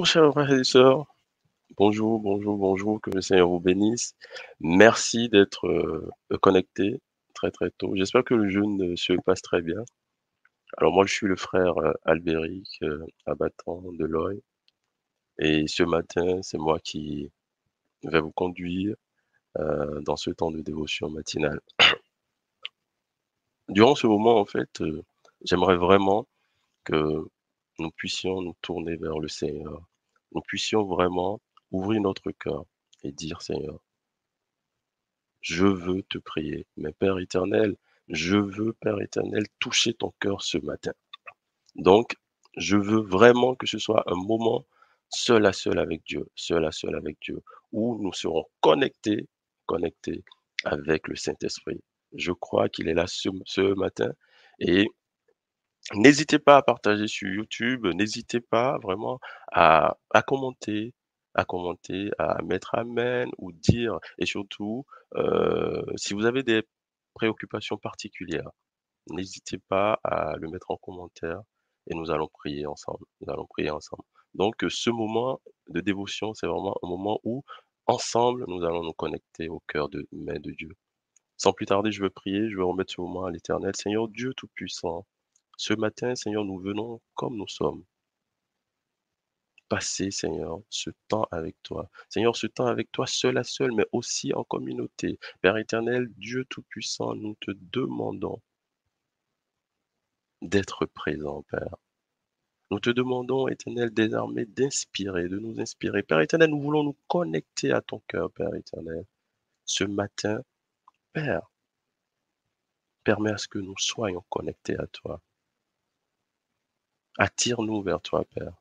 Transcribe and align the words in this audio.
Bonjour, 0.00 0.12
chers 0.12 0.32
frères 0.32 0.58
et 0.58 0.64
sœurs. 0.64 1.04
Bonjour, 1.76 2.20
bonjour, 2.20 2.56
bonjour. 2.56 3.02
Que 3.02 3.10
le 3.10 3.20
Seigneur 3.20 3.50
vous 3.50 3.60
bénisse. 3.60 4.14
Merci 4.58 5.28
d'être 5.28 5.66
euh, 5.66 6.08
connectés 6.40 7.02
très, 7.34 7.50
très 7.50 7.70
tôt. 7.70 7.94
J'espère 7.94 8.24
que 8.24 8.32
le 8.32 8.48
jeûne 8.48 8.96
se 8.96 9.12
passe 9.26 9.42
très 9.42 9.60
bien. 9.60 9.84
Alors, 10.78 10.94
moi, 10.94 11.04
je 11.04 11.12
suis 11.12 11.26
le 11.26 11.36
frère 11.36 11.76
euh, 11.76 11.92
Albéric 12.06 12.78
euh, 12.82 13.04
de 13.26 14.04
l'OI. 14.06 14.36
Et 15.38 15.66
ce 15.66 15.82
matin, 15.82 16.40
c'est 16.40 16.56
moi 16.56 16.78
qui 16.80 17.30
vais 18.02 18.20
vous 18.20 18.32
conduire 18.32 18.96
euh, 19.58 20.00
dans 20.00 20.16
ce 20.16 20.30
temps 20.30 20.50
de 20.50 20.62
dévotion 20.62 21.10
matinale. 21.10 21.60
Durant 23.68 23.94
ce 23.94 24.06
moment, 24.06 24.40
en 24.40 24.46
fait, 24.46 24.80
euh, 24.80 25.02
j'aimerais 25.44 25.76
vraiment 25.76 26.26
que 26.84 27.28
nous 27.78 27.90
puissions 27.90 28.40
nous 28.40 28.54
tourner 28.62 28.96
vers 28.96 29.18
le 29.18 29.28
Seigneur. 29.28 29.82
Nous 30.32 30.42
puissions 30.42 30.84
vraiment 30.84 31.40
ouvrir 31.70 32.00
notre 32.00 32.30
cœur 32.32 32.64
et 33.02 33.12
dire, 33.12 33.42
Seigneur, 33.42 33.80
je 35.40 35.66
veux 35.66 36.02
te 36.02 36.18
prier. 36.18 36.66
Mais 36.76 36.92
Père 36.92 37.18
éternel, 37.18 37.76
je 38.08 38.36
veux, 38.36 38.72
Père 38.74 39.00
éternel, 39.00 39.46
toucher 39.58 39.94
ton 39.94 40.12
cœur 40.20 40.42
ce 40.42 40.58
matin. 40.58 40.92
Donc, 41.76 42.14
je 42.56 42.76
veux 42.76 43.00
vraiment 43.00 43.54
que 43.54 43.66
ce 43.66 43.78
soit 43.78 44.02
un 44.06 44.16
moment 44.16 44.66
seul 45.08 45.46
à 45.46 45.52
seul 45.52 45.78
avec 45.78 46.04
Dieu, 46.04 46.28
seul 46.34 46.64
à 46.64 46.72
seul 46.72 46.94
avec 46.94 47.18
Dieu, 47.20 47.42
où 47.72 47.98
nous 48.02 48.12
serons 48.12 48.44
connectés, 48.60 49.28
connectés 49.66 50.24
avec 50.64 51.08
le 51.08 51.16
Saint-Esprit. 51.16 51.80
Je 52.12 52.32
crois 52.32 52.68
qu'il 52.68 52.88
est 52.88 52.94
là 52.94 53.06
ce, 53.06 53.28
ce 53.44 53.74
matin 53.74 54.12
et 54.58 54.86
N'hésitez 55.94 56.38
pas 56.38 56.56
à 56.56 56.62
partager 56.62 57.08
sur 57.08 57.28
YouTube, 57.28 57.86
n'hésitez 57.86 58.40
pas 58.40 58.78
vraiment 58.78 59.18
à, 59.52 59.96
commenter, 60.26 60.94
à 61.34 61.44
commenter, 61.44 62.10
à 62.18 62.42
mettre 62.42 62.74
amen 62.76 63.28
ou 63.38 63.50
dire, 63.52 63.98
et 64.18 64.26
surtout, 64.26 64.86
euh, 65.16 65.82
si 65.96 66.14
vous 66.14 66.26
avez 66.26 66.42
des 66.44 66.62
préoccupations 67.14 67.76
particulières, 67.76 68.50
n'hésitez 69.10 69.58
pas 69.58 69.98
à 70.04 70.36
le 70.36 70.48
mettre 70.48 70.70
en 70.70 70.76
commentaire 70.76 71.42
et 71.88 71.94
nous 71.94 72.10
allons 72.10 72.28
prier 72.28 72.66
ensemble. 72.66 73.04
Nous 73.20 73.32
allons 73.32 73.46
prier 73.46 73.70
ensemble. 73.70 74.04
Donc, 74.34 74.56
ce 74.68 74.90
moment 74.90 75.40
de 75.68 75.80
dévotion, 75.80 76.34
c'est 76.34 76.46
vraiment 76.46 76.76
un 76.82 76.88
moment 76.88 77.20
où, 77.24 77.42
ensemble, 77.86 78.44
nous 78.48 78.64
allons 78.64 78.84
nous 78.84 78.92
connecter 78.92 79.48
au 79.48 79.60
cœur 79.66 79.88
de, 79.88 80.06
main 80.12 80.38
de 80.38 80.52
Dieu. 80.52 80.70
Sans 81.36 81.52
plus 81.52 81.66
tarder, 81.66 81.90
je 81.90 82.02
veux 82.02 82.10
prier, 82.10 82.48
je 82.50 82.56
veux 82.56 82.64
remettre 82.64 82.92
ce 82.92 83.00
moment 83.00 83.24
à 83.24 83.30
l'Éternel. 83.30 83.72
Seigneur 83.74 84.08
Dieu 84.08 84.34
Tout-Puissant, 84.36 85.06
ce 85.60 85.74
matin, 85.74 86.14
Seigneur, 86.14 86.46
nous 86.46 86.58
venons 86.58 87.02
comme 87.14 87.36
nous 87.36 87.46
sommes. 87.46 87.84
Passer, 89.68 90.10
Seigneur, 90.10 90.58
ce 90.70 90.88
temps 91.06 91.28
avec 91.30 91.54
toi. 91.62 91.90
Seigneur, 92.08 92.34
ce 92.34 92.46
temps 92.46 92.64
avec 92.64 92.90
toi 92.90 93.06
seul 93.06 93.36
à 93.36 93.44
seul, 93.44 93.70
mais 93.72 93.84
aussi 93.92 94.32
en 94.32 94.42
communauté. 94.42 95.18
Père 95.42 95.58
éternel, 95.58 96.08
Dieu 96.16 96.46
Tout-Puissant, 96.46 97.14
nous 97.14 97.36
te 97.40 97.50
demandons 97.54 98.40
d'être 100.40 100.86
présent, 100.86 101.42
Père. 101.50 101.76
Nous 102.70 102.80
te 102.80 102.88
demandons, 102.88 103.46
éternel, 103.46 103.90
désormais 103.92 104.46
d'inspirer, 104.46 105.28
de 105.28 105.38
nous 105.38 105.60
inspirer. 105.60 106.02
Père 106.02 106.20
éternel, 106.20 106.48
nous 106.48 106.62
voulons 106.62 106.84
nous 106.84 106.96
connecter 107.06 107.70
à 107.72 107.82
ton 107.82 108.00
cœur, 108.08 108.30
Père 108.32 108.54
éternel. 108.54 109.04
Ce 109.66 109.84
matin, 109.84 110.40
Père, 111.12 111.52
permets 113.04 113.32
à 113.32 113.38
ce 113.38 113.48
que 113.48 113.58
nous 113.58 113.76
soyons 113.76 114.24
connectés 114.30 114.78
à 114.78 114.86
toi. 114.86 115.20
Attire-nous 117.20 117.82
vers 117.82 118.00
toi, 118.00 118.24
Père. 118.34 118.54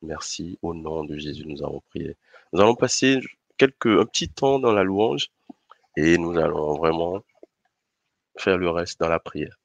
Merci. 0.00 0.60
Au 0.62 0.72
nom 0.74 1.02
de 1.02 1.18
Jésus, 1.18 1.44
nous 1.44 1.60
avons 1.60 1.80
prié. 1.80 2.16
Nous 2.52 2.60
allons 2.60 2.76
passer 2.76 3.18
quelques, 3.58 3.86
un 3.86 4.06
petit 4.06 4.28
temps 4.28 4.60
dans 4.60 4.70
la 4.70 4.84
louange 4.84 5.32
et 5.96 6.18
nous 6.18 6.38
allons 6.38 6.76
vraiment 6.78 7.24
faire 8.38 8.58
le 8.58 8.70
reste 8.70 9.00
dans 9.00 9.08
la 9.08 9.18
prière. 9.18 9.58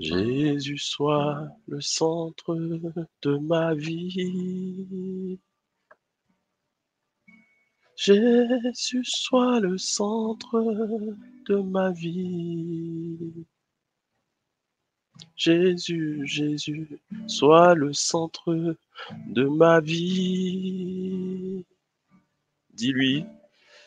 Jésus 0.00 0.78
soit 0.78 1.46
le 1.68 1.80
centre 1.80 2.56
de 2.56 3.36
ma 3.38 3.74
vie. 3.74 5.38
Jésus 7.96 9.04
soit 9.04 9.60
le 9.60 9.78
centre 9.78 10.60
de 11.46 11.56
ma 11.62 11.92
vie. 11.92 13.46
Jésus, 15.36 16.20
Jésus, 16.24 16.88
sois 17.26 17.74
le 17.74 17.92
centre 17.92 18.76
de 19.26 19.44
ma 19.44 19.80
vie. 19.80 21.64
Dis-lui, 22.72 23.24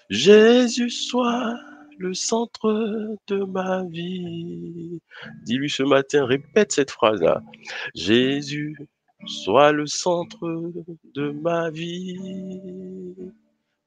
Jésus, 0.10 0.90
sois 0.90 1.60
le 1.98 2.14
centre 2.14 3.18
de 3.28 3.44
ma 3.44 3.84
vie. 3.84 5.02
Dis-lui 5.44 5.70
ce 5.70 5.84
matin, 5.84 6.26
répète 6.26 6.72
cette 6.72 6.92
phrase-là. 6.92 7.42
Jésus, 7.96 8.78
sois 9.26 9.72
le 9.72 9.86
centre 9.88 10.72
de 11.16 11.32
ma 11.32 11.70
vie. 11.70 13.16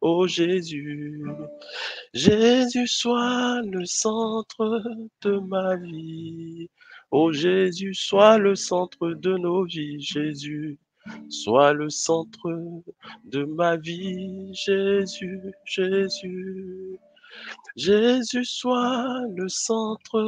Oh 0.01 0.27
Jésus, 0.27 1.23
Jésus, 2.15 2.87
sois 2.87 3.61
le 3.63 3.85
centre 3.85 4.83
de 5.23 5.39
ma 5.39 5.77
vie. 5.77 6.69
Oh 7.11 7.33
Jésus, 7.33 7.95
sois 7.95 8.39
le 8.39 8.55
centre 8.55 9.11
de 9.11 9.37
nos 9.37 9.65
vies, 9.65 10.01
Jésus. 10.01 10.79
Sois 11.29 11.73
le 11.73 11.91
centre 11.91 12.83
de 13.25 13.45
ma 13.45 13.77
vie, 13.77 14.55
Jésus, 14.55 15.41
Jésus. 15.65 16.99
Jésus, 17.77 18.45
sois 18.45 19.23
le 19.35 19.49
centre 19.49 20.21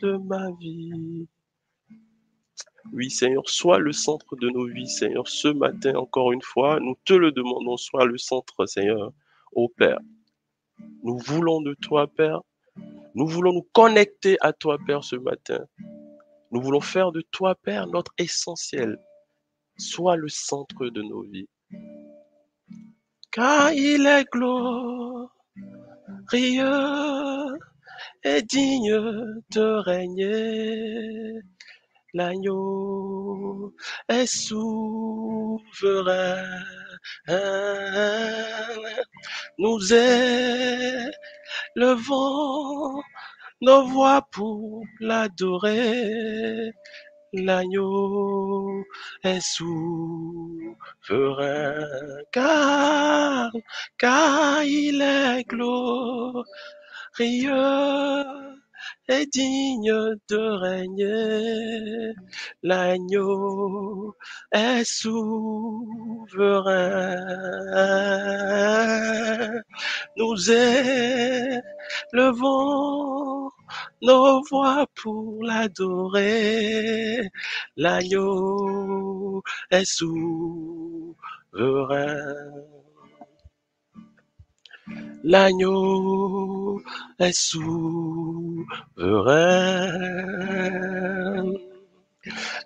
de 0.00 0.16
ma 0.16 0.50
vie. 0.60 1.26
Oui, 2.92 3.10
Seigneur, 3.10 3.48
sois 3.48 3.78
le 3.78 3.92
centre 3.92 4.36
de 4.36 4.48
nos 4.50 4.66
vies, 4.66 4.88
Seigneur. 4.88 5.28
Ce 5.28 5.48
matin, 5.48 5.94
encore 5.96 6.32
une 6.32 6.42
fois, 6.42 6.80
nous 6.80 6.96
te 7.04 7.12
le 7.12 7.32
demandons, 7.32 7.76
sois 7.76 8.04
le 8.04 8.18
centre, 8.18 8.66
Seigneur. 8.66 9.12
Ô 9.52 9.68
Père, 9.68 9.98
nous 11.02 11.18
voulons 11.18 11.60
de 11.60 11.74
toi, 11.74 12.06
Père. 12.06 12.40
Nous 13.14 13.26
voulons 13.26 13.52
nous 13.52 13.66
connecter 13.72 14.36
à 14.40 14.52
toi, 14.52 14.78
Père, 14.86 15.04
ce 15.04 15.16
matin. 15.16 15.66
Nous 16.54 16.62
voulons 16.62 16.80
faire 16.80 17.10
de 17.10 17.20
toi, 17.32 17.56
Père, 17.56 17.88
notre 17.88 18.14
essentiel. 18.16 18.96
Sois 19.76 20.14
le 20.14 20.28
centre 20.28 20.86
de 20.86 21.02
nos 21.02 21.22
vies. 21.22 21.48
Car 23.32 23.72
il 23.72 24.06
est 24.06 24.24
glorieux 24.30 25.28
et 28.22 28.42
digne 28.42 29.42
de 29.50 29.82
régner. 29.82 31.40
L'agneau 32.12 33.74
est 34.08 34.26
souverain. 34.26 35.58
Nous 39.58 39.92
élevons 41.82 43.02
nos 43.64 43.86
voix 43.86 44.22
pour 44.30 44.84
l'adorer. 45.00 46.72
L'agneau 47.32 48.84
est 49.24 49.40
souverain, 49.40 50.76
car, 52.30 53.50
car 53.98 54.62
il 54.62 55.02
est 55.02 55.42
glorieux 55.48 56.44
et 59.08 59.26
digne 59.26 60.16
de 60.28 60.36
régner. 60.36 62.12
L'agneau 62.62 64.14
est 64.52 64.84
souverain. 64.84 65.24
Nous 70.16 70.50
élevons 72.12 73.50
nos 74.02 74.42
voix 74.50 74.86
pour 74.94 75.42
l'adorer. 75.42 77.28
L'agneau 77.76 79.42
est 79.70 79.84
souverain. 79.84 81.14
L'agneau 85.22 86.82
est 87.18 87.32
souverain. 87.32 88.64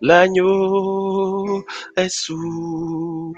L'agneau 0.01 1.65
est 1.97 2.09
souverain, 2.09 3.35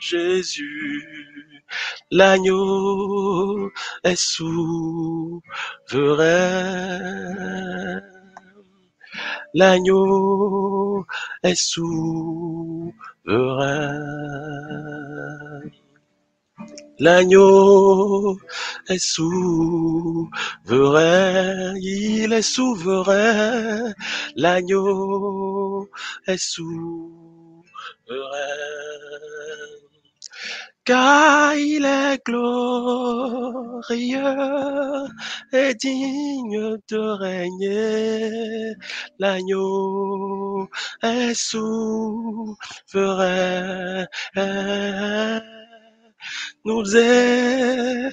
Jésus. 0.00 1.64
L'agneau 2.10 3.70
est 4.04 4.18
souverain. 4.18 5.42
L'agneau 9.54 11.06
est 11.42 11.54
souverain. 11.54 12.92
L'agneau 17.00 18.38
est 18.88 18.98
souverain, 18.98 20.26
il 21.76 22.32
est 22.32 22.42
souverain. 22.42 23.92
L'agneau 24.34 25.88
est 26.26 26.38
souverain. 26.38 27.12
Car 30.84 31.54
il 31.54 31.84
est 31.84 32.18
glorieux 32.24 33.78
et 35.52 35.74
digne 35.74 36.78
de 36.88 36.98
régner. 36.98 38.74
L'agneau 39.20 40.68
est 41.02 41.34
souverain. 41.34 42.56
Nous 46.68 46.84
élevons 46.96 48.12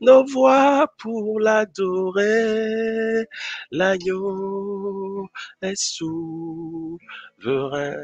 nos 0.00 0.24
voix 0.26 0.86
pour 0.96 1.40
l'adorer. 1.40 3.26
L'agneau 3.72 5.26
est 5.60 5.74
souverain. 7.40 7.96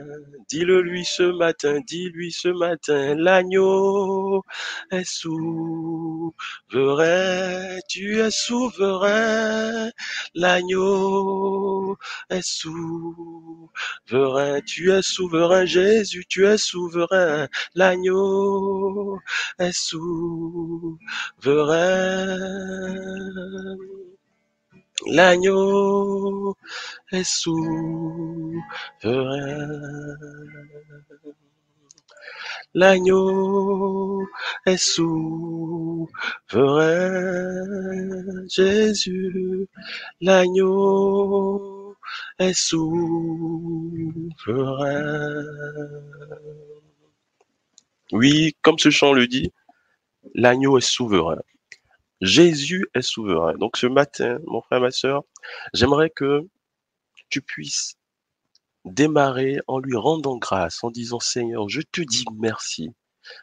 Dis-le 0.49 0.81
lui 0.83 1.05
ce 1.05 1.23
matin, 1.23 1.81
dis-lui 1.87 2.33
ce 2.33 2.49
matin, 2.49 3.15
l'agneau 3.17 4.43
est 4.91 5.05
souverain. 5.05 6.33
Tu 7.89 8.21
es 8.21 8.31
souverain. 8.31 9.91
L'agneau 10.35 11.97
est 12.31 12.47
souverain. 12.47 12.81
Tu 14.67 14.93
es 14.93 15.03
souverain, 15.03 15.65
Jésus, 15.67 16.25
tu 16.29 16.47
es 16.47 16.59
souverain. 16.59 17.49
L'agneau 17.75 19.19
est 19.59 19.73
souverain. 19.73 20.99
L'agneau 25.07 26.57
est 27.13 27.25
souverain. 27.25 28.59
L'agneau 32.75 34.27
est 34.67 34.77
souverain. 34.77 36.09
Jésus, 38.49 39.69
l'agneau 40.21 41.95
est 42.39 42.53
souverain. 42.53 43.05
Oui, 48.13 48.57
comme 48.63 48.79
ce 48.79 48.91
chant 48.91 49.13
le 49.13 49.27
dit, 49.29 49.53
l'agneau 50.35 50.79
est 50.79 50.81
souverain. 50.81 51.39
Jésus 52.21 52.87
est 52.95 53.03
souverain. 53.03 53.55
Donc 53.55 53.77
ce 53.77 53.87
matin, 53.87 54.39
mon 54.47 54.61
frère, 54.63 54.81
ma 54.81 54.91
soeur, 54.91 55.25
j'aimerais 55.75 56.11
que 56.11 56.47
tu 57.29 57.43
puisses 57.43 57.97
démarrer 58.85 59.59
en 59.67 59.79
lui 59.79 59.97
rendant 59.97 60.39
grâce, 60.39 60.83
en 60.85 60.91
disant 60.91 61.21
Seigneur, 61.21 61.69
je 61.69 61.83
te 61.83 62.01
dis 62.01 62.25
merci. 62.39 62.91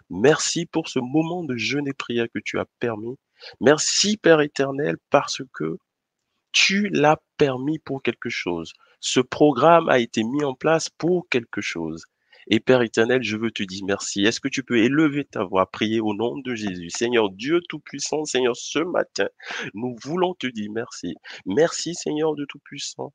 Merci 0.09 0.65
pour 0.65 0.87
ce 0.87 0.99
moment 0.99 1.43
de 1.43 1.57
jeûne 1.57 1.87
et 1.87 1.93
prière 1.93 2.27
que 2.33 2.39
tu 2.39 2.59
as 2.59 2.65
permis. 2.79 3.17
Merci 3.59 4.17
Père 4.17 4.41
éternel 4.41 4.97
parce 5.09 5.41
que 5.53 5.77
tu 6.53 6.87
l'as 6.89 7.21
permis 7.37 7.79
pour 7.79 8.01
quelque 8.01 8.29
chose. 8.29 8.73
Ce 9.01 9.19
programme 9.19 9.89
a 9.89 9.99
été 9.99 10.23
mis 10.23 10.45
en 10.45 10.53
place 10.53 10.89
pour 10.89 11.27
quelque 11.29 11.61
chose. 11.61 12.05
Et 12.47 12.59
Père 12.59 12.81
éternel, 12.81 13.23
je 13.23 13.37
veux 13.37 13.51
te 13.51 13.63
dire 13.63 13.83
merci. 13.85 14.23
Est-ce 14.23 14.39
que 14.39 14.47
tu 14.47 14.63
peux 14.63 14.79
élever 14.79 15.25
ta 15.25 15.43
voix, 15.43 15.69
prier 15.69 15.99
au 15.99 16.13
nom 16.13 16.37
de 16.37 16.55
Jésus? 16.55 16.89
Seigneur 16.89 17.29
Dieu 17.29 17.61
Tout-Puissant, 17.69 18.25
Seigneur, 18.25 18.55
ce 18.55 18.79
matin, 18.79 19.27
nous 19.73 19.95
voulons 20.03 20.33
te 20.33 20.47
dire 20.47 20.71
merci. 20.73 21.15
Merci 21.45 21.95
Seigneur 21.95 22.35
de 22.35 22.45
Tout-Puissant 22.45 23.13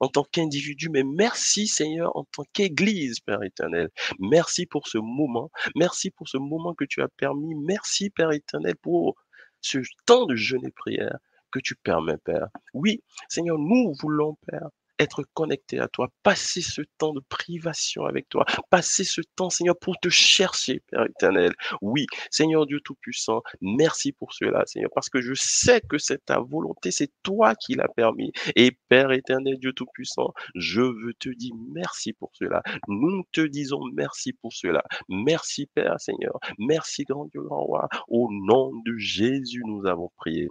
en 0.00 0.08
tant 0.08 0.24
qu'individu, 0.24 0.88
mais 0.90 1.02
merci 1.02 1.66
Seigneur 1.66 2.16
en 2.16 2.24
tant 2.24 2.44
qu'Église, 2.52 3.20
Père 3.20 3.42
éternel. 3.42 3.88
Merci 4.20 4.66
pour 4.66 4.86
ce 4.86 4.98
moment. 4.98 5.50
Merci 5.74 6.10
pour 6.10 6.28
ce 6.28 6.38
moment 6.38 6.74
que 6.74 6.84
tu 6.84 7.02
as 7.02 7.08
permis. 7.08 7.54
Merci, 7.54 8.10
Père 8.10 8.30
éternel, 8.30 8.76
pour 8.76 9.16
ce 9.60 9.78
temps 10.06 10.26
de 10.26 10.36
jeûne 10.36 10.64
et 10.64 10.70
prière 10.70 11.18
que 11.50 11.58
tu 11.58 11.74
permets, 11.76 12.18
Père. 12.18 12.48
Oui, 12.74 13.02
Seigneur, 13.28 13.58
nous 13.58 13.92
voulons, 14.00 14.36
Père, 14.46 14.68
être 14.98 15.24
connecté 15.34 15.78
à 15.78 15.88
toi, 15.88 16.08
passer 16.22 16.60
ce 16.60 16.82
temps 16.98 17.12
de 17.12 17.20
privation 17.28 18.04
avec 18.04 18.28
toi, 18.28 18.44
passer 18.70 19.04
ce 19.04 19.20
temps, 19.36 19.50
Seigneur, 19.50 19.78
pour 19.78 19.98
te 19.98 20.08
chercher, 20.08 20.80
Père 20.90 21.06
éternel. 21.06 21.52
Oui, 21.82 22.06
Seigneur 22.30 22.66
Dieu 22.66 22.80
Tout-Puissant, 22.80 23.42
merci 23.60 24.12
pour 24.12 24.32
cela, 24.32 24.64
Seigneur, 24.66 24.90
parce 24.94 25.08
que 25.08 25.20
je 25.20 25.34
sais 25.34 25.80
que 25.80 25.98
c'est 25.98 26.24
ta 26.24 26.40
volonté, 26.40 26.90
c'est 26.90 27.12
toi 27.22 27.54
qui 27.54 27.74
l'as 27.74 27.88
permis. 27.88 28.32
Et 28.56 28.72
Père 28.88 29.12
éternel, 29.12 29.58
Dieu 29.58 29.72
Tout-Puissant, 29.72 30.32
je 30.54 30.82
veux 30.82 31.14
te 31.14 31.28
dire 31.28 31.54
merci 31.72 32.12
pour 32.12 32.30
cela. 32.34 32.62
Nous 32.88 33.22
te 33.32 33.40
disons 33.40 33.80
merci 33.92 34.32
pour 34.32 34.52
cela. 34.52 34.82
Merci, 35.08 35.66
Père, 35.66 36.00
Seigneur. 36.00 36.38
Merci, 36.58 37.04
grand 37.04 37.26
Dieu, 37.26 37.42
grand 37.42 37.62
roi. 37.62 37.88
Au 38.08 38.28
nom 38.30 38.72
de 38.84 38.96
Jésus, 38.96 39.62
nous 39.66 39.86
avons 39.86 40.10
prié. 40.16 40.48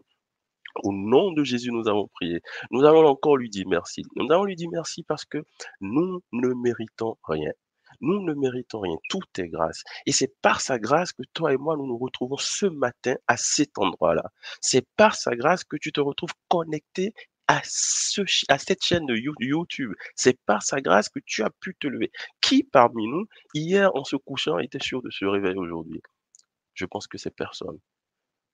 Au 0.84 0.94
nom 0.94 1.32
de 1.32 1.44
Jésus, 1.44 1.72
nous 1.72 1.88
avons 1.88 2.08
prié. 2.08 2.42
Nous 2.72 2.84
allons 2.84 3.06
encore 3.06 3.38
lui 3.38 3.50
dire 3.50 3.66
merci. 3.68 4.04
Nous 4.16 4.26
allons 4.30 4.46
lui 4.46 4.56
dire 4.56 4.70
merci 4.72 5.04
parce 5.04 5.26
que 5.26 5.44
nous 5.82 6.22
ne 6.32 6.54
méritons 6.54 7.18
rien. 7.24 7.52
Nous 8.02 8.22
ne 8.24 8.34
méritons 8.34 8.82
rien. 8.82 8.98
Tout 9.10 9.24
est 9.38 9.48
grâce. 9.48 9.84
Et 10.06 10.12
c'est 10.12 10.34
par 10.42 10.62
sa 10.62 10.78
grâce 10.78 11.14
que 11.14 11.24
toi 11.34 11.54
et 11.54 11.58
moi, 11.58 11.76
nous 11.78 11.88
nous 11.88 11.98
retrouvons 11.98 12.38
ce 12.38 12.66
matin 12.66 13.16
à 13.28 13.38
cet 13.38 13.78
endroit-là. 13.78 14.24
C'est 14.62 14.86
par 14.98 15.16
sa 15.16 15.36
grâce 15.36 15.64
que 15.64 15.78
tu 15.78 15.92
te 15.92 16.02
retrouves 16.02 16.34
connecté 16.50 17.14
à, 17.48 17.62
à 18.50 18.58
cette 18.58 18.84
chaîne 18.84 19.06
de 19.06 19.16
YouTube. 19.16 19.94
C'est 20.16 20.40
par 20.46 20.64
sa 20.64 20.82
grâce 20.82 21.10
que 21.10 21.20
tu 21.26 21.44
as 21.44 21.50
pu 21.62 21.76
te 21.80 21.88
lever. 21.88 22.12
Qui 22.42 22.64
parmi 22.64 23.08
nous, 23.08 23.26
hier, 23.54 23.96
en 23.96 24.04
se 24.04 24.16
couchant, 24.16 24.60
était 24.60 24.84
sûr 24.84 25.02
de 25.02 25.10
se 25.10 25.26
réveiller 25.26 25.58
aujourd'hui? 25.58 26.02
Je 26.74 26.86
pense 26.86 27.08
que 27.08 27.18
c'est 27.18 27.36
personne 27.36 27.80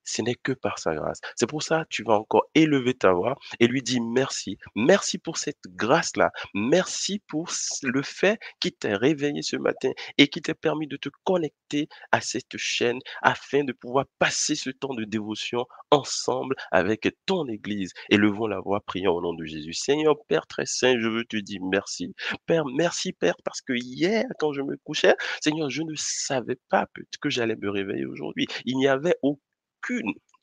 ce 0.04 0.22
n'est 0.22 0.34
que 0.34 0.52
par 0.52 0.78
sa 0.78 0.94
grâce. 0.94 1.20
C'est 1.36 1.48
pour 1.48 1.62
ça 1.62 1.84
que 1.84 1.88
tu 1.90 2.02
vas 2.04 2.14
encore 2.14 2.46
élever 2.54 2.94
ta 2.94 3.12
voix 3.12 3.36
et 3.60 3.66
lui 3.66 3.82
dire 3.82 4.02
merci. 4.02 4.58
Merci 4.74 5.18
pour 5.18 5.38
cette 5.38 5.60
grâce-là. 5.68 6.30
Merci 6.54 7.20
pour 7.26 7.48
le 7.82 8.02
fait 8.02 8.38
qui 8.60 8.72
t'a 8.72 8.96
réveillé 8.96 9.42
ce 9.42 9.56
matin 9.56 9.90
et 10.18 10.28
qui 10.28 10.40
t'a 10.40 10.54
permis 10.54 10.86
de 10.86 10.96
te 10.96 11.08
connecter 11.24 11.88
à 12.12 12.20
cette 12.20 12.56
chaîne 12.56 12.98
afin 13.22 13.64
de 13.64 13.72
pouvoir 13.72 14.06
passer 14.18 14.54
ce 14.54 14.70
temps 14.70 14.94
de 14.94 15.04
dévotion 15.04 15.66
ensemble 15.90 16.54
avec 16.70 17.08
ton 17.26 17.46
Église. 17.48 17.92
Élevons 18.10 18.46
la 18.46 18.60
voix, 18.60 18.80
prions 18.80 19.12
au 19.12 19.20
nom 19.20 19.34
de 19.34 19.44
Jésus. 19.44 19.72
Seigneur 19.72 20.16
Père 20.28 20.46
très 20.46 20.66
saint, 20.66 20.98
je 20.98 21.08
veux 21.08 21.24
te 21.24 21.36
dire 21.36 21.60
merci. 21.62 22.14
Père, 22.46 22.64
merci 22.66 23.12
Père 23.12 23.36
parce 23.44 23.60
que 23.60 23.72
hier, 23.72 24.24
quand 24.38 24.52
je 24.52 24.62
me 24.62 24.76
couchais, 24.84 25.14
Seigneur, 25.40 25.70
je 25.70 25.82
ne 25.82 25.94
savais 25.96 26.58
pas 26.68 26.86
que 27.20 27.30
j'allais 27.30 27.56
me 27.56 27.70
réveiller 27.70 28.06
aujourd'hui. 28.06 28.46
Il 28.64 28.76
n'y 28.76 28.88
avait 28.88 29.16
aucun 29.22 29.40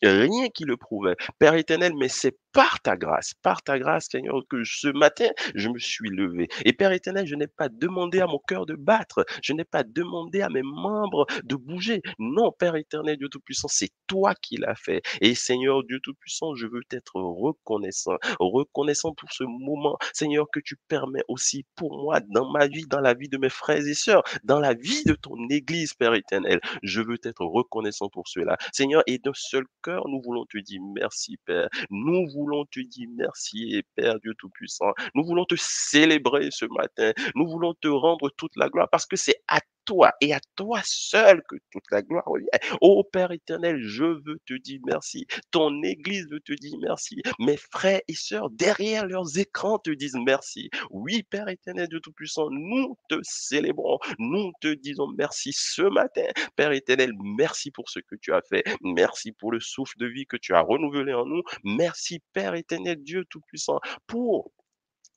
rien 0.03 0.50
qui 0.50 0.63
le 0.63 0.77
prouvait. 0.77 1.15
Père 1.39 1.55
éternel, 1.55 1.93
mais 1.98 2.10
c'est 2.10 2.36
par 2.53 2.81
ta 2.81 2.98
grâce, 2.98 3.34
par 3.41 3.63
ta 3.63 3.79
grâce, 3.79 4.08
Seigneur, 4.12 4.41
que 4.50 4.63
ce 4.63 4.88
matin, 4.88 5.27
je 5.55 5.70
me 5.70 5.79
suis 5.79 6.10
levé. 6.10 6.48
Et 6.65 6.74
Père 6.74 6.91
éternel, 6.91 7.25
je 7.25 7.36
n'ai 7.36 7.48
pas 7.48 7.70
demandé 7.70 8.20
à 8.20 8.27
mon 8.27 8.39
cœur 8.39 8.65
de 8.65 8.75
battre. 8.75 9.25
Je 9.41 9.53
n'ai 9.53 9.63
pas 9.63 9.84
demandé 9.84 10.41
à 10.41 10.50
mes 10.50 10.63
membres 10.63 11.25
de 11.43 11.55
bouger. 11.55 12.01
Non, 12.20 12.51
Père 12.51 12.75
éternel, 12.75 13.17
Dieu 13.17 13.29
Tout-Puissant, 13.29 13.67
c'est 13.70 13.91
toi 14.08 14.34
qui 14.36 14.58
l'as 14.58 14.75
fait. 14.75 15.01
Et 15.22 15.36
Seigneur, 15.36 15.84
Dieu 15.84 16.00
Tout-Puissant, 16.01 16.55
je 16.55 16.67
veux 16.67 16.81
t'être 16.88 17.15
reconnaissant. 17.15 18.17
Reconnaissant 18.39 19.13
pour 19.13 19.31
ce 19.31 19.43
moment, 19.43 19.98
Seigneur, 20.13 20.48
que 20.51 20.60
tu 20.60 20.75
permets 20.88 21.24
aussi 21.27 21.65
pour 21.75 21.98
moi, 22.03 22.20
dans 22.29 22.51
ma 22.51 22.67
vie, 22.67 22.86
dans 22.88 23.00
la 23.00 23.13
vie 23.13 23.29
de 23.29 23.38
mes 23.38 23.50
frères 23.50 23.86
et 23.86 23.93
sœurs, 23.93 24.24
dans 24.43 24.60
la 24.60 24.74
vie 24.74 25.03
de 25.05 25.13
ton 25.13 25.36
Église, 25.50 25.93
Père 25.93 26.13
éternel. 26.13 26.60
Je 26.84 27.01
veux 27.01 27.17
t'être 27.17 27.46
reconnaissant 27.46 28.10
pour 28.10 28.27
cela. 28.27 28.58
Seigneur, 28.74 29.03
et 29.08 29.20
d'un 29.20 29.31
seul 29.34 29.63
cœur, 29.84 30.08
nous 30.08 30.22
voulons 30.22 30.46
te 30.46 30.58
dire 30.58 30.81
merci, 30.96 31.38
Père. 31.46 31.70
Nous 31.89 32.27
voulons 32.27 32.40
te 32.71 32.79
dire 32.79 33.07
merci, 33.15 33.83
Père 33.95 34.19
Dieu 34.19 34.33
Tout-Puissant. 34.38 34.93
Nous 35.15 35.24
voulons 35.24 35.45
te 35.45 35.55
célébrer 35.57 36.50
ce 36.51 36.65
matin. 36.65 37.13
Nous 37.36 37.48
voulons 37.48 37.74
te 37.74 37.88
rendre 37.88 38.29
toute 38.38 38.55
la 38.55 38.69
gloire 38.69 38.89
parce 38.89 39.05
que 39.05 39.15
c'est 39.15 39.41
à 39.48 39.60
toi 39.85 40.11
et 40.21 40.33
à 40.33 40.39
toi 40.55 40.81
seul 40.83 41.41
que 41.47 41.55
toute 41.71 41.83
la 41.91 42.01
gloire 42.01 42.25
revient. 42.25 42.47
Ô 42.81 43.03
Père 43.03 43.31
éternel, 43.31 43.79
je 43.81 44.03
veux 44.03 44.39
te 44.45 44.53
dire 44.53 44.79
merci. 44.85 45.25
Ton 45.51 45.81
Église 45.83 46.27
veut 46.29 46.39
te 46.39 46.53
dire 46.53 46.77
merci. 46.81 47.21
Mes 47.39 47.57
frères 47.57 48.01
et 48.07 48.15
sœurs 48.15 48.50
derrière 48.50 49.05
leurs 49.05 49.38
écrans 49.38 49.79
te 49.79 49.91
disent 49.91 50.17
merci. 50.25 50.69
Oui, 50.89 51.23
Père 51.23 51.50
éternel 51.50 51.88
de 51.88 52.00
Tout-Puissant, 52.00 52.50
nous 52.50 52.97
te 53.09 53.15
célébrons. 53.23 54.00
Nous 54.19 54.51
te 54.61 54.73
disons 54.73 55.07
merci 55.17 55.51
ce 55.53 55.83
matin. 55.83 56.25
Père 56.55 56.71
éternel, 56.71 57.11
merci 57.23 57.71
pour 57.71 57.89
ce 57.89 58.00
que 58.00 58.15
tu 58.15 58.33
as 58.33 58.41
fait. 58.41 58.63
Merci 58.81 59.31
pour 59.31 59.51
le 59.51 59.59
souffle 59.59 59.97
de 59.97 60.07
vie 60.07 60.25
que 60.25 60.38
tu 60.38 60.53
as 60.53 60.61
renouvelé 60.61 61.13
en 61.13 61.25
nous. 61.25 61.43
Merci, 61.63 62.19
Père 62.33 62.55
éternel, 62.55 63.01
Dieu 63.03 63.25
Tout-Puissant, 63.29 63.79
pour 64.07 64.51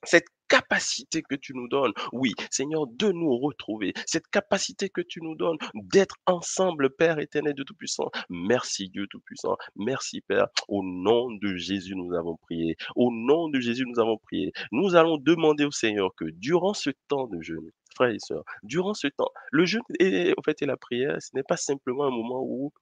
cette 0.04 0.26
capacité 0.55 1.23
que 1.23 1.35
tu 1.35 1.53
nous 1.53 1.67
donnes, 1.67 1.93
oui, 2.13 2.33
Seigneur, 2.49 2.87
de 2.87 3.11
nous 3.11 3.37
retrouver, 3.39 3.93
cette 4.07 4.29
capacité 4.29 4.89
que 4.89 5.01
tu 5.01 5.21
nous 5.21 5.35
donnes 5.35 5.59
d'être 5.75 6.15
ensemble, 6.27 6.91
Père 6.91 7.19
éternel 7.19 7.55
de 7.55 7.65
Tout-Puissant. 7.65 8.09
Merci 8.31 8.89
Dieu 8.89 9.09
Tout-Puissant, 9.09 9.57
merci 9.75 10.21
Père. 10.21 10.47
Au 10.69 10.85
nom 10.85 11.33
de 11.33 11.57
Jésus, 11.57 11.97
nous 11.97 12.15
avons 12.15 12.37
prié. 12.37 12.77
Au 12.95 13.11
nom 13.13 13.49
de 13.49 13.59
Jésus, 13.59 13.85
nous 13.85 14.01
avons 14.01 14.17
prié. 14.19 14.53
Nous 14.71 14.95
allons 14.95 15.17
demander 15.19 15.65
au 15.65 15.73
Seigneur 15.73 16.11
que 16.17 16.27
durant 16.27 16.73
ce 16.73 16.91
temps 17.09 17.27
de 17.27 17.43
jeûne, 17.43 17.69
frères 17.97 18.15
et 18.15 18.21
sœurs, 18.21 18.45
durant 18.63 18.95
ce 18.95 19.09
temps, 19.09 19.31
le 19.51 19.65
jeûne 19.65 19.83
et, 19.99 20.35
au 20.37 20.43
fait, 20.45 20.63
et 20.63 20.67
la 20.67 20.77
prière, 20.77 21.21
ce 21.21 21.31
n'est 21.35 21.43
pas 21.43 21.57
simplement 21.57 22.05
un 22.05 22.11
moment 22.11 22.43
où 22.45 22.73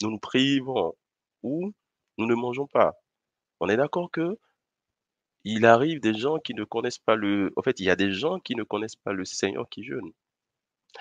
nous 0.00 0.10
nous 0.10 0.18
privons, 0.18 0.94
où 1.42 1.72
nous 2.16 2.26
ne 2.26 2.34
mangeons 2.34 2.68
pas. 2.68 2.94
On 3.60 3.68
est 3.68 3.76
d'accord 3.76 4.10
que 4.10 4.38
il 5.44 5.66
arrive 5.66 6.00
des 6.00 6.14
gens 6.14 6.38
qui 6.38 6.54
ne 6.54 6.64
connaissent 6.64 6.98
pas 6.98 7.16
le 7.16 7.52
en 7.56 7.62
fait, 7.62 7.80
il 7.80 7.86
y 7.86 7.90
a 7.90 7.96
des 7.96 8.12
gens 8.12 8.38
qui 8.40 8.54
ne 8.56 8.62
connaissent 8.64 8.96
pas 8.96 9.12
le 9.12 9.24
Seigneur 9.24 9.68
qui 9.68 9.84
jeûne. 9.84 10.12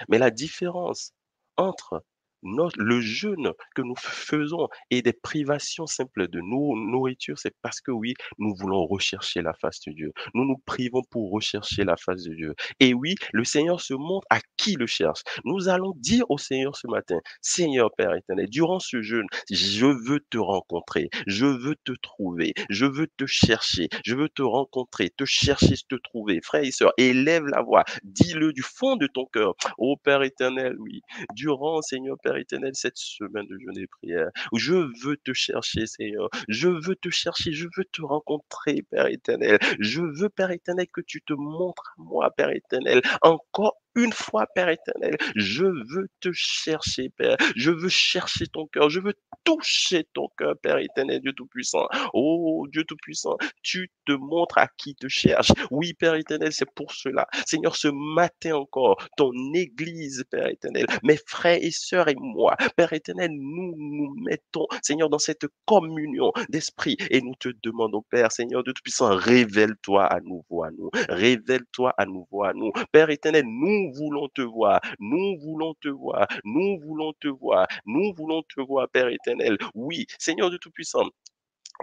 Mais 0.10 0.18
la 0.18 0.32
différence 0.32 1.14
entre 1.58 2.04
le 2.44 3.02
jeûne 3.02 3.52
que 3.76 3.82
nous 3.82 3.96
faisons 3.98 4.68
et 4.90 5.02
des 5.02 5.14
privations 5.14 5.88
simples 5.88 6.28
de 6.28 6.40
nourriture, 6.42 7.38
c'est 7.38 7.56
parce 7.62 7.82
que 7.82 7.92
oui, 7.92 8.14
nous 8.38 8.54
voulons 8.56 8.86
rechercher 8.86 9.42
la 9.42 9.54
face 9.54 9.80
de 9.88 9.92
Dieu. 9.92 10.12
Nous 10.34 10.46
nous 10.46 10.58
privons 10.66 11.02
pour 11.10 11.32
rechercher 11.32 11.84
la 11.84 11.98
face 11.98 12.24
de 12.24 12.34
Dieu. 12.34 12.56
Et 12.80 12.94
oui, 12.94 13.16
le 13.34 13.44
Seigneur 13.44 13.82
se 13.82 13.94
montre 13.94 14.28
à 14.30 14.40
qui 14.58 14.76
le 14.76 14.88
cherche. 14.88 15.22
Nous 15.46 15.70
allons 15.70 15.94
dire 15.98 16.26
au 16.30 16.38
Seigneur 16.38 16.76
ce 16.76 16.88
matin, 16.88 17.20
Seigneur 17.42 17.90
Père 17.96 18.14
éternel, 18.16 18.48
durant 18.50 18.80
ce 18.80 19.02
jeûne, 19.02 19.28
je 19.52 19.86
veux 19.86 20.20
te 20.30 20.38
rencontrer, 20.38 21.10
je 21.26 21.46
veux 21.46 21.76
te 21.84 21.94
trouver, 22.02 22.54
je 22.70 22.86
veux 22.86 23.08
te 23.18 23.26
chercher, 23.26 23.90
je 24.06 24.16
veux 24.16 24.30
te 24.30 24.42
rencontrer, 24.42 25.10
te 25.10 25.26
chercher, 25.26 25.76
te 25.90 25.96
trouver. 25.96 26.40
Frères 26.44 26.64
et 26.64 26.72
sœurs, 26.72 26.94
élève 26.98 27.46
la 27.46 27.62
voix, 27.62 27.84
dis-le 28.04 28.54
du 28.54 28.62
fond 28.62 28.96
de 28.96 29.08
ton 29.08 29.26
cœur. 29.26 29.56
Ô 29.78 29.98
Père 29.98 30.24
éternel, 30.24 30.76
oui, 30.80 31.02
durant, 31.34 31.82
Seigneur 31.82 32.18
Père 32.22 32.27
éternel, 32.36 32.72
cette 32.76 32.98
semaine 32.98 33.46
de 33.48 33.58
jeûne 33.58 33.78
et 33.78 33.88
prière. 33.88 34.30
Je 34.54 34.74
veux 35.04 35.16
te 35.18 35.32
chercher, 35.34 35.86
Seigneur. 35.86 36.30
Je 36.50 36.68
veux 36.68 36.96
te 36.96 37.10
chercher. 37.10 37.54
Je 37.54 37.68
veux 37.78 37.86
te 37.86 38.02
rencontrer, 38.02 38.82
Père 38.90 39.08
éternel. 39.08 39.60
Je 39.80 40.02
veux, 40.02 40.30
Père 40.30 40.52
éternel, 40.52 40.88
que 40.92 41.02
tu 41.02 41.22
te 41.22 41.34
montres 41.34 41.94
à 41.98 42.02
moi, 42.02 42.32
Père 42.36 42.50
éternel. 42.50 43.02
Encore 43.22 43.78
une 43.98 44.14
fois, 44.14 44.46
Père 44.56 44.70
éternel. 44.70 45.18
Je 45.36 45.66
veux 45.66 46.08
te 46.22 46.30
chercher, 46.32 47.10
Père. 47.10 47.36
Je 47.56 47.72
veux 47.72 47.90
chercher 47.90 48.48
ton 48.48 48.68
cœur. 48.68 48.90
Je 48.90 49.00
veux 49.00 49.14
toucher 49.44 50.06
ton 50.14 50.28
cœur, 50.38 50.56
Père 50.62 50.78
éternel, 50.78 51.22
Dieu 51.22 51.34
Tout-Puissant. 51.34 51.88
Oh, 52.14 52.68
Dieu 52.72 52.84
Tout-Puissant, 52.84 53.38
tu 53.64 53.90
te 54.06 54.12
montres 54.12 54.58
à 54.58 54.68
qui 54.78 54.96
te 54.96 55.08
cherche. 55.08 55.52
Oui, 55.72 55.94
Père 55.94 56.16
éternel, 56.16 56.52
c'est 56.52 56.70
pour 56.76 56.92
cela. 56.92 57.28
Seigneur, 57.46 57.76
ce 57.76 57.88
matin 57.88 58.56
encore, 58.56 58.98
ton 59.16 59.32
Église, 59.54 60.24
Père 60.30 60.48
éternel, 60.48 60.86
mes 61.04 61.18
frères 61.26 61.60
et 61.62 61.72
sœurs 61.72 62.10
et 62.10 62.16
moi, 62.18 62.56
Père 62.76 62.94
éternel, 62.94 63.32
nous 63.32 63.74
nous 63.78 64.14
mettons, 64.18 64.68
Seigneur, 64.82 65.10
dans 65.10 65.20
cette 65.20 65.46
communion 65.66 66.32
d'esprit 66.50 66.98
et 67.10 67.22
nous 67.22 67.36
te 67.40 67.50
demandons, 67.64 68.04
Père, 68.10 68.32
Seigneur, 68.32 68.64
Dieu 68.64 68.74
Tout-Puissant, 68.74 69.16
révèle-toi 69.16 70.06
à 70.06 70.20
nouveau 70.20 70.64
à 70.64 70.72
nous. 70.72 70.90
Révèle-toi 71.10 71.94
à 71.98 72.06
nouveau 72.06 72.44
à 72.44 72.54
nous. 72.54 72.72
Père 72.92 73.10
éternel, 73.10 73.46
nous 73.48 73.87
nous 73.88 73.94
voulons 73.94 74.28
te 74.30 74.42
voir, 74.42 74.82
nous 75.00 75.38
voulons 75.40 75.74
te 75.82 75.88
voir, 75.90 76.28
nous 76.44 76.80
voulons 76.82 77.14
te 77.20 77.28
voir, 77.28 77.68
nous 77.86 78.14
voulons 78.16 78.44
te 78.44 78.62
voir, 78.62 78.90
Père 78.90 79.08
éternel. 79.10 79.58
Oui, 79.76 80.06
Seigneur 80.20 80.50
de 80.52 80.58
Tout-Puissant, 80.58 81.06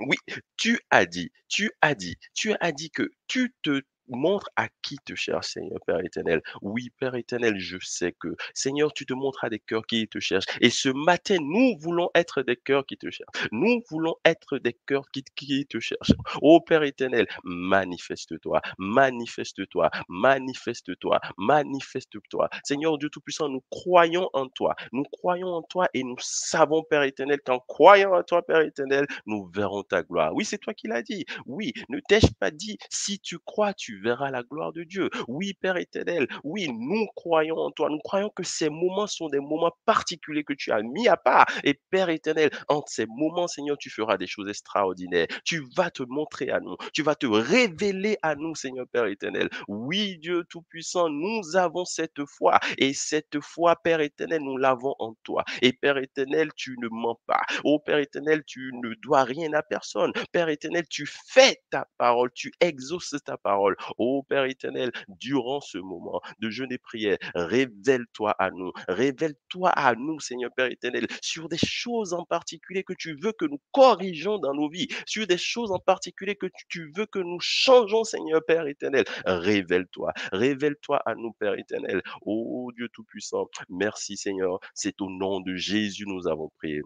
oui, 0.00 0.16
tu 0.56 0.78
as 0.90 1.06
dit, 1.06 1.30
tu 1.48 1.70
as 1.80 1.94
dit, 1.94 2.16
tu 2.34 2.54
as 2.60 2.72
dit 2.72 2.90
que 2.90 3.10
tu 3.28 3.54
te 3.62 3.82
montre 4.08 4.48
à 4.56 4.68
qui 4.82 4.96
te 5.04 5.14
cherche, 5.14 5.48
Seigneur 5.48 5.78
Père 5.86 6.00
éternel. 6.00 6.42
Oui, 6.62 6.90
Père 6.98 7.14
éternel, 7.14 7.58
je 7.58 7.78
sais 7.80 8.12
que, 8.12 8.36
Seigneur, 8.54 8.92
tu 8.92 9.06
te 9.06 9.14
montres 9.14 9.44
à 9.44 9.50
des 9.50 9.58
cœurs 9.58 9.86
qui 9.86 10.06
te 10.08 10.20
cherchent. 10.20 10.46
Et 10.60 10.70
ce 10.70 10.88
matin, 10.88 11.36
nous 11.40 11.76
voulons 11.78 12.10
être 12.14 12.42
des 12.42 12.56
cœurs 12.56 12.86
qui 12.86 12.96
te 12.96 13.10
cherchent. 13.10 13.48
Nous 13.52 13.82
voulons 13.90 14.16
être 14.24 14.58
des 14.58 14.76
cœurs 14.86 15.08
qui, 15.12 15.24
qui 15.34 15.66
te 15.66 15.80
cherchent. 15.80 16.12
Ô 16.42 16.60
Père 16.60 16.82
éternel, 16.82 17.26
manifeste-toi, 17.44 18.60
manifeste-toi, 18.78 19.90
manifeste-toi, 20.08 21.20
manifeste-toi. 21.38 22.48
Seigneur 22.64 22.98
Dieu 22.98 23.08
Tout-Puissant, 23.10 23.48
nous 23.48 23.62
croyons 23.70 24.28
en 24.32 24.48
toi. 24.48 24.74
Nous 24.92 25.04
croyons 25.04 25.48
en 25.48 25.62
toi 25.62 25.88
et 25.94 26.04
nous 26.04 26.16
savons, 26.20 26.82
Père 26.82 27.02
éternel, 27.02 27.40
qu'en 27.44 27.58
croyant 27.58 28.14
en 28.14 28.22
toi, 28.22 28.42
Père 28.42 28.60
éternel, 28.60 29.06
nous 29.26 29.46
verrons 29.46 29.82
ta 29.82 30.02
gloire. 30.02 30.34
Oui, 30.34 30.44
c'est 30.44 30.58
toi 30.58 30.74
qui 30.74 30.88
l'as 30.88 31.02
dit. 31.02 31.24
Oui, 31.46 31.72
ne 31.88 32.00
t'ai-je 32.08 32.32
pas 32.38 32.50
dit, 32.50 32.78
si 32.90 33.18
tu 33.18 33.38
crois, 33.38 33.74
tu 33.74 33.93
verras 34.00 34.30
la 34.30 34.42
gloire 34.42 34.72
de 34.72 34.84
Dieu. 34.84 35.10
Oui, 35.28 35.54
Père 35.54 35.76
éternel, 35.76 36.26
oui, 36.42 36.68
nous 36.72 37.06
croyons 37.14 37.56
en 37.56 37.70
toi. 37.70 37.88
Nous 37.90 37.98
croyons 37.98 38.30
que 38.34 38.42
ces 38.42 38.68
moments 38.68 39.06
sont 39.06 39.28
des 39.28 39.40
moments 39.40 39.72
particuliers 39.84 40.44
que 40.44 40.52
tu 40.52 40.72
as 40.72 40.82
mis 40.82 41.08
à 41.08 41.16
part. 41.16 41.46
Et 41.64 41.80
Père 41.90 42.08
éternel, 42.08 42.50
en 42.68 42.82
ces 42.86 43.06
moments, 43.06 43.48
Seigneur, 43.48 43.76
tu 43.78 43.90
feras 43.90 44.16
des 44.16 44.26
choses 44.26 44.48
extraordinaires. 44.48 45.26
Tu 45.44 45.62
vas 45.76 45.90
te 45.90 46.02
montrer 46.02 46.50
à 46.50 46.60
nous. 46.60 46.76
Tu 46.92 47.02
vas 47.02 47.14
te 47.14 47.26
révéler 47.26 48.16
à 48.22 48.34
nous, 48.34 48.54
Seigneur 48.54 48.86
Père 48.88 49.06
éternel. 49.06 49.48
Oui, 49.68 50.18
Dieu 50.18 50.44
Tout-Puissant, 50.48 51.08
nous 51.08 51.56
avons 51.56 51.84
cette 51.84 52.24
foi. 52.26 52.58
Et 52.78 52.92
cette 52.94 53.40
foi, 53.40 53.76
Père 53.76 54.00
éternel, 54.00 54.42
nous 54.42 54.56
l'avons 54.56 54.94
en 54.98 55.14
toi. 55.22 55.44
Et 55.62 55.72
Père 55.72 55.98
éternel, 55.98 56.50
tu 56.56 56.76
ne 56.80 56.88
mens 56.90 57.18
pas. 57.26 57.42
Oh 57.64 57.78
Père 57.78 57.98
éternel, 57.98 58.42
tu 58.46 58.72
ne 58.82 58.94
dois 59.02 59.24
rien 59.24 59.52
à 59.52 59.62
personne. 59.62 60.12
Père 60.32 60.48
éternel, 60.48 60.84
tu 60.88 61.06
fais 61.06 61.62
ta 61.70 61.86
parole. 61.98 62.30
Tu 62.34 62.52
exauces 62.60 63.14
ta 63.24 63.36
parole. 63.36 63.76
Ô 63.98 64.22
Père 64.22 64.44
éternel, 64.44 64.92
durant 65.08 65.60
ce 65.60 65.78
moment 65.78 66.20
de 66.38 66.50
jeûne 66.50 66.72
et 66.72 66.78
prière, 66.78 67.18
révèle-toi 67.34 68.30
à 68.38 68.50
nous, 68.50 68.72
révèle-toi 68.88 69.70
à 69.70 69.94
nous, 69.94 70.20
Seigneur 70.20 70.50
Père 70.54 70.70
éternel, 70.70 71.06
sur 71.20 71.48
des 71.48 71.58
choses 71.58 72.12
en 72.12 72.24
particulier 72.24 72.84
que 72.84 72.94
tu 72.94 73.16
veux 73.20 73.32
que 73.32 73.44
nous 73.44 73.60
corrigeons 73.72 74.38
dans 74.38 74.54
nos 74.54 74.68
vies, 74.68 74.88
sur 75.06 75.26
des 75.26 75.38
choses 75.38 75.72
en 75.72 75.78
particulier 75.78 76.36
que 76.36 76.46
tu 76.68 76.92
veux 76.96 77.06
que 77.06 77.18
nous 77.18 77.40
changeons, 77.40 78.04
Seigneur 78.04 78.44
Père 78.46 78.66
éternel. 78.66 79.04
Révèle-toi, 79.26 80.12
révèle-toi 80.32 81.00
à 81.06 81.14
nous, 81.14 81.32
Père 81.32 81.58
éternel. 81.58 82.02
Ô 82.22 82.70
Dieu 82.76 82.88
Tout-Puissant, 82.92 83.48
merci 83.68 84.16
Seigneur. 84.16 84.58
C'est 84.74 85.00
au 85.00 85.10
nom 85.10 85.40
de 85.40 85.54
Jésus 85.54 86.04
nous 86.06 86.28
avons 86.28 86.50
prié. 86.58 86.82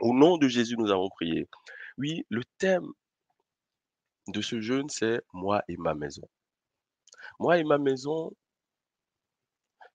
Au 0.00 0.14
nom 0.14 0.38
de 0.38 0.48
Jésus, 0.48 0.76
nous 0.76 0.90
avons 0.90 1.08
prié. 1.08 1.46
Oui, 1.98 2.24
le 2.30 2.42
thème 2.58 2.86
de 4.28 4.40
ce 4.40 4.60
jeûne, 4.60 4.88
c'est 4.88 5.20
moi 5.32 5.62
et 5.68 5.76
ma 5.76 5.94
maison. 5.94 6.28
Moi 7.38 7.58
et 7.58 7.64
ma 7.64 7.78
maison, 7.78 8.32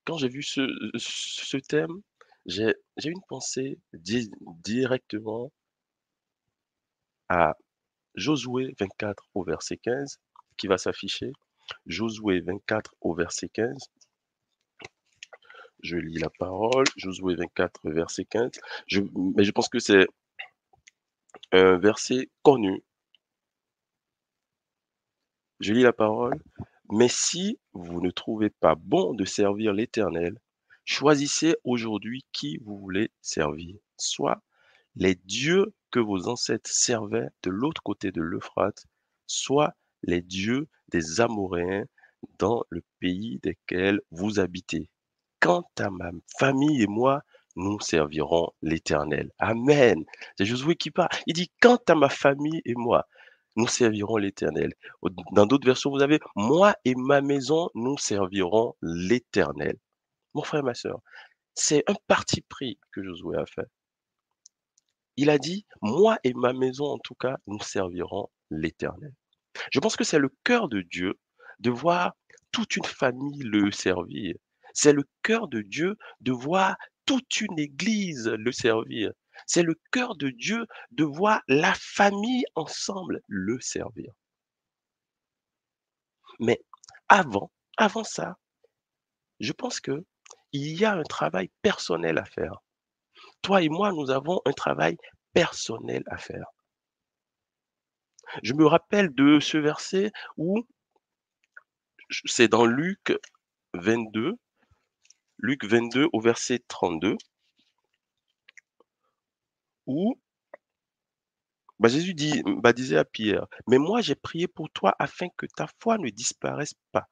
quand 0.05 0.17
j'ai 0.17 0.29
vu 0.29 0.43
ce, 0.43 1.57
thème, 1.57 2.01
j'ai 2.46 2.74
une 3.03 3.22
pensée 3.27 3.77
directement 3.93 5.51
à 7.29 7.55
Josué 8.15 8.74
24 8.79 9.24
au 9.36 9.43
verset 9.43 9.77
15 9.77 10.19
qui 10.57 10.67
va 10.67 10.77
s'afficher. 10.77 11.31
Josué 11.86 12.39
24 12.39 12.96
au 13.01 13.13
verset 13.13 13.50
15. 13.50 13.77
Je 15.84 15.98
lis 15.98 16.19
la 16.19 16.29
parole. 16.39 16.86
Josué 16.96 17.36
24 17.36 17.91
verset 17.91 18.25
15. 18.25 18.51
Je, 18.88 19.01
mais 19.36 19.43
je 19.43 19.51
pense 19.51 19.69
que 19.69 19.79
c'est 19.79 20.07
un 21.51 21.77
verset 21.77 22.29
connu 22.41 22.84
je 25.59 25.73
lis 25.73 25.83
la 25.83 25.93
parole. 25.93 26.39
Mais 26.89 27.09
si 27.09 27.59
vous 27.73 28.01
ne 28.01 28.11
trouvez 28.11 28.49
pas 28.49 28.75
bon 28.75 29.13
de 29.13 29.25
servir 29.25 29.73
l'Éternel, 29.73 30.39
choisissez 30.85 31.55
aujourd'hui 31.63 32.25
qui 32.31 32.57
vous 32.59 32.77
voulez 32.77 33.11
servir, 33.21 33.75
soit 33.97 34.41
les 34.95 35.15
dieux 35.15 35.73
que 35.91 35.99
vos 35.99 36.27
ancêtres 36.27 36.71
servaient 36.71 37.29
de 37.43 37.49
l'autre 37.49 37.83
côté 37.83 38.11
de 38.11 38.21
l'Euphrate, 38.21 38.85
soit 39.27 39.73
les 40.03 40.21
dieux 40.21 40.67
des 40.89 41.19
Amoréens 41.21 41.85
dans 42.39 42.63
le 42.69 42.81
pays 42.99 43.39
desquels 43.43 44.01
vous 44.11 44.39
habitez. 44.39 44.89
Quant 45.39 45.67
à 45.77 45.89
ma 45.89 46.11
famille 46.39 46.81
et 46.81 46.87
moi, 46.87 47.21
nous 47.55 47.79
servirons 47.79 48.51
l'Éternel. 48.61 49.31
Amen. 49.39 50.03
C'est 50.37 50.45
Josué 50.45 50.75
qui 50.75 50.91
parle. 50.91 51.09
Il 51.25 51.33
dit, 51.33 51.51
quant 51.61 51.79
à 51.87 51.95
ma 51.95 52.09
famille 52.09 52.61
et 52.65 52.75
moi, 52.75 53.07
nous 53.57 53.67
servirons 53.67 54.17
l'Éternel. 54.17 54.73
Dans 55.33 55.45
d'autres 55.45 55.65
versions, 55.65 55.89
vous 55.89 56.01
avez, 56.01 56.19
moi 56.35 56.75
et 56.85 56.95
ma 56.95 57.21
maison, 57.21 57.69
nous 57.75 57.97
servirons 57.97 58.75
l'Éternel. 58.81 59.77
mon 60.33 60.43
frère, 60.43 60.63
ma 60.63 60.75
soeur, 60.75 61.01
c'est 61.55 61.83
un 61.89 61.95
parti 62.07 62.41
pris 62.41 62.79
que 62.91 63.03
Josué 63.03 63.35
a 63.37 63.45
fait. 63.45 63.67
Il 65.17 65.31
a 65.31 65.39
dit, 65.39 65.65
moi 65.81 66.19
et 66.23 66.33
ma 66.33 66.53
maison, 66.53 66.85
en 66.85 66.99
tout 66.99 67.15
cas, 67.15 67.37
nous 67.47 67.59
servirons 67.59 68.29
l'Éternel. 68.51 69.13
Je 69.71 69.79
pense 69.79 69.95
que 69.95 70.03
c'est 70.03 70.19
le 70.19 70.29
cœur 70.43 70.69
de 70.69 70.81
Dieu 70.81 71.15
de 71.59 71.71
voir 71.71 72.13
toute 72.51 72.75
une 72.75 72.85
famille 72.85 73.41
le 73.41 73.71
servir. 73.71 74.35
C'est 74.73 74.93
le 74.93 75.03
cœur 75.23 75.47
de 75.47 75.61
Dieu 75.61 75.97
de 76.21 76.31
voir 76.31 76.77
toute 77.05 77.41
une 77.41 77.57
église 77.57 78.27
le 78.27 78.51
servir. 78.51 79.11
C'est 79.46 79.63
le 79.63 79.79
cœur 79.91 80.15
de 80.15 80.29
Dieu 80.29 80.65
de 80.91 81.03
voir 81.03 81.41
la 81.48 81.74
famille 81.75 82.46
ensemble 82.56 83.22
le 83.27 83.60
servir. 83.62 84.12
Mais 86.39 86.62
avant, 87.10 87.51
avant 87.77 88.03
ça, 88.03 88.38
je 89.39 89.53
pense 89.53 89.79
que 89.79 90.06
il 90.51 90.79
y 90.79 90.86
a 90.86 90.94
un 90.94 91.03
travail 91.03 91.50
personnel 91.62 92.17
à 92.17 92.25
faire. 92.25 92.62
Toi 93.41 93.62
et 93.62 93.69
moi, 93.69 93.91
nous 93.91 94.12
avons 94.12 94.41
un 94.45 94.54
travail 94.54 94.97
personnel 95.34 96.04
à 96.08 96.17
faire. 96.17 96.47
Je 98.43 98.54
me 98.54 98.65
rappelle 98.65 99.13
de 99.13 99.39
ce 99.39 99.58
verset 99.58 100.12
où 100.38 100.65
c'est 102.26 102.47
dans 102.47 102.65
Luc 102.65 103.13
22, 103.73 104.34
Luc 105.38 105.65
22 105.65 106.08
au 106.13 106.19
verset 106.19 106.63
32, 106.67 107.17
où 109.88 110.19
bah, 111.80 111.89
Jésus 111.89 112.13
dit, 112.13 112.41
bah, 112.45 112.73
disait 112.73 112.97
à 112.97 113.06
Pierre, 113.06 113.47
mais 113.67 113.78
moi 113.78 114.02
j'ai 114.02 114.15
prié 114.15 114.47
pour 114.47 114.69
toi 114.71 114.95
afin 115.00 115.28
que 115.38 115.45
ta 115.45 115.67
foi 115.80 115.97
ne 115.97 116.10
disparaisse 116.10 116.73
pas. 116.91 117.08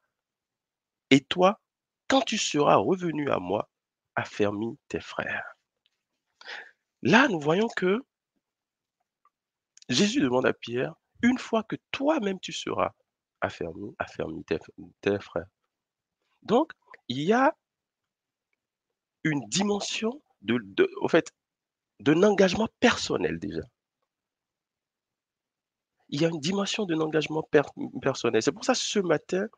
Et 1.10 1.20
toi, 1.20 1.60
quand 2.08 2.22
tu 2.22 2.38
seras 2.38 2.76
revenu 2.76 3.30
à 3.30 3.38
moi, 3.38 3.68
affermis 4.16 4.78
tes 4.88 5.00
frères. 5.00 5.56
Là, 7.02 7.28
nous 7.28 7.38
voyons 7.38 7.68
que 7.76 8.00
Jésus 9.88 10.20
demande 10.20 10.46
à 10.46 10.52
Pierre, 10.52 10.94
une 11.22 11.38
fois 11.38 11.62
que 11.62 11.76
toi-même 11.92 12.40
tu 12.40 12.52
seras 12.52 12.92
affermi, 13.40 13.94
affermis 13.98 14.44
tes, 14.44 15.20
frères. 15.20 15.46
Donc, 16.42 16.72
il 17.08 17.22
y 17.22 17.32
a 17.32 17.54
une 19.22 19.46
dimension 19.48 20.22
de, 20.42 20.90
au 20.96 21.08
fait, 21.08 21.32
d'un 22.00 22.22
engagement 22.22 22.68
personnel 22.80 23.38
déjà. 23.38 23.62
Il 26.08 26.20
y 26.20 26.24
a 26.24 26.28
une 26.28 26.40
dimension 26.40 26.84
d'un 26.84 27.00
engagement 27.00 27.48
personnel. 28.00 28.42
C'est 28.42 28.52
pour 28.52 28.64
ça 28.64 28.74
ce 28.74 28.98
matin, 29.00 29.48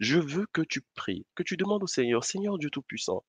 je 0.00 0.18
veux 0.18 0.46
que 0.52 0.62
tu 0.62 0.82
pries, 0.94 1.26
que 1.34 1.42
tu 1.42 1.56
demandes 1.56 1.82
au 1.82 1.86
Seigneur, 1.86 2.24
Seigneur 2.24 2.58
Dieu 2.58 2.70
Tout-Puissant, 2.70 3.24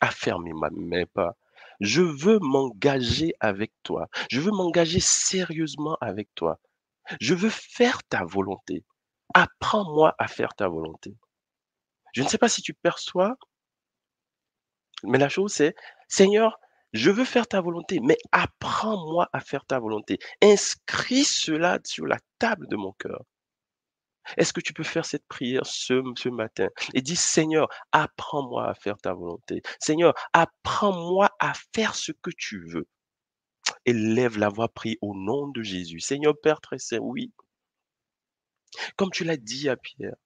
affermis 0.00 0.52
ma 0.52 0.70
main 0.70 1.04
pas. 1.06 1.36
Je 1.80 2.02
veux 2.02 2.38
m'engager 2.38 3.34
avec 3.40 3.72
toi. 3.82 4.08
Je 4.30 4.40
veux 4.40 4.52
m'engager 4.52 5.00
sérieusement 5.00 5.96
avec 6.00 6.32
toi. 6.34 6.60
Je 7.20 7.34
veux 7.34 7.50
faire 7.50 8.02
ta 8.04 8.24
volonté. 8.24 8.84
Apprends-moi 9.34 10.14
à 10.18 10.28
faire 10.28 10.54
ta 10.54 10.68
volonté. 10.68 11.16
Je 12.12 12.22
ne 12.22 12.28
sais 12.28 12.38
pas 12.38 12.48
si 12.48 12.62
tu 12.62 12.74
perçois, 12.74 13.36
mais 15.02 15.18
la 15.18 15.28
chose 15.28 15.52
c'est, 15.52 15.74
Seigneur, 16.08 16.60
je 16.94 17.10
veux 17.10 17.24
faire 17.24 17.48
ta 17.48 17.60
volonté, 17.60 17.98
mais 18.00 18.16
apprends-moi 18.32 19.28
à 19.32 19.40
faire 19.40 19.64
ta 19.66 19.80
volonté. 19.80 20.18
Inscris 20.40 21.24
cela 21.24 21.80
sur 21.84 22.06
la 22.06 22.18
table 22.38 22.68
de 22.68 22.76
mon 22.76 22.92
cœur. 22.92 23.24
Est-ce 24.36 24.52
que 24.52 24.60
tu 24.60 24.72
peux 24.72 24.84
faire 24.84 25.04
cette 25.04 25.26
prière 25.26 25.66
ce, 25.66 26.28
matin 26.28 26.68
et 26.94 27.02
dis 27.02 27.16
Seigneur, 27.16 27.68
apprends-moi 27.92 28.68
à 28.68 28.74
faire 28.74 28.96
ta 28.96 29.12
volonté. 29.12 29.60
Seigneur, 29.80 30.14
apprends-moi 30.32 31.30
à 31.40 31.52
faire 31.74 31.94
ce 31.94 32.12
que 32.12 32.30
tu 32.36 32.64
veux. 32.64 32.86
Élève 33.84 34.38
la 34.38 34.48
voix, 34.48 34.68
prie 34.68 34.96
au 35.02 35.14
nom 35.14 35.48
de 35.48 35.62
Jésus. 35.62 36.00
Seigneur 36.00 36.34
Père 36.40 36.60
très 36.60 36.78
saint, 36.78 36.98
oui. 36.98 37.32
Comme 38.96 39.10
tu 39.10 39.24
l'as 39.24 39.36
dit 39.36 39.68
à 39.68 39.76
Pierre, 39.76 40.16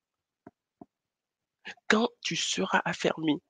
quand 1.88 2.08
tu 2.22 2.36
seras 2.36 2.82
affermi, 2.84 3.40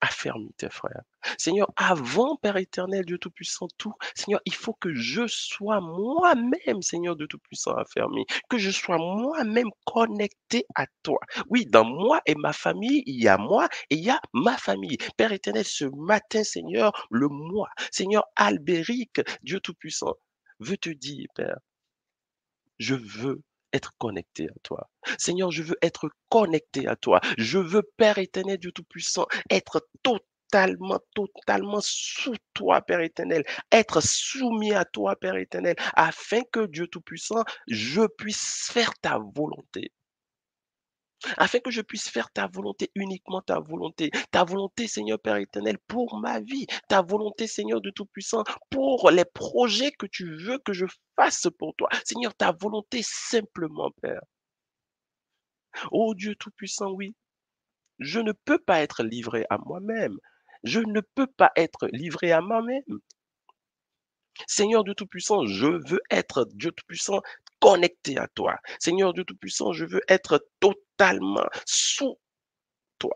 affermis 0.00 0.52
tes 0.56 0.70
frères. 0.70 1.02
Seigneur, 1.38 1.70
avant, 1.76 2.36
Père 2.36 2.56
éternel, 2.56 3.04
Dieu 3.04 3.18
Tout-Puissant, 3.18 3.68
tout, 3.76 3.94
Seigneur, 4.14 4.40
il 4.44 4.54
faut 4.54 4.74
que 4.74 4.94
je 4.94 5.26
sois 5.26 5.80
moi-même, 5.80 6.82
Seigneur 6.82 7.16
de 7.16 7.26
Tout-Puissant, 7.26 7.74
affermi, 7.74 8.24
que 8.48 8.58
je 8.58 8.70
sois 8.70 8.98
moi-même 8.98 9.70
connecté 9.84 10.64
à 10.74 10.86
toi. 11.02 11.18
Oui, 11.48 11.66
dans 11.66 11.84
moi 11.84 12.20
et 12.26 12.34
ma 12.34 12.52
famille, 12.52 13.02
il 13.06 13.22
y 13.22 13.28
a 13.28 13.38
moi 13.38 13.68
et 13.90 13.96
il 13.96 14.04
y 14.04 14.10
a 14.10 14.20
ma 14.32 14.56
famille. 14.56 14.98
Père 15.16 15.32
éternel, 15.32 15.64
ce 15.64 15.84
matin, 15.96 16.44
Seigneur, 16.44 17.06
le 17.10 17.28
moi, 17.28 17.68
Seigneur 17.90 18.24
Albéric, 18.36 19.20
Dieu 19.42 19.60
Tout-Puissant, 19.60 20.14
veut 20.60 20.76
te 20.76 20.90
dire, 20.90 21.26
Père, 21.34 21.58
je 22.78 22.94
veux 22.94 23.42
être 23.72 23.92
connecté 23.98 24.48
à 24.48 24.58
toi. 24.62 24.88
Seigneur, 25.18 25.50
je 25.50 25.62
veux 25.62 25.76
être 25.82 26.10
connecté 26.28 26.86
à 26.86 26.96
toi. 26.96 27.20
Je 27.36 27.58
veux, 27.58 27.82
Père 27.96 28.18
éternel, 28.18 28.58
Dieu 28.58 28.72
Tout-Puissant, 28.72 29.26
être 29.50 29.86
totalement, 30.02 31.00
totalement 31.14 31.80
sous 31.82 32.34
toi, 32.54 32.80
Père 32.82 33.00
éternel, 33.00 33.44
être 33.72 34.00
soumis 34.02 34.74
à 34.74 34.84
toi, 34.84 35.16
Père 35.16 35.36
éternel, 35.36 35.76
afin 35.94 36.42
que 36.52 36.66
Dieu 36.66 36.86
Tout-Puissant, 36.86 37.44
je 37.66 38.06
puisse 38.06 38.68
faire 38.72 38.92
ta 39.00 39.18
volonté 39.34 39.92
afin 41.36 41.58
que 41.60 41.70
je 41.70 41.80
puisse 41.80 42.08
faire 42.08 42.30
ta 42.30 42.46
volonté, 42.46 42.90
uniquement 42.94 43.40
ta 43.42 43.60
volonté. 43.60 44.10
Ta 44.30 44.44
volonté, 44.44 44.86
Seigneur 44.86 45.18
Père 45.18 45.36
éternel, 45.36 45.78
pour 45.86 46.18
ma 46.18 46.40
vie. 46.40 46.66
Ta 46.88 47.02
volonté, 47.02 47.46
Seigneur 47.46 47.80
de 47.80 47.90
Tout-Puissant, 47.90 48.44
pour 48.70 49.10
les 49.10 49.24
projets 49.24 49.92
que 49.92 50.06
tu 50.06 50.36
veux 50.36 50.58
que 50.58 50.72
je 50.72 50.86
fasse 51.16 51.48
pour 51.58 51.74
toi. 51.76 51.88
Seigneur, 52.04 52.34
ta 52.34 52.52
volonté 52.52 53.00
simplement, 53.02 53.90
Père. 54.00 54.22
Oh 55.92 56.14
Dieu 56.14 56.34
Tout-Puissant, 56.34 56.90
oui. 56.92 57.14
Je 57.98 58.20
ne 58.20 58.32
peux 58.32 58.58
pas 58.58 58.80
être 58.80 59.02
livré 59.02 59.44
à 59.50 59.58
moi-même. 59.58 60.16
Je 60.64 60.80
ne 60.80 61.00
peux 61.14 61.26
pas 61.26 61.52
être 61.56 61.88
livré 61.92 62.32
à 62.32 62.40
moi-même. 62.40 63.00
Seigneur 64.46 64.84
Dieu 64.84 64.94
Tout-Puissant, 64.94 65.46
je 65.46 65.66
veux 65.66 66.00
être 66.10 66.46
Dieu 66.54 66.70
Tout-Puissant 66.70 67.20
connecté 67.60 68.18
à 68.18 68.28
toi. 68.28 68.56
Seigneur 68.78 69.12
Dieu 69.12 69.24
Tout-Puissant, 69.24 69.72
je 69.72 69.84
veux 69.84 70.02
être 70.08 70.46
totalement 70.60 70.87
sous 71.66 72.18
toi. 72.98 73.14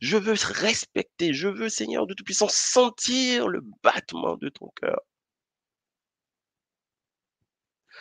Je 0.00 0.16
veux 0.16 0.34
respecter, 0.34 1.34
je 1.34 1.48
veux, 1.48 1.68
Seigneur 1.68 2.06
Dieu 2.06 2.14
Tout-Puissant, 2.16 2.48
sentir 2.48 3.48
le 3.48 3.62
battement 3.82 4.36
de 4.36 4.48
ton 4.48 4.70
cœur. 4.80 5.00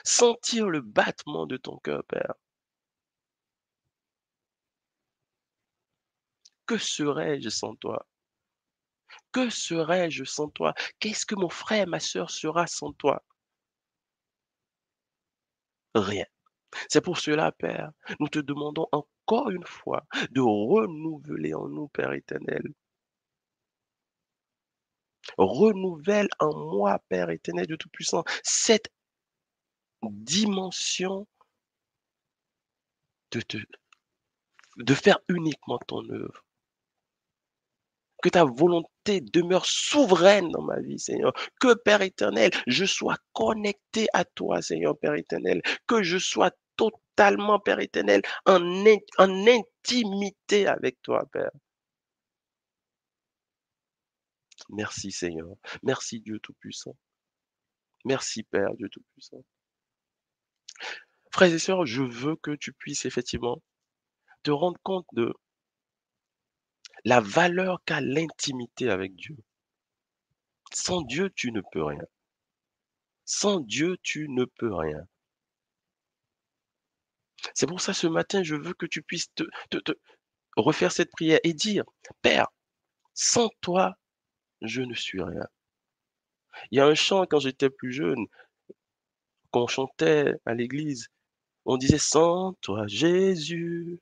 Sentir 0.05 0.69
le 0.69 0.79
battement 0.79 1.45
de 1.47 1.57
ton 1.57 1.77
cœur, 1.79 2.03
Père. 2.05 2.33
Que 6.67 6.77
serais-je 6.77 7.49
sans 7.49 7.75
toi? 7.75 8.05
Que 9.31 9.49
serais-je 9.51 10.23
sans 10.23 10.49
toi? 10.49 10.73
Qu'est-ce 10.99 11.25
que 11.27 11.35
mon 11.35 11.49
frère, 11.49 11.85
ma 11.88 11.99
soeur 11.99 12.31
sera 12.31 12.65
sans 12.65 12.91
toi? 12.93 13.23
Rien. 15.95 16.25
C'est 16.89 17.01
pour 17.01 17.17
cela, 17.19 17.51
Père, 17.51 17.91
nous 18.19 18.27
te 18.27 18.39
demandons 18.39 18.88
encore 18.91 19.49
une 19.49 19.65
fois 19.65 20.05
de 20.31 20.41
renouveler 20.41 21.53
en 21.53 21.67
nous, 21.67 21.88
Père 21.89 22.13
éternel. 22.13 22.63
Renouvelle 25.38 26.29
en 26.39 26.55
moi, 26.55 26.99
Père 27.09 27.29
éternel 27.29 27.67
de 27.67 27.75
Tout-Puissant, 27.75 28.23
cette 28.43 28.89
dimension 30.03 31.27
de, 33.31 33.41
de 34.77 34.93
faire 34.93 35.19
uniquement 35.29 35.79
ton 35.88 36.07
œuvre. 36.09 36.43
Que 38.21 38.29
ta 38.29 38.43
volonté 38.43 39.21
demeure 39.21 39.65
souveraine 39.65 40.49
dans 40.49 40.63
ma 40.63 40.79
vie, 40.79 40.99
Seigneur. 40.99 41.33
Que, 41.59 41.75
Père 41.75 42.01
éternel, 42.01 42.49
je 42.65 42.85
sois 42.85 43.17
connecté 43.33 44.07
à 44.13 44.25
toi, 44.25 44.61
Seigneur, 44.61 44.97
Père 44.97 45.13
éternel. 45.15 45.61
Que 45.85 46.01
je 46.01 46.17
sois 46.17 46.51
totalement, 46.77 47.59
Père 47.59 47.79
éternel, 47.79 48.21
en, 48.45 48.61
intimité 49.47 50.67
avec 50.67 51.01
toi, 51.01 51.25
Père. 51.31 51.51
Merci, 54.69 55.11
Seigneur. 55.11 55.47
Merci, 55.83 56.21
Dieu 56.21 56.39
Tout-Puissant. 56.39 56.95
Merci, 58.05 58.43
Père, 58.43 58.73
Dieu 58.75 58.89
Tout-Puissant. 58.89 59.43
Frères 61.31 61.53
et 61.53 61.59
sœurs, 61.59 61.85
je 61.85 62.03
veux 62.03 62.35
que 62.38 62.51
tu 62.51 62.71
puisses 62.73 63.05
effectivement 63.05 63.61
te 64.43 64.51
rendre 64.51 64.79
compte 64.83 65.07
de 65.13 65.33
la 67.03 67.19
valeur 67.19 67.83
qu'a 67.85 68.01
l'intimité 68.01 68.89
avec 68.89 69.15
Dieu. 69.15 69.38
Sans 70.73 71.01
Dieu, 71.01 71.29
tu 71.35 71.51
ne 71.51 71.61
peux 71.71 71.83
rien. 71.83 72.05
Sans 73.25 73.59
Dieu, 73.59 73.97
tu 74.01 74.27
ne 74.29 74.45
peux 74.45 74.73
rien. 74.73 75.07
C'est 77.53 77.67
pour 77.67 77.81
ça 77.81 77.93
ce 77.93 78.08
matin, 78.08 78.43
je 78.43 78.55
veux 78.55 78.73
que 78.73 78.86
tu 78.86 79.01
puisses 79.01 79.31
te, 79.36 79.43
refaire 80.58 80.91
cette 80.91 81.12
prière 81.12 81.39
et 81.43 81.53
dire, 81.53 81.84
Père, 82.21 82.47
sans 83.13 83.49
toi, 83.62 83.95
je 84.62 84.81
ne 84.81 84.93
suis 84.93 85.21
rien. 85.21 85.47
Il 86.71 86.77
y 86.77 86.81
a 86.81 86.88
un 86.88 86.95
chant 86.95 87.25
quand 87.25 87.39
j'étais 87.39 87.69
plus 87.69 87.91
jeune, 87.91 88.25
qu'on 89.51 89.67
chantait 89.67 90.34
à 90.45 90.53
l'église, 90.53 91.10
on 91.65 91.77
disait 91.77 91.97
sans 91.97 92.53
toi 92.62 92.88
Jésus, 92.88 93.99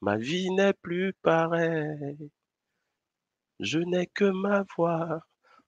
ma 0.00 0.16
vie 0.16 0.50
n'est 0.50 0.74
plus 0.74 1.14
pareille. 1.22 2.30
Je 3.60 3.78
n'ai 3.78 4.06
que 4.06 4.24
ma 4.24 4.64
voix 4.76 5.20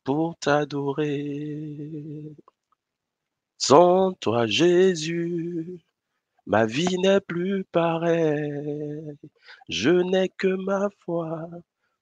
pour 0.05 0.37
t'adorer. 0.39 2.37
Sans 3.59 4.13
toi 4.15 4.47
Jésus, 4.47 5.81
ma 6.49 6.67
vie 6.67 6.99
n'est 6.99 7.21
plus 7.21 7.65
pareille. 7.73 9.15
Je 9.69 9.91
n'ai 9.91 10.31
que 10.31 10.49
ma 10.49 10.89
voix 11.07 11.47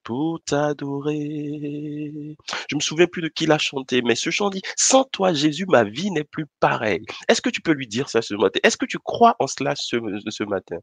pour 0.05 0.41
t'adorer. 0.45 2.37
Je 2.71 2.77
me 2.77 2.81
souviens 2.81 3.09
plus 3.09 3.23
de 3.23 3.29
qui 3.29 3.47
l'a 3.47 3.59
chanté, 3.59 4.03
mais 4.03 4.15
ce 4.15 4.31
chant 4.31 4.51
dit, 4.51 4.63
sans 4.77 5.05
toi 5.05 5.33
Jésus, 5.35 5.67
ma 5.67 5.83
vie 5.83 6.13
n'est 6.13 6.25
plus 6.25 6.47
pareille. 6.61 7.05
Est-ce 7.29 7.43
que 7.43 7.51
tu 7.51 7.61
peux 7.61 7.73
lui 7.73 7.89
dire 7.89 8.09
ça 8.09 8.23
ce 8.23 8.35
matin? 8.35 8.61
Est-ce 8.63 8.77
que 8.77 8.87
tu 8.87 8.99
crois 9.01 9.35
en 9.41 9.49
cela 9.49 9.75
ce, 9.75 9.97
ce 10.31 10.45
matin? 10.45 10.79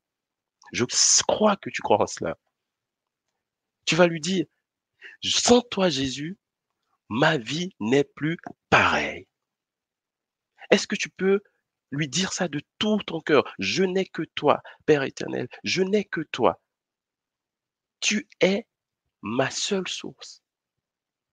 Je 0.74 0.84
crois 1.26 1.56
que 1.56 1.70
tu 1.70 1.82
crois 1.82 2.02
en 2.02 2.08
cela. 2.08 2.36
Tu 3.86 3.96
vas 3.96 4.08
lui 4.08 4.20
dire, 4.20 4.46
sans 5.24 5.62
toi 5.62 5.88
Jésus, 5.90 6.38
ma 7.08 7.38
vie 7.38 7.70
n'est 7.80 8.04
plus 8.04 8.38
pareille. 8.70 9.28
Est-ce 10.70 10.88
que 10.88 10.96
tu 10.96 11.10
peux 11.10 11.40
lui 11.94 12.08
dire 12.10 12.34
ça 12.34 12.48
de 12.48 12.60
tout 12.80 13.00
ton 13.06 13.22
cœur 13.22 13.44
Je 13.60 13.84
n'ai 13.84 14.06
que 14.06 14.24
toi, 14.36 14.62
Père 14.86 15.04
éternel, 15.04 15.48
je 15.64 15.82
n'ai 15.82 16.04
que 16.04 16.22
toi. 16.22 16.60
Tu 18.02 18.28
es 18.42 18.68
ma 19.22 19.50
seule 19.50 19.88
source. 19.88 20.42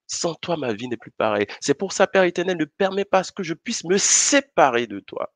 Sans 0.06 0.34
toi, 0.34 0.56
ma 0.56 0.72
vie 0.72 0.88
n'est 0.88 0.96
plus 0.96 1.10
pareille. 1.12 1.46
C'est 1.60 1.74
pour 1.74 1.92
ça, 1.92 2.06
Père 2.06 2.24
éternel, 2.24 2.56
ne 2.56 2.64
permets 2.64 3.04
pas 3.04 3.22
que 3.24 3.42
je 3.42 3.54
puisse 3.54 3.84
me 3.84 3.96
séparer 3.98 4.86
de 4.86 5.00
toi. 5.00 5.32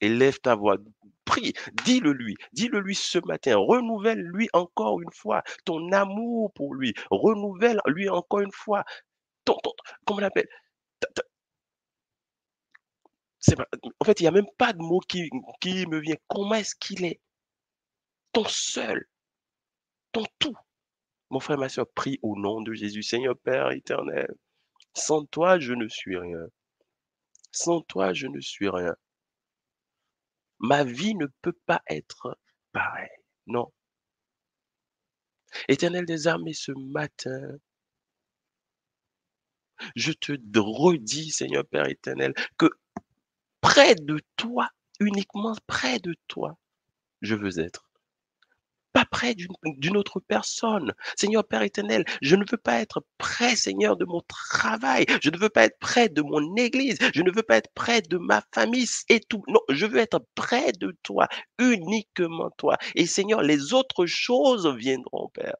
Élève 0.00 0.38
ta 0.40 0.54
voix, 0.54 0.76
prie, 1.24 1.52
dis-le 1.84 2.12
lui, 2.12 2.36
dis-le 2.52 2.80
lui 2.80 2.94
ce 2.94 3.18
matin, 3.26 3.56
renouvelle 3.56 4.20
lui 4.20 4.48
encore 4.52 5.00
une 5.00 5.12
fois 5.12 5.42
ton 5.64 5.90
amour 5.92 6.52
pour 6.54 6.74
lui, 6.74 6.94
renouvelle 7.10 7.80
lui 7.86 8.08
encore 8.08 8.40
une 8.40 8.52
fois 8.52 8.84
ton, 9.44 9.56
ton 9.62 9.72
comment 10.04 10.18
on 10.18 10.20
l'appelle? 10.20 10.48
En 14.00 14.04
fait, 14.04 14.20
il 14.20 14.24
n'y 14.24 14.28
a 14.28 14.32
même 14.32 14.50
pas 14.56 14.72
de 14.72 14.78
mot 14.78 15.00
qui, 15.00 15.30
me 15.86 15.98
vient. 15.98 16.16
Comment 16.28 16.54
est-ce 16.54 16.74
qu'il 16.76 17.04
est? 17.04 17.20
Ton 18.32 18.44
seul, 18.44 19.06
ton 20.12 20.24
tout. 20.38 20.56
Mon 21.30 21.40
frère, 21.40 21.58
ma 21.58 21.68
soeur, 21.68 21.86
prie 21.94 22.18
au 22.22 22.38
nom 22.38 22.60
de 22.62 22.72
Jésus, 22.72 23.02
Seigneur 23.02 23.36
Père 23.38 23.70
éternel. 23.72 24.28
Sans 24.94 25.24
toi, 25.26 25.58
je 25.58 25.72
ne 25.72 25.88
suis 25.88 26.16
rien. 26.16 26.46
Sans 27.50 27.80
toi, 27.82 28.12
je 28.12 28.26
ne 28.26 28.40
suis 28.40 28.68
rien. 28.68 28.94
Ma 30.58 30.84
vie 30.84 31.14
ne 31.14 31.26
peut 31.42 31.56
pas 31.66 31.82
être 31.88 32.38
pareille. 32.72 33.08
Non. 33.46 33.72
Éternel 35.68 36.06
des 36.06 36.26
armées, 36.26 36.54
ce 36.54 36.72
matin, 36.72 37.58
je 39.96 40.12
te 40.12 40.32
redis, 40.58 41.30
Seigneur 41.30 41.66
Père 41.66 41.88
éternel, 41.88 42.34
que 42.56 42.70
près 43.62 43.94
de 43.94 44.20
toi, 44.36 44.68
uniquement 45.00 45.54
près 45.66 45.98
de 46.00 46.14
toi, 46.28 46.58
je 47.22 47.34
veux 47.34 47.58
être 47.60 47.88
pas 48.92 49.04
près 49.06 49.34
d'une 49.34 49.96
autre 49.96 50.20
personne. 50.20 50.92
Seigneur 51.16 51.46
Père 51.46 51.62
éternel, 51.62 52.04
je 52.20 52.36
ne 52.36 52.44
veux 52.50 52.58
pas 52.58 52.80
être 52.80 53.04
près, 53.18 53.56
Seigneur, 53.56 53.96
de 53.96 54.04
mon 54.04 54.20
travail. 54.28 55.06
Je 55.22 55.30
ne 55.30 55.38
veux 55.38 55.48
pas 55.48 55.64
être 55.64 55.78
près 55.78 56.08
de 56.08 56.22
mon 56.22 56.56
église. 56.56 56.98
Je 57.14 57.22
ne 57.22 57.30
veux 57.30 57.42
pas 57.42 57.56
être 57.56 57.70
près 57.74 58.02
de 58.02 58.18
ma 58.18 58.42
famille 58.52 58.86
et 59.08 59.20
tout. 59.20 59.42
Non, 59.48 59.60
je 59.70 59.86
veux 59.86 59.98
être 59.98 60.20
près 60.34 60.72
de 60.72 60.94
toi, 61.02 61.28
uniquement 61.58 62.50
toi. 62.58 62.76
Et 62.94 63.06
Seigneur, 63.06 63.42
les 63.42 63.72
autres 63.72 64.06
choses 64.06 64.66
viendront, 64.76 65.28
Père. 65.30 65.56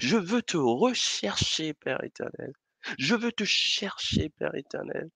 Je 0.00 0.16
veux 0.16 0.42
te 0.42 0.56
rechercher, 0.56 1.74
Père 1.74 2.02
éternel. 2.04 2.52
Je 2.98 3.14
veux 3.14 3.32
te 3.32 3.44
chercher, 3.44 4.28
Père 4.30 4.54
éternel. 4.54 5.10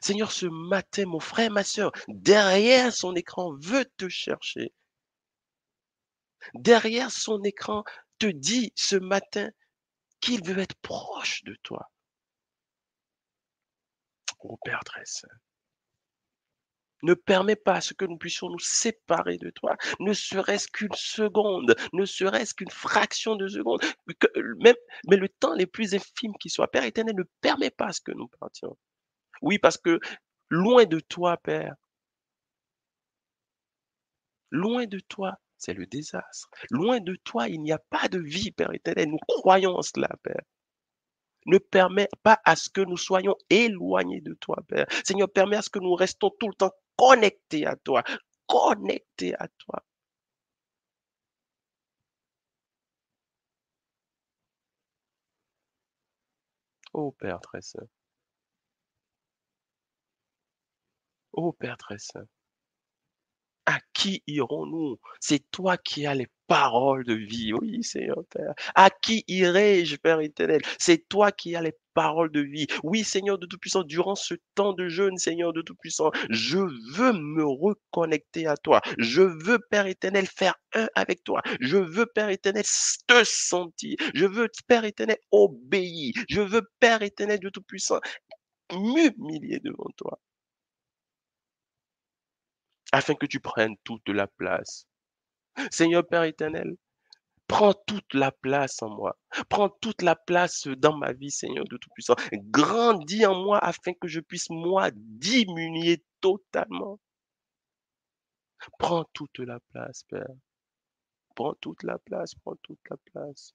Seigneur, 0.00 0.32
ce 0.32 0.46
matin, 0.46 1.04
mon 1.06 1.20
frère, 1.20 1.50
ma 1.50 1.64
soeur, 1.64 1.92
derrière 2.08 2.92
son 2.92 3.14
écran, 3.14 3.54
veut 3.60 3.86
te 3.96 4.08
chercher. 4.08 4.72
Derrière 6.54 7.10
son 7.10 7.42
écran, 7.42 7.84
te 8.18 8.26
dit 8.26 8.72
ce 8.76 8.96
matin 8.96 9.50
qu'il 10.20 10.44
veut 10.44 10.58
être 10.58 10.76
proche 10.82 11.42
de 11.44 11.56
toi. 11.62 11.90
Ô 14.40 14.58
Père 14.64 14.80
très 14.84 15.04
saint, 15.04 15.28
ne 17.02 17.14
permets 17.14 17.56
pas 17.56 17.74
à 17.74 17.80
ce 17.80 17.94
que 17.94 18.04
nous 18.04 18.18
puissions 18.18 18.48
nous 18.50 18.58
séparer 18.58 19.38
de 19.38 19.50
toi, 19.50 19.76
ne 20.00 20.12
serait-ce 20.12 20.68
qu'une 20.68 20.94
seconde, 20.94 21.74
ne 21.92 22.04
serait-ce 22.04 22.54
qu'une 22.54 22.70
fraction 22.70 23.36
de 23.36 23.48
seconde, 23.48 23.82
mais 24.62 25.16
le 25.16 25.28
temps 25.28 25.54
les 25.54 25.66
plus 25.66 25.94
infimes 25.94 26.34
qui 26.40 26.50
soit. 26.50 26.70
Père 26.70 26.84
éternel, 26.84 27.16
ne 27.16 27.24
permet 27.40 27.70
pas 27.70 27.86
à 27.86 27.92
ce 27.92 28.00
que 28.00 28.12
nous 28.12 28.28
partions. 28.38 28.76
Oui, 29.42 29.58
parce 29.58 29.76
que 29.78 30.00
loin 30.50 30.84
de 30.86 31.00
toi, 31.00 31.36
Père, 31.38 31.74
loin 34.52 34.86
de 34.86 35.00
toi, 35.00 35.34
c'est 35.58 35.74
le 35.74 35.86
désastre. 35.86 36.48
Loin 36.70 37.00
de 37.00 37.16
toi, 37.16 37.48
il 37.48 37.60
n'y 37.62 37.72
a 37.72 37.78
pas 37.90 38.08
de 38.08 38.18
vie, 38.20 38.52
Père 38.52 38.72
éternel. 38.72 39.08
Nous 39.10 39.18
croyons 39.26 39.76
en 39.76 39.82
cela, 39.82 40.08
Père. 40.22 40.42
Ne 41.46 41.58
permets 41.58 42.08
pas 42.22 42.40
à 42.46 42.56
ce 42.56 42.70
que 42.70 42.80
nous 42.80 42.96
soyons 42.96 43.36
éloignés 43.50 44.22
de 44.22 44.32
toi, 44.34 44.56
Père. 44.68 44.86
Seigneur, 45.04 45.30
permets 45.30 45.56
à 45.56 45.62
ce 45.62 45.68
que 45.70 45.78
nous 45.78 45.94
restons 45.94 46.30
tout 46.40 46.48
le 46.48 46.54
temps 46.54 46.72
connectés 46.96 47.66
à 47.66 47.76
toi, 47.76 48.02
connectés 48.46 49.34
à 49.38 49.48
toi. 49.58 49.82
Oh 56.94 57.10
Père 57.10 57.40
très 57.40 57.62
saint. 57.62 57.88
Ô 61.32 61.52
Père 61.52 61.76
très 61.76 61.98
saint, 61.98 62.26
à 63.66 63.78
qui 63.92 64.22
irons-nous? 64.26 64.98
C'est 65.20 65.48
toi 65.50 65.76
qui 65.76 66.06
as 66.06 66.14
les 66.14 66.26
paroles 66.46 67.04
de 67.04 67.14
vie. 67.14 67.52
Oui, 67.52 67.84
Seigneur 67.84 68.24
Père. 68.30 68.54
À 68.74 68.90
qui 68.90 69.24
irai-je, 69.28 69.96
Père 69.96 70.20
éternel? 70.20 70.60
C'est 70.78 71.08
toi 71.08 71.30
qui 71.30 71.54
as 71.54 71.62
les 71.62 71.74
paroles 71.94 72.32
de 72.32 72.40
vie. 72.40 72.66
Oui, 72.82 73.04
Seigneur 73.04 73.38
de 73.38 73.46
Tout-Puissant, 73.46 73.84
durant 73.84 74.16
ce 74.16 74.34
temps 74.56 74.72
de 74.72 74.88
jeûne, 74.88 75.18
Seigneur 75.18 75.52
de 75.52 75.62
Tout-Puissant, 75.62 76.10
je 76.30 76.58
veux 76.96 77.12
me 77.12 77.44
reconnecter 77.44 78.46
à 78.46 78.56
toi. 78.56 78.80
Je 78.98 79.22
veux, 79.22 79.60
Père 79.70 79.86
éternel, 79.86 80.26
faire 80.26 80.56
un 80.74 80.88
avec 80.96 81.22
toi. 81.22 81.42
Je 81.60 81.76
veux, 81.76 82.06
Père 82.06 82.30
éternel, 82.30 82.64
te 83.06 83.22
sentir. 83.24 83.96
Je 84.14 84.26
veux, 84.26 84.48
Père 84.66 84.84
éternel, 84.84 85.18
obéir. 85.30 86.14
Je 86.28 86.40
veux, 86.40 86.62
Père 86.80 87.02
éternel 87.02 87.38
de 87.38 87.50
Tout-Puissant, 87.50 88.00
m'humilier 88.72 89.60
devant 89.60 89.90
toi 89.96 90.18
afin 92.92 93.14
que 93.14 93.26
tu 93.26 93.40
prennes 93.40 93.76
toute 93.84 94.08
la 94.08 94.26
place. 94.26 94.86
Seigneur 95.70 96.06
Père 96.06 96.24
éternel, 96.24 96.76
prends 97.46 97.74
toute 97.74 98.14
la 98.14 98.32
place 98.32 98.82
en 98.82 98.90
moi. 98.90 99.18
Prends 99.48 99.68
toute 99.68 100.02
la 100.02 100.16
place 100.16 100.66
dans 100.68 100.96
ma 100.96 101.12
vie, 101.12 101.30
Seigneur 101.30 101.64
de 101.64 101.76
Tout-Puissant. 101.76 102.14
Grandis 102.32 103.26
en 103.26 103.42
moi 103.42 103.58
afin 103.58 103.92
que 103.94 104.08
je 104.08 104.20
puisse, 104.20 104.50
moi, 104.50 104.90
diminuer 104.94 106.04
totalement. 106.20 107.00
Prends 108.78 109.04
toute 109.12 109.38
la 109.38 109.58
place, 109.72 110.04
Père. 110.04 110.34
Prends 111.34 111.54
toute 111.54 111.82
la 111.82 111.98
place, 111.98 112.34
prends 112.34 112.56
toute 112.62 112.80
la 112.88 112.96
place. 112.98 113.54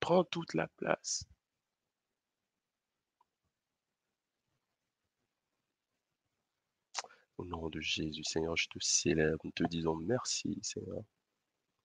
Prends 0.00 0.24
toute 0.24 0.54
la 0.54 0.68
place. 0.76 1.24
Au 7.38 7.44
nom 7.44 7.68
de 7.68 7.80
Jésus, 7.80 8.24
Seigneur, 8.24 8.56
je 8.56 8.66
te 8.66 8.78
célèbre. 8.80 9.38
Nous 9.44 9.52
te 9.52 9.62
disons 9.64 9.94
merci, 9.94 10.58
Seigneur. 10.60 11.02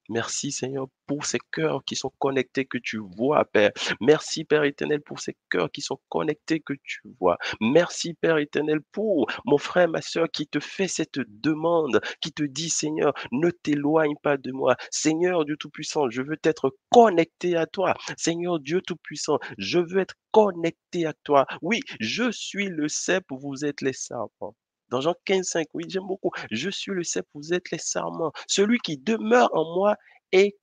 Merci 0.09 0.51
Seigneur 0.51 0.87
pour 1.05 1.25
ces 1.25 1.37
cœurs 1.51 1.85
qui 1.85 1.95
sont 1.95 2.11
connectés 2.19 2.65
que 2.65 2.77
tu 2.77 2.97
vois, 2.97 3.45
Père. 3.45 3.71
Merci 4.01 4.43
Père 4.43 4.63
éternel 4.63 5.01
pour 5.01 5.19
ces 5.19 5.37
cœurs 5.49 5.71
qui 5.71 5.81
sont 5.81 5.99
connectés 6.09 6.59
que 6.59 6.73
tu 6.83 7.01
vois. 7.19 7.37
Merci 7.61 8.13
Père 8.15 8.37
éternel 8.37 8.81
pour 8.91 9.27
mon 9.45 9.57
frère, 9.57 9.87
ma 9.87 10.01
soeur 10.01 10.27
qui 10.29 10.47
te 10.47 10.59
fait 10.59 10.89
cette 10.89 11.19
demande, 11.27 12.01
qui 12.19 12.33
te 12.33 12.43
dit 12.43 12.69
Seigneur, 12.69 13.13
ne 13.31 13.49
t'éloigne 13.49 14.15
pas 14.21 14.37
de 14.37 14.51
moi. 14.51 14.75
Seigneur 14.91 15.45
Dieu 15.45 15.55
Tout-Puissant, 15.55 16.09
je 16.09 16.21
veux 16.21 16.37
être 16.43 16.75
connecté 16.89 17.55
à 17.55 17.65
toi. 17.67 17.93
Seigneur 18.17 18.59
Dieu 18.59 18.81
Tout-Puissant, 18.81 19.37
je 19.57 19.79
veux 19.79 19.99
être 19.99 20.15
connecté 20.31 21.05
à 21.05 21.13
toi. 21.13 21.45
Oui, 21.61 21.79
je 21.99 22.29
suis 22.31 22.67
le 22.67 22.89
cep, 22.89 23.23
vous 23.29 23.63
êtes 23.63 23.81
les 23.81 23.93
serpents. 23.93 24.55
Dans 24.93 25.01
Jean 25.01 25.15
15, 25.25 25.47
5, 25.47 25.67
oui, 25.73 25.85
j'aime 25.87 26.05
beaucoup. 26.05 26.29
Je 26.51 26.69
suis 26.69 26.91
le 26.91 27.03
cep, 27.03 27.25
vous 27.33 27.51
êtes 27.51 27.71
les 27.71 27.79
sarments. 27.79 28.31
Celui 28.45 28.77
qui 28.77 28.95
demeure 28.95 29.49
en 29.55 29.73
moi 29.73 29.95
et, 30.31 30.55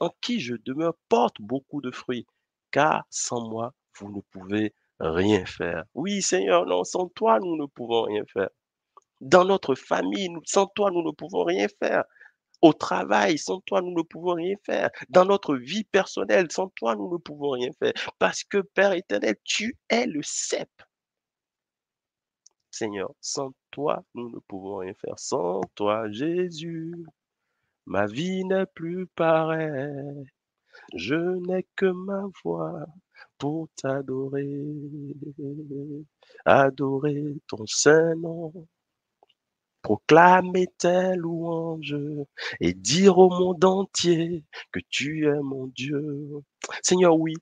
en 0.00 0.10
qui 0.20 0.40
je 0.40 0.56
demeure 0.64 0.94
porte 1.08 1.36
beaucoup 1.38 1.80
de 1.80 1.92
fruits. 1.92 2.26
Car 2.72 3.04
sans 3.10 3.48
moi, 3.48 3.72
vous 3.96 4.10
ne 4.10 4.20
pouvez 4.32 4.74
rien 4.98 5.46
faire. 5.46 5.84
Oui, 5.94 6.20
Seigneur, 6.20 6.66
non, 6.66 6.82
sans 6.82 7.06
toi, 7.10 7.38
nous 7.38 7.56
ne 7.56 7.66
pouvons 7.66 8.02
rien 8.02 8.24
faire. 8.32 8.48
Dans 9.20 9.44
notre 9.44 9.76
famille, 9.76 10.28
sans 10.46 10.66
toi, 10.66 10.90
nous 10.90 11.04
ne 11.04 11.12
pouvons 11.12 11.44
rien 11.44 11.68
faire. 11.80 12.02
Au 12.62 12.72
travail, 12.72 13.38
sans 13.38 13.60
toi, 13.60 13.82
nous 13.82 13.94
ne 13.94 14.02
pouvons 14.02 14.34
rien 14.34 14.56
faire. 14.66 14.90
Dans 15.10 15.24
notre 15.24 15.54
vie 15.54 15.84
personnelle, 15.84 16.50
sans 16.50 16.70
toi, 16.70 16.96
nous 16.96 17.12
ne 17.12 17.18
pouvons 17.18 17.50
rien 17.50 17.70
faire. 17.78 17.92
Parce 18.18 18.42
que, 18.42 18.58
Père 18.58 18.94
éternel, 18.94 19.36
tu 19.44 19.78
es 19.90 20.06
le 20.06 20.22
cep. 20.24 20.68
Seigneur, 22.72 23.12
sans 23.20 23.52
toi, 23.70 24.04
nous 24.14 24.30
ne 24.30 24.38
pouvons 24.40 24.78
rien 24.78 24.94
faire. 24.94 25.18
Sans 25.18 25.60
toi, 25.74 26.10
Jésus, 26.10 26.94
ma 27.86 28.06
vie 28.06 28.44
n'est 28.44 28.66
plus 28.66 29.06
pareille. 29.08 30.24
Je 30.94 31.14
n'ai 31.14 31.66
que 31.76 31.86
ma 31.86 32.24
voix 32.44 32.86
pour 33.38 33.68
t'adorer, 33.76 34.74
adorer 36.44 37.36
ton 37.48 37.66
saint 37.66 38.14
nom, 38.16 38.52
proclamer 39.82 40.66
tes 40.78 41.16
louanges 41.16 41.96
et 42.60 42.74
dire 42.74 43.18
au 43.18 43.30
monde 43.30 43.64
entier 43.64 44.44
que 44.72 44.80
tu 44.90 45.26
es 45.26 45.40
mon 45.40 45.66
Dieu. 45.68 46.28
Seigneur, 46.82 47.16
oui, 47.18 47.34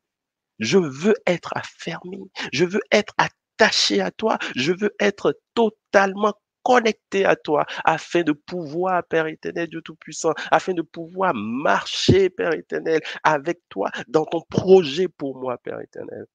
je 0.58 0.78
veux 0.78 1.16
être 1.26 1.56
affermi, 1.56 2.30
je 2.52 2.64
veux 2.64 2.82
être 2.92 3.14
attaché 3.58 4.00
à 4.00 4.10
toi, 4.10 4.38
je 4.56 4.72
veux 4.72 4.94
être 5.00 5.38
totalement 5.54 6.34
connecté 6.62 7.24
à 7.24 7.34
toi 7.36 7.66
afin 7.84 8.22
de 8.22 8.32
pouvoir, 8.32 9.02
Père 9.08 9.26
éternel, 9.26 9.68
Dieu 9.68 9.80
Tout-Puissant, 9.82 10.32
afin 10.50 10.74
de 10.74 10.82
pouvoir 10.82 11.32
marcher, 11.34 12.30
Père 12.30 12.52
éternel, 12.54 13.00
avec 13.24 13.60
toi 13.68 13.90
dans 14.08 14.24
ton 14.26 14.42
projet 14.50 15.08
pour 15.08 15.36
moi, 15.36 15.58
Père 15.58 15.80
éternel. 15.80 16.26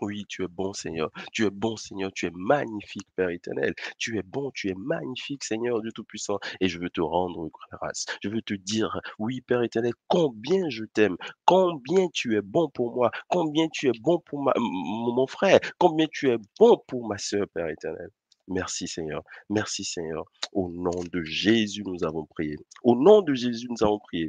Oui, 0.00 0.24
tu 0.28 0.44
es 0.44 0.48
bon, 0.48 0.72
Seigneur. 0.72 1.10
Tu 1.32 1.44
es 1.44 1.50
bon, 1.50 1.76
Seigneur. 1.76 2.10
Tu 2.12 2.26
es 2.26 2.30
magnifique, 2.34 3.06
Père 3.16 3.30
éternel. 3.30 3.74
Tu 3.98 4.18
es 4.18 4.22
bon, 4.22 4.50
tu 4.52 4.70
es 4.70 4.74
magnifique, 4.74 5.44
Seigneur 5.44 5.80
Dieu 5.80 5.92
Tout-Puissant. 5.92 6.38
Et 6.60 6.68
je 6.68 6.78
veux 6.78 6.90
te 6.90 7.00
rendre 7.00 7.50
grâce. 7.72 8.06
Je 8.22 8.28
veux 8.28 8.42
te 8.42 8.54
dire, 8.54 9.00
oui, 9.18 9.40
Père 9.40 9.62
éternel, 9.62 9.92
combien 10.08 10.68
je 10.70 10.84
t'aime, 10.84 11.16
combien 11.44 12.08
tu 12.08 12.36
es 12.36 12.42
bon 12.42 12.68
pour 12.68 12.94
moi, 12.94 13.10
combien 13.28 13.68
tu 13.68 13.88
es 13.88 13.92
bon 14.00 14.18
pour 14.18 14.40
mon 14.56 15.26
frère, 15.26 15.60
combien 15.78 16.06
tu 16.10 16.30
es 16.30 16.38
bon 16.58 16.82
pour 16.86 17.06
ma 17.06 17.18
soeur, 17.18 17.46
Père 17.54 17.68
éternel. 17.68 18.08
Merci 18.48 18.88
Seigneur. 18.88 19.22
Merci 19.48 19.84
Seigneur. 19.84 20.24
Au 20.52 20.68
nom 20.70 21.04
de 21.12 21.22
Jésus, 21.22 21.82
nous 21.84 22.04
avons 22.04 22.26
prié. 22.26 22.56
Au 22.82 22.96
nom 22.96 23.22
de 23.22 23.32
Jésus, 23.34 23.68
nous 23.70 23.86
avons 23.86 23.98
prié. 24.00 24.26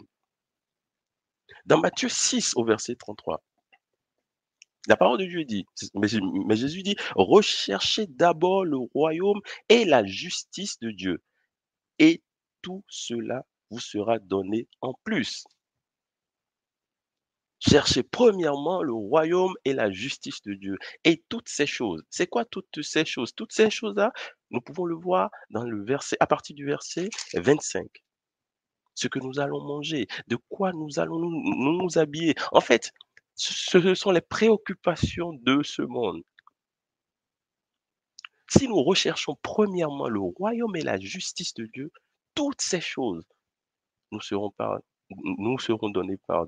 Dans 1.65 1.79
Matthieu 1.79 2.09
6, 2.09 2.53
au 2.55 2.63
verset 2.63 2.95
33, 2.95 3.41
la 4.87 4.97
parole 4.97 5.19
de 5.19 5.25
Dieu 5.25 5.45
dit, 5.45 5.65
mais, 5.93 6.07
Jésus 6.55 6.83
dit, 6.83 6.95
recherchez 7.15 8.07
d'abord 8.07 8.65
le 8.65 8.77
royaume 8.77 9.41
et 9.69 9.85
la 9.85 10.05
justice 10.05 10.79
de 10.79 10.91
Dieu. 10.91 11.23
Et 11.99 12.23
tout 12.61 12.83
cela 12.87 13.45
vous 13.69 13.79
sera 13.79 14.19
donné 14.19 14.67
en 14.81 14.93
plus. 15.03 15.43
Cherchez 17.59 18.01
premièrement 18.01 18.81
le 18.81 18.93
royaume 18.93 19.53
et 19.65 19.73
la 19.73 19.91
justice 19.91 20.41
de 20.41 20.55
Dieu. 20.55 20.77
Et 21.03 21.23
toutes 21.29 21.47
ces 21.47 21.67
choses. 21.67 22.01
C'est 22.09 22.25
quoi 22.25 22.43
toutes 22.43 22.81
ces 22.81 23.05
choses? 23.05 23.35
Toutes 23.35 23.51
ces 23.51 23.69
choses-là, 23.69 24.11
nous 24.49 24.61
pouvons 24.61 24.85
le 24.85 24.95
voir 24.95 25.29
dans 25.51 25.63
le 25.63 25.83
verset, 25.85 26.17
à 26.19 26.25
partir 26.25 26.55
du 26.55 26.65
verset 26.65 27.09
25. 27.35 27.85
Ce 28.95 29.07
que 29.07 29.19
nous 29.19 29.39
allons 29.39 29.63
manger, 29.63 30.07
de 30.27 30.37
quoi 30.49 30.71
nous 30.73 30.99
allons 30.99 31.19
nous, 31.19 31.83
nous 31.83 31.97
habiller. 31.99 32.33
En 32.51 32.61
fait, 32.61 32.91
ce 33.41 33.95
sont 33.95 34.11
les 34.11 34.21
préoccupations 34.21 35.33
de 35.33 35.63
ce 35.63 35.81
monde. 35.81 36.21
Si 38.47 38.67
nous 38.67 38.83
recherchons 38.83 39.37
premièrement 39.41 40.09
le 40.09 40.19
royaume 40.19 40.75
et 40.75 40.81
la 40.81 40.99
justice 40.99 41.53
de 41.55 41.65
Dieu, 41.65 41.91
toutes 42.35 42.61
ces 42.61 42.81
choses 42.81 43.25
nous 44.11 44.21
seront, 44.21 44.51
par, 44.51 44.79
nous 45.09 45.57
seront 45.57 45.89
données 45.89 46.17
par 46.27 46.45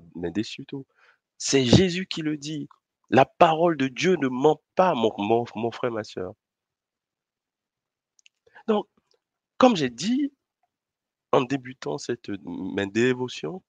C'est 1.36 1.64
Jésus 1.64 2.06
qui 2.06 2.22
le 2.22 2.36
dit. 2.36 2.68
La 3.10 3.24
parole 3.24 3.76
de 3.76 3.88
Dieu 3.88 4.16
ne 4.16 4.28
ment 4.28 4.62
pas, 4.76 4.94
mon 4.94 5.70
frère, 5.72 5.90
ma 5.90 6.04
soeur. 6.04 6.34
Donc, 8.68 8.86
comme 9.58 9.76
j'ai 9.76 9.90
dit 9.90 10.32
en 11.32 11.42
débutant 11.42 11.98
cette 11.98 12.30
dévotion, 12.30 13.62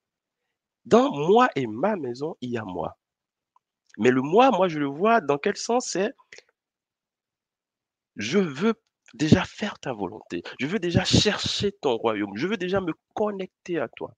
dans 0.85 1.11
moi 1.11 1.49
et 1.55 1.65
ma 1.65 1.95
maison, 1.95 2.37
il 2.41 2.51
y 2.51 2.57
a 2.57 2.63
moi. 2.63 2.97
Mais 3.97 4.11
le 4.11 4.21
moi, 4.21 4.51
moi, 4.51 4.67
je 4.67 4.79
le 4.79 4.87
vois 4.87 5.21
dans 5.21 5.37
quel 5.37 5.57
sens 5.57 5.89
c'est 5.89 6.13
je 8.15 8.39
veux 8.39 8.75
déjà 9.13 9.43
faire 9.43 9.79
ta 9.79 9.93
volonté. 9.93 10.43
Je 10.59 10.67
veux 10.67 10.79
déjà 10.79 11.03
chercher 11.03 11.71
ton 11.71 11.95
royaume. 11.97 12.35
Je 12.37 12.47
veux 12.47 12.57
déjà 12.57 12.81
me 12.81 12.93
connecter 13.13 13.79
à 13.79 13.87
toi. 13.89 14.15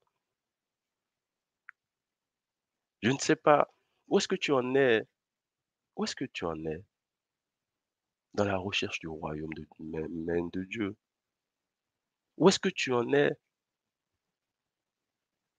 Je 3.02 3.12
ne 3.12 3.18
sais 3.18 3.36
pas 3.36 3.68
où 4.08 4.18
est-ce 4.18 4.28
que 4.28 4.36
tu 4.36 4.52
en 4.52 4.76
es. 4.76 5.04
Tu 6.34 6.46
en 6.46 6.64
es 6.66 6.84
dans 8.36 8.46
la 8.46 8.58
recherche 8.58 9.00
du 9.00 9.08
royaume 9.08 9.52
de, 9.56 9.66
de 9.80 10.64
Dieu 10.66 10.96
Où 12.38 12.50
est-ce 12.50 12.60
que 12.60 12.70
tu 12.70 12.94
en 12.94 13.12
es 13.14 13.32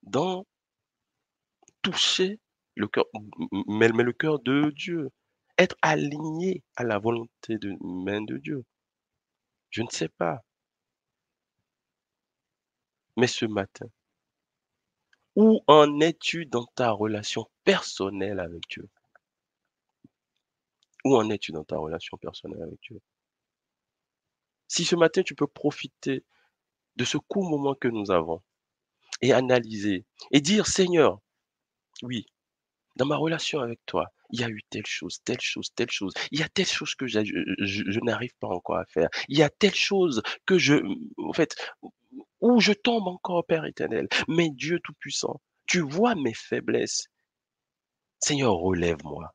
dans 0.05 0.47
toucher 1.83 2.39
le 2.79 2.87
cœur, 2.87 3.07
mais, 3.67 3.88
le 3.88 4.12
cœur 4.12 4.38
de 4.38 4.71
Dieu, 4.71 5.11
être 5.59 5.77
aligné 5.83 6.62
à 6.77 6.85
la 6.85 6.99
volonté 6.99 7.59
de, 7.59 7.77
main 7.81 8.23
de 8.23 8.38
Dieu. 8.38 8.64
Je 9.71 9.83
ne 9.83 9.88
sais 9.88 10.09
pas. 10.09 10.43
Mais 13.17 13.27
ce 13.27 13.47
matin, 13.47 13.87
où 15.35 15.61
en 15.67 16.01
es-tu 16.01 16.47
dans 16.47 16.67
ta 16.67 16.93
relation 16.93 17.51
personnelle 17.64 18.38
avec 18.38 18.62
Dieu? 18.69 18.88
Où 21.05 21.17
en 21.17 21.29
es-tu 21.31 21.51
dans 21.53 21.64
ta 21.64 21.79
relation 21.79 22.17
personnelle 22.17 22.62
avec 22.62 22.81
Dieu? 22.81 23.01
Si 24.69 24.85
ce 24.85 24.95
matin 24.95 25.23
tu 25.23 25.35
peux 25.35 25.47
profiter 25.49 26.25
de 26.95 27.05
ce 27.05 27.19
court 27.19 27.49
moment 27.49 27.75
que 27.75 27.88
nous 27.88 28.11
avons 28.12 28.41
et 29.21 29.33
analyser 29.33 30.05
et 30.31 30.41
dire 30.41 30.67
Seigneur, 30.67 31.21
oui, 32.03 32.27
dans 32.99 33.07
ma 33.07 33.17
relation 33.17 33.61
avec 33.61 33.81
toi, 33.87 34.13
il 34.31 34.41
y 34.41 34.45
a 34.45 34.49
eu 34.49 34.61
telle 34.69 34.87
chose, 34.87 35.21
telle 35.25 35.41
chose, 35.41 35.73
telle 35.75 35.91
chose. 35.91 36.13
Il 36.33 36.41
y 36.41 36.43
a 36.43 36.49
telle 36.49 36.67
chose 36.67 36.95
que 36.95 37.07
je, 37.07 38.01
n'arrive 38.05 38.35
pas 38.41 38.49
encore 38.49 38.77
à 38.77 38.85
faire. 38.87 39.09
Il 39.29 39.39
y 39.39 39.43
a 39.43 39.49
telle 39.49 39.75
chose 39.75 40.21
que 40.45 40.59
je, 40.59 40.75
en 41.17 41.33
fait, 41.33 41.57
où 42.41 42.61
je 42.61 42.73
tombe 42.73 43.07
encore, 43.07 43.47
Père 43.47 43.65
éternel. 43.65 44.09
Mais 44.27 44.51
Dieu 44.51 44.81
Tout-Puissant, 44.81 45.41
tu 45.67 45.81
vois 45.81 46.15
mes 46.17 46.35
faiblesses. 46.35 47.07
Seigneur, 48.19 48.55
relève-moi. 48.55 49.33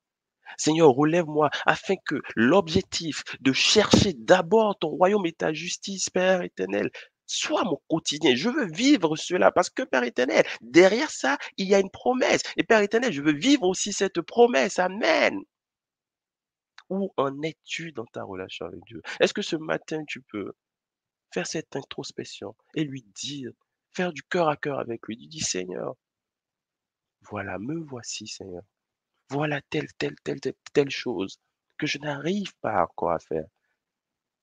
Seigneur, 0.57 0.89
relève-moi 0.89 1.49
afin 1.65 1.95
que 2.05 2.21
l'objectif 2.35 3.23
de 3.39 3.53
chercher 3.53 4.13
d'abord 4.13 4.77
ton 4.77 4.89
royaume 4.89 5.25
et 5.25 5.31
ta 5.31 5.53
justice, 5.53 6.09
Père 6.09 6.43
éternel, 6.43 6.91
soit 7.33 7.63
mon 7.63 7.81
quotidien. 7.87 8.35
Je 8.35 8.49
veux 8.49 8.67
vivre 8.67 9.15
cela 9.15 9.51
parce 9.51 9.69
que 9.69 9.83
Père 9.83 10.03
éternel, 10.03 10.45
derrière 10.61 11.11
ça, 11.11 11.37
il 11.57 11.67
y 11.67 11.75
a 11.75 11.79
une 11.79 11.89
promesse. 11.89 12.41
Et 12.57 12.63
Père 12.63 12.81
éternel, 12.81 13.11
je 13.11 13.21
veux 13.21 13.33
vivre 13.33 13.63
aussi 13.63 13.93
cette 13.93 14.21
promesse. 14.21 14.79
Amen. 14.79 15.39
Où 16.89 17.11
en 17.17 17.41
es-tu 17.41 17.91
dans 17.91 18.05
ta 18.05 18.23
relation 18.23 18.65
avec 18.65 18.81
Dieu? 18.85 19.01
Est-ce 19.19 19.33
que 19.33 19.41
ce 19.41 19.55
matin, 19.55 20.03
tu 20.07 20.21
peux 20.21 20.53
faire 21.33 21.47
cette 21.47 21.75
introspection 21.75 22.55
et 22.75 22.83
lui 22.83 23.03
dire, 23.15 23.51
faire 23.91 24.13
du 24.13 24.21
cœur 24.23 24.47
à 24.49 24.57
cœur 24.57 24.79
avec 24.79 25.07
lui, 25.07 25.15
lui 25.15 25.27
dis 25.27 25.39
Seigneur, 25.39 25.95
voilà, 27.21 27.57
me 27.57 27.79
voici 27.79 28.27
Seigneur. 28.27 28.63
Voilà 29.29 29.61
telle, 29.69 29.87
telle, 29.97 30.15
telle, 30.23 30.39
telle, 30.39 30.53
telle 30.73 30.89
chose 30.91 31.39
que 31.77 31.87
je 31.87 31.97
n'arrive 31.97 32.53
pas 32.61 32.83
encore 32.83 33.11
à 33.11 33.19
faire. 33.19 33.45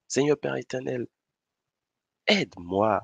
Seigneur 0.08 0.38
Père 0.38 0.56
éternel, 0.56 1.06
aide-moi 2.30 3.02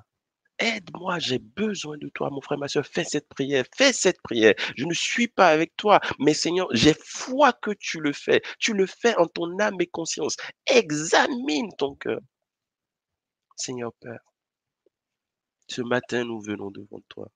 Aide-moi, 0.59 1.19
j'ai 1.19 1.39
besoin 1.39 1.99
de 1.99 2.09
toi, 2.09 2.31
mon 2.31 2.41
frère, 2.41 2.59
ma 2.59 2.69
soeur. 2.69 2.87
Fais 2.87 3.05
cette 3.05 3.29
prière, 3.29 3.67
fais 3.77 3.93
cette 3.93 4.23
prière. 4.23 4.55
Je 4.77 4.87
ne 4.87 4.95
suis 4.95 5.29
pas 5.29 5.49
avec 5.49 5.77
toi, 5.77 6.01
mais 6.19 6.33
Seigneur, 6.33 6.67
j'ai 6.73 6.95
foi 6.95 7.53
que 7.53 7.73
tu 7.73 8.01
le 8.01 8.13
fais. 8.15 8.41
Tu 8.59 8.73
le 8.73 8.87
fais 8.87 9.15
en 9.17 9.27
ton 9.27 9.59
âme 9.59 9.77
et 9.81 9.87
conscience. 9.87 10.37
Examine 10.67 11.69
ton 11.77 11.95
cœur. 11.95 12.21
Seigneur 13.57 13.93
Père, 14.01 14.21
ce 15.69 15.83
matin, 15.83 16.25
nous 16.25 16.41
venons 16.41 16.71
devant 16.71 17.01
toi. 17.09 17.29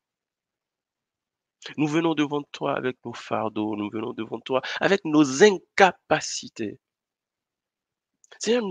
Nous 1.77 1.89
venons 1.89 2.15
devant 2.15 2.43
toi 2.53 2.77
avec 2.77 2.97
nos 3.05 3.13
fardeaux, 3.13 3.77
nous 3.77 3.91
venons 3.91 4.13
devant 4.15 4.41
toi 4.41 4.63
avec 4.81 5.05
nos 5.05 5.43
incapacités. 5.43 6.79
Seigneur, 8.39 8.63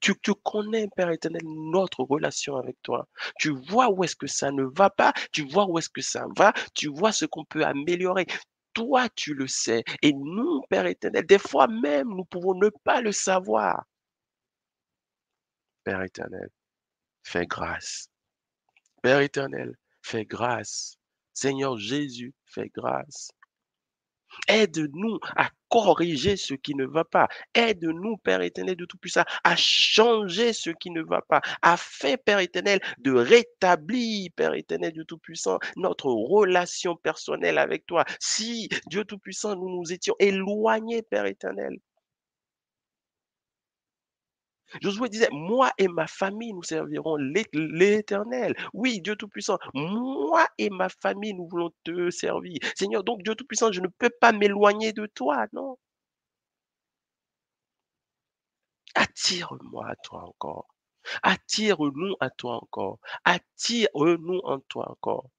tu, 0.00 0.14
tu, 0.20 0.34
connais, 0.44 0.88
Père 0.96 1.10
éternel, 1.10 1.42
notre 1.44 2.02
relation 2.02 2.56
avec 2.56 2.76
toi. 2.82 3.08
Tu 3.38 3.50
vois 3.50 3.90
où 3.90 4.04
est-ce 4.04 4.16
que 4.16 4.26
ça 4.26 4.50
ne 4.50 4.64
va 4.64 4.90
pas, 4.90 5.12
tu 5.32 5.46
vois 5.46 5.66
où 5.66 5.78
est-ce 5.78 5.88
que 5.88 6.00
ça 6.00 6.26
va, 6.36 6.52
tu 6.74 6.88
vois 6.88 7.12
ce 7.12 7.26
qu'on 7.26 7.44
peut 7.44 7.64
améliorer. 7.64 8.26
Toi, 8.74 9.08
tu 9.10 9.34
le 9.34 9.46
sais. 9.46 9.82
Et 10.02 10.12
nous, 10.12 10.62
Père 10.68 10.86
éternel, 10.86 11.26
des 11.26 11.38
fois 11.38 11.66
même, 11.66 12.08
nous 12.08 12.24
pouvons 12.24 12.54
ne 12.54 12.70
pas 12.84 13.00
le 13.00 13.12
savoir. 13.12 13.84
Père 15.84 16.02
éternel, 16.02 16.50
fais 17.22 17.46
grâce. 17.46 18.08
Père 19.02 19.20
éternel, 19.20 19.76
fais 20.02 20.24
grâce. 20.24 20.96
Seigneur 21.32 21.78
Jésus, 21.78 22.34
fais 22.46 22.68
grâce. 22.68 23.30
Aide-nous 24.48 25.18
à 25.36 25.50
corriger 25.68 26.36
ce 26.36 26.54
qui 26.54 26.74
ne 26.74 26.86
va 26.86 27.04
pas. 27.04 27.28
Aide-nous, 27.54 28.16
Père 28.18 28.42
éternel 28.42 28.76
de 28.76 28.84
Tout-Puissant, 28.84 29.24
à 29.44 29.56
changer 29.56 30.52
ce 30.52 30.70
qui 30.70 30.90
ne 30.90 31.02
va 31.02 31.22
pas, 31.22 31.40
afin, 31.62 32.16
Père 32.16 32.38
éternel, 32.38 32.80
de 32.98 33.12
rétablir, 33.12 34.30
Père 34.34 34.54
éternel 34.54 34.92
de 34.92 35.02
Tout-Puissant, 35.02 35.58
notre 35.76 36.06
relation 36.06 36.96
personnelle 36.96 37.58
avec 37.58 37.86
toi. 37.86 38.04
Si, 38.20 38.68
Dieu 38.86 39.04
Tout-Puissant, 39.04 39.56
nous 39.56 39.68
nous 39.68 39.92
étions 39.92 40.14
éloignés, 40.18 41.02
Père 41.02 41.26
éternel, 41.26 41.78
Josué 44.82 45.08
disait, 45.08 45.28
moi 45.32 45.72
et 45.78 45.88
ma 45.88 46.06
famille, 46.06 46.52
nous 46.52 46.62
servirons 46.62 47.16
l'Éternel. 47.52 48.54
Oui, 48.74 49.00
Dieu 49.00 49.16
Tout-Puissant, 49.16 49.58
moi 49.74 50.46
et 50.58 50.70
ma 50.70 50.88
famille, 50.88 51.34
nous 51.34 51.46
voulons 51.48 51.72
te 51.84 52.10
servir. 52.10 52.58
Seigneur, 52.76 53.04
donc 53.04 53.22
Dieu 53.22 53.34
Tout-Puissant, 53.34 53.72
je 53.72 53.80
ne 53.80 53.88
peux 53.88 54.10
pas 54.20 54.32
m'éloigner 54.32 54.92
de 54.92 55.06
toi, 55.06 55.46
non? 55.52 55.78
Attire-moi 58.94 59.88
à 59.88 59.96
toi 59.96 60.24
encore. 60.24 60.66
Attire-nous 61.22 62.16
à 62.20 62.30
toi 62.30 62.56
encore. 62.62 62.98
Attire-nous 63.24 64.40
en 64.44 64.60
toi 64.60 64.90
encore. 64.90 65.30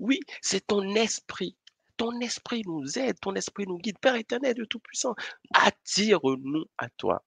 Oui, 0.00 0.20
c'est 0.40 0.66
ton 0.66 0.94
esprit 0.96 1.56
ton 2.02 2.18
esprit 2.20 2.62
nous 2.66 2.98
aide, 2.98 3.20
ton 3.20 3.34
esprit 3.36 3.64
nous 3.68 3.78
guide. 3.78 3.98
Père 4.00 4.16
éternel 4.16 4.54
de 4.54 4.64
Tout-Puissant, 4.64 5.14
attire-nous 5.54 6.64
à 6.78 6.88
toi. 6.90 7.22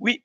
Oui, 0.00 0.22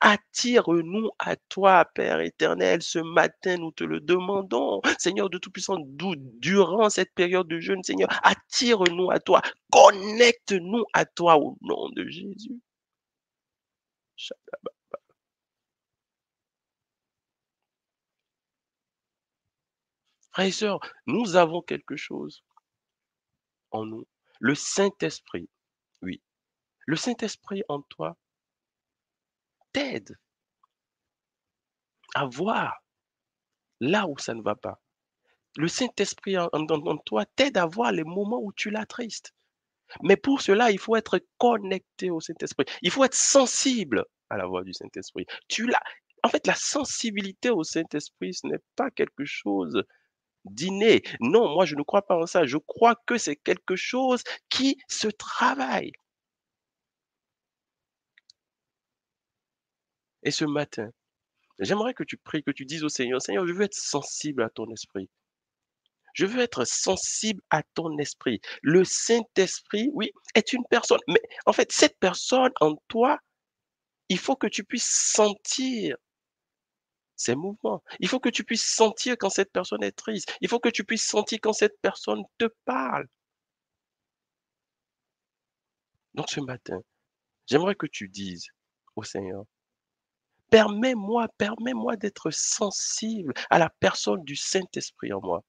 Attire-nous 0.00 1.10
à 1.18 1.36
toi, 1.36 1.84
Père 1.94 2.20
éternel. 2.20 2.82
Ce 2.82 2.98
matin, 2.98 3.56
nous 3.58 3.72
te 3.72 3.84
le 3.84 4.00
demandons. 4.00 4.80
Seigneur 4.98 5.30
de 5.30 5.38
Tout-Puissant, 5.38 5.76
durant 5.80 6.90
cette 6.90 7.14
période 7.14 7.48
de 7.48 7.60
jeûne, 7.60 7.82
Seigneur, 7.82 8.08
attire-nous 8.22 9.10
à 9.10 9.20
toi. 9.20 9.40
Connecte-nous 9.72 10.84
à 10.92 11.06
toi 11.06 11.38
au 11.38 11.56
nom 11.62 11.88
de 11.90 12.06
Jésus. 12.08 12.60
Frères 20.32 20.46
et 20.46 20.50
sœurs, 20.52 20.80
nous 21.06 21.36
avons 21.36 21.62
quelque 21.62 21.96
chose 21.96 22.42
en 23.70 23.84
nous. 23.84 24.06
Le 24.40 24.54
Saint-Esprit, 24.54 25.48
oui. 26.02 26.22
Le 26.86 26.96
Saint-Esprit 26.96 27.62
en 27.68 27.82
toi 27.82 28.16
t'aide 29.72 30.16
à 32.14 32.26
voir 32.26 32.82
là 33.80 34.06
où 34.08 34.16
ça 34.18 34.34
ne 34.34 34.42
va 34.42 34.54
pas. 34.54 34.80
Le 35.56 35.68
Saint-Esprit 35.68 36.38
en, 36.38 36.48
toi 37.04 37.26
t'aide 37.26 37.56
à 37.58 37.66
voir 37.66 37.92
les 37.92 38.04
moments 38.04 38.40
où 38.40 38.52
tu 38.52 38.70
l'attristes. 38.70 39.34
Mais 40.02 40.16
pour 40.16 40.42
cela, 40.42 40.70
il 40.70 40.78
faut 40.78 40.96
être 40.96 41.20
connecté 41.38 42.10
au 42.10 42.20
Saint-Esprit. 42.20 42.66
Il 42.82 42.90
faut 42.90 43.04
être 43.04 43.14
sensible 43.14 44.04
à 44.30 44.36
la 44.36 44.46
voix 44.46 44.62
du 44.62 44.72
Saint-Esprit. 44.74 45.26
Tu 45.48 45.66
l'as. 45.66 45.82
En 46.22 46.28
fait, 46.28 46.46
la 46.46 46.54
sensibilité 46.54 47.50
au 47.50 47.64
Saint-Esprit, 47.64 48.34
ce 48.34 48.46
n'est 48.46 48.62
pas 48.76 48.90
quelque 48.90 49.24
chose 49.24 49.82
dîner. 50.44 51.02
Non, 51.20 51.54
moi, 51.54 51.64
je 51.66 51.76
ne 51.76 51.82
crois 51.82 52.02
pas 52.06 52.16
en 52.16 52.26
ça. 52.26 52.46
Je 52.46 52.58
crois 52.58 52.96
que 53.06 53.18
c'est 53.18 53.36
quelque 53.36 53.76
chose 53.76 54.22
qui 54.48 54.78
se 54.88 55.08
travaille. 55.08 55.92
Et 60.22 60.30
ce 60.30 60.44
matin, 60.44 60.90
j'aimerais 61.58 61.94
que 61.94 62.04
tu 62.04 62.16
pries, 62.16 62.42
que 62.42 62.50
tu 62.50 62.64
dises 62.66 62.84
au 62.84 62.88
Seigneur, 62.88 63.22
Seigneur, 63.22 63.46
je 63.46 63.52
veux 63.52 63.64
être 63.64 63.74
sensible 63.74 64.42
à 64.42 64.50
ton 64.50 64.70
esprit. 64.72 65.08
Je 66.14 66.26
veux 66.26 66.40
être 66.40 66.64
sensible 66.64 67.40
à 67.50 67.62
ton 67.74 67.96
esprit. 67.98 68.40
Le 68.62 68.84
Saint-Esprit, 68.84 69.90
oui, 69.94 70.10
est 70.34 70.52
une 70.52 70.64
personne. 70.68 70.98
Mais 71.06 71.22
en 71.46 71.52
fait, 71.52 71.70
cette 71.72 71.98
personne 72.00 72.50
en 72.60 72.74
toi, 72.88 73.18
il 74.08 74.18
faut 74.18 74.36
que 74.36 74.46
tu 74.48 74.64
puisses 74.64 74.88
sentir 74.88 75.96
ces 77.18 77.34
mouvements. 77.34 77.82
Il 78.00 78.08
faut 78.08 78.20
que 78.20 78.30
tu 78.30 78.44
puisses 78.44 78.66
sentir 78.66 79.16
quand 79.18 79.28
cette 79.28 79.52
personne 79.52 79.82
est 79.82 79.92
triste. 79.92 80.34
Il 80.40 80.48
faut 80.48 80.60
que 80.60 80.70
tu 80.70 80.84
puisses 80.84 81.06
sentir 81.06 81.38
quand 81.42 81.52
cette 81.52 81.78
personne 81.82 82.22
te 82.38 82.46
parle. 82.64 83.06
Donc 86.14 86.30
ce 86.30 86.40
matin, 86.40 86.80
j'aimerais 87.46 87.74
que 87.74 87.86
tu 87.86 88.08
dises 88.08 88.48
au 88.96 89.02
Seigneur, 89.02 89.44
permets-moi, 90.50 91.28
permets-moi 91.36 91.96
d'être 91.96 92.30
sensible 92.30 93.34
à 93.50 93.58
la 93.58 93.70
personne 93.80 94.24
du 94.24 94.34
Saint-Esprit 94.34 95.12
en 95.12 95.20
moi. 95.20 95.44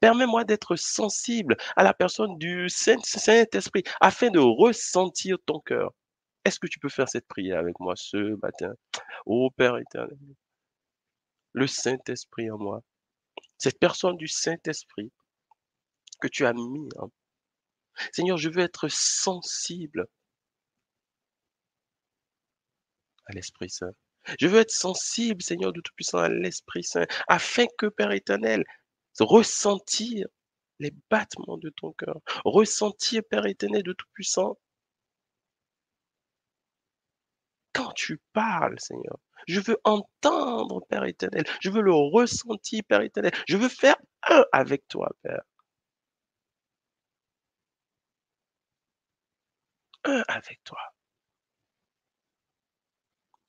Permets-moi 0.00 0.44
d'être 0.44 0.76
sensible 0.76 1.56
à 1.76 1.82
la 1.84 1.94
personne 1.94 2.36
du 2.38 2.68
Saint-Esprit 2.68 3.82
afin 4.00 4.30
de 4.30 4.38
ressentir 4.38 5.38
ton 5.46 5.60
cœur. 5.60 5.92
Est-ce 6.44 6.58
que 6.58 6.66
tu 6.66 6.78
peux 6.78 6.88
faire 6.88 7.08
cette 7.08 7.26
prière 7.26 7.58
avec 7.58 7.78
moi 7.80 7.94
ce 7.96 8.38
matin? 8.42 8.72
Ô 9.26 9.50
Père 9.50 9.78
éternel, 9.78 10.18
le 11.52 11.66
Saint-Esprit 11.66 12.50
en 12.50 12.58
moi. 12.58 12.82
Cette 13.58 13.78
personne 13.78 14.16
du 14.16 14.28
Saint-Esprit 14.28 15.12
que 16.20 16.28
tu 16.28 16.46
as 16.46 16.52
mis 16.52 16.88
en 16.98 17.10
Seigneur, 18.12 18.36
je 18.36 18.48
veux 18.48 18.60
être 18.60 18.88
sensible 18.88 20.06
à 23.26 23.32
l'Esprit 23.32 23.70
Saint. 23.70 23.92
Je 24.38 24.46
veux 24.46 24.60
être 24.60 24.70
sensible, 24.70 25.42
Seigneur 25.42 25.72
de 25.72 25.80
Tout-Puissant, 25.80 26.18
à 26.18 26.28
l'Esprit 26.28 26.84
Saint, 26.84 27.06
afin 27.28 27.66
que, 27.78 27.86
Père 27.86 28.12
éternel, 28.12 28.64
ressentir 29.18 30.26
les 30.78 30.92
battements 31.10 31.58
de 31.58 31.70
ton 31.70 31.92
cœur, 31.92 32.20
ressentir, 32.44 33.22
Père 33.28 33.46
éternel 33.46 33.82
de 33.82 33.92
Tout-Puissant, 33.92 34.58
quand 37.72 37.92
tu 37.92 38.20
parles, 38.32 38.78
Seigneur, 38.80 39.18
je 39.46 39.60
veux 39.60 39.78
entendre, 39.84 40.80
Père 40.88 41.04
éternel. 41.04 41.44
Je 41.60 41.70
veux 41.70 41.82
le 41.82 41.92
ressentir, 41.92 42.82
Père 42.88 43.02
éternel. 43.02 43.32
Je 43.48 43.56
veux 43.56 43.68
faire 43.68 43.96
un 44.28 44.44
avec 44.52 44.86
toi, 44.88 45.10
Père. 45.22 45.42
Un 50.04 50.22
avec 50.28 50.62
toi. 50.64 50.78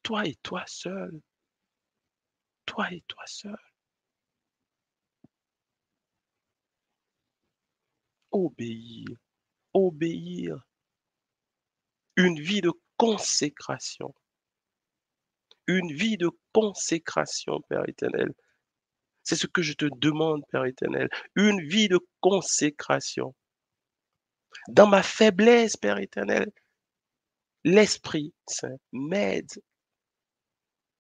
Toi 0.04 0.26
et 0.28 0.36
toi 0.44 0.64
seul. 0.68 1.22
Toi 2.66 2.92
et 2.92 3.02
toi 3.08 3.24
seul. 3.26 3.58
Obéir. 8.32 9.08
Obéir. 9.74 10.66
Une 12.18 12.39
vie 12.39 12.62
de 12.62 12.72
consécration 12.98 14.14
une 15.78 15.93
vie 15.93 16.17
de 16.17 16.30
consécration, 16.53 17.61
Père 17.69 17.88
éternel. 17.88 18.32
C'est 19.24 19.36
ce 19.36 19.47
que 19.47 19.61
je 19.61 19.74
te 19.74 19.86
demande, 19.97 20.43
Père 20.51 20.65
éternel. 20.65 21.09
Une 21.36 21.61
vie 21.67 21.88
de 21.88 21.99
consécration. 22.19 23.36
Dans 24.67 24.88
ma 24.88 25.03
faiblesse, 25.03 25.78
Père 25.78 25.99
éternel, 25.99 26.51
l'Esprit 27.63 28.34
Saint 28.47 28.78
m'aide. 28.91 29.51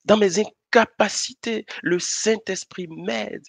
Dans 0.05 0.17
mes 0.17 0.39
incapacités, 0.39 1.65
le 1.83 1.99
Saint-Esprit 1.99 2.87
m'aide. 2.87 3.43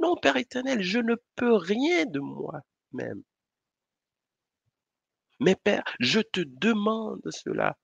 Non, 0.00 0.16
Père 0.16 0.36
éternel, 0.36 0.82
je 0.82 0.98
ne 0.98 1.14
peux 1.36 1.54
rien 1.54 2.04
de 2.06 2.20
moi-même. 2.20 3.22
Mais 5.40 5.56
Père, 5.56 5.84
je 6.00 6.20
te 6.20 6.40
demande 6.40 7.22
cela 7.30 7.76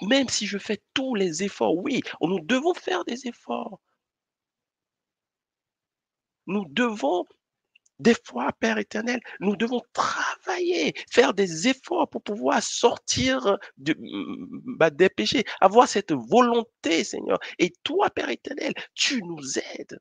même 0.00 0.28
si 0.28 0.46
je 0.46 0.58
fais 0.58 0.82
tous 0.94 1.14
les 1.14 1.42
efforts, 1.42 1.76
oui, 1.76 2.00
nous 2.20 2.40
devons 2.40 2.74
faire 2.74 3.04
des 3.04 3.26
efforts. 3.26 3.80
Nous 6.46 6.64
devons, 6.68 7.24
des 7.98 8.14
fois, 8.24 8.52
Père 8.60 8.78
éternel, 8.78 9.20
nous 9.40 9.56
devons 9.56 9.80
travailler, 9.92 10.94
faire 11.10 11.34
des 11.34 11.68
efforts 11.68 12.08
pour 12.10 12.22
pouvoir 12.22 12.62
sortir 12.62 13.58
de, 13.78 13.94
bah, 14.78 14.90
des 14.90 15.08
péchés, 15.10 15.44
avoir 15.60 15.88
cette 15.88 16.12
volonté, 16.12 17.04
Seigneur. 17.04 17.38
Et 17.58 17.72
toi, 17.84 18.10
Père 18.10 18.30
éternel, 18.30 18.74
tu 18.94 19.22
nous 19.22 19.58
aides. 19.58 20.00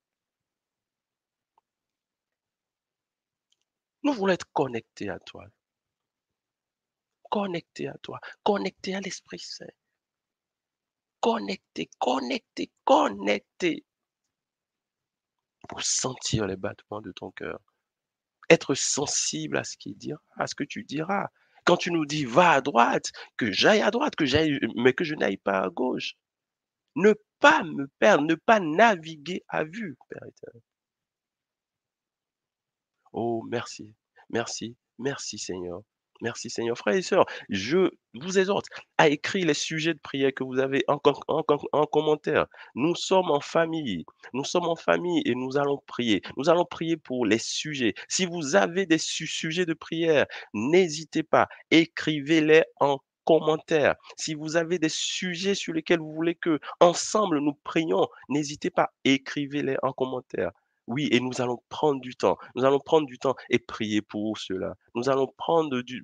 Nous 4.04 4.14
voulons 4.14 4.34
être 4.34 4.52
connectés 4.54 5.10
à 5.10 5.18
toi. 5.20 5.48
Connectés 7.32 7.88
à 7.88 7.98
toi. 8.04 8.20
Connectés 8.44 8.94
à 8.94 9.00
l'Esprit 9.00 9.40
Saint. 9.40 9.66
Connectés, 11.22 11.90
connectés, 12.00 12.72
connectés. 12.84 13.86
Pour 15.70 15.82
sentir 15.82 16.48
les 16.48 16.58
battements 16.58 17.02
de 17.02 17.12
ton 17.12 17.32
cœur. 17.32 17.60
Être 18.50 18.74
sensible 18.76 19.58
à 19.58 19.64
ce 19.64 19.78
qu'il 19.78 19.96
dira, 19.96 20.22
à 20.38 20.48
ce 20.48 20.56
que 20.56 20.64
tu 20.64 20.84
diras. 20.84 21.28
Quand 21.64 21.78
tu 21.78 21.92
nous 21.92 22.06
dis 22.06 22.26
va 22.26 22.52
à 22.52 22.62
droite, 22.62 23.12
que 23.38 23.52
j'aille 23.52 23.82
à 23.82 23.92
droite, 23.92 24.14
mais 24.76 24.94
que 24.94 25.04
je 25.04 25.16
n'aille 25.16 25.38
pas 25.38 25.60
à 25.60 25.70
gauche. 25.70 26.16
Ne 26.96 27.14
pas 27.40 27.64
me 27.64 27.88
perdre, 28.00 28.26
ne 28.26 28.36
pas 28.36 28.60
naviguer 28.60 29.44
à 29.48 29.64
vue, 29.64 29.96
Père 30.10 30.24
éternel. 30.28 30.62
Oh, 33.14 33.44
merci, 33.50 33.94
merci, 34.30 34.76
merci 34.98 35.38
Seigneur. 35.38 35.82
Merci 36.22 36.50
Seigneur. 36.50 36.78
Frères 36.78 36.96
et 36.96 37.02
sœurs, 37.02 37.26
je 37.50 37.90
vous 38.14 38.38
exhorte 38.38 38.68
à 38.98 39.10
écrire 39.10 39.48
les 39.48 39.56
sujets 39.56 39.94
de 39.94 40.00
prière 40.00 40.32
que 40.36 40.44
vous 40.44 40.60
avez 40.60 40.84
en, 40.88 41.00
en, 41.28 41.86
commentaire. 41.86 42.46
Nous 42.76 42.96
sommes 42.96 43.32
en 43.32 43.40
famille. 43.42 44.06
Nous 44.34 44.44
sommes 44.44 44.68
en 44.68 44.76
famille 44.76 45.24
et 45.26 45.34
nous 45.34 45.58
allons 45.58 45.82
prier. 45.88 46.22
Nous 46.38 46.50
allons 46.50 46.66
prier 46.66 46.96
pour 46.96 47.26
les 47.26 47.40
sujets. 47.40 47.96
Si 48.08 48.26
vous 48.26 48.56
avez 48.56 48.86
des 48.86 49.00
sujets 49.00 49.66
de 49.66 49.74
prière, 49.74 50.28
n'hésitez 50.54 51.24
pas. 51.24 51.48
Écrivez-les 51.72 52.64
en 52.80 53.00
commentaire. 53.26 53.96
Si 54.18 54.34
vous 54.34 54.58
avez 54.58 54.78
des 54.80 54.90
sujets 54.90 55.56
sur 55.56 55.74
lesquels 55.74 56.00
vous 56.00 56.14
voulez 56.14 56.36
que 56.36 56.60
ensemble 56.80 57.40
nous 57.40 57.54
prions, 57.64 58.08
n'hésitez 58.30 58.70
pas, 58.70 58.92
écrivez-les 59.06 59.78
en 59.84 59.94
commentaire. 59.94 60.52
Oui, 60.88 61.08
et 61.12 61.20
nous 61.20 61.42
allons 61.42 61.62
prendre 61.70 62.02
du 62.02 62.16
temps. 62.16 62.38
Nous 62.56 62.66
allons 62.66 62.80
prendre 62.80 63.08
du 63.08 63.18
temps 63.20 63.36
et 63.50 63.60
prier 63.60 64.02
pour 64.02 64.38
cela. 64.38 64.76
Nous 64.96 65.10
allons 65.10 65.28
prendre 65.38 65.82
du, 65.82 66.04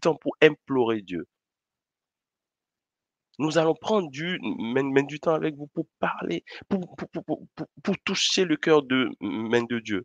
temps 0.00 0.14
pour 0.16 0.36
implorer 0.40 1.02
Dieu. 1.02 1.26
Nous 3.38 3.58
allons 3.58 3.74
prendre 3.74 4.10
du, 4.10 4.38
temps 5.20 5.34
avec 5.34 5.54
vous 5.56 5.68
pour 5.68 5.86
parler, 6.00 6.44
pour, 6.68 7.98
toucher 8.04 8.44
le 8.44 8.56
cœur 8.56 8.82
de, 8.82 9.10
Dieu. 9.80 10.04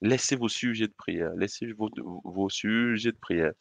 Laissez 0.00 0.36
vos 0.36 0.48
sujets 0.48 0.88
de 0.88 0.92
prière. 0.92 1.32
Laissez 1.36 1.72
vos, 1.72 1.88
vos 2.24 2.48
sujets 2.48 3.12
de 3.12 3.16
prière. 3.16 3.52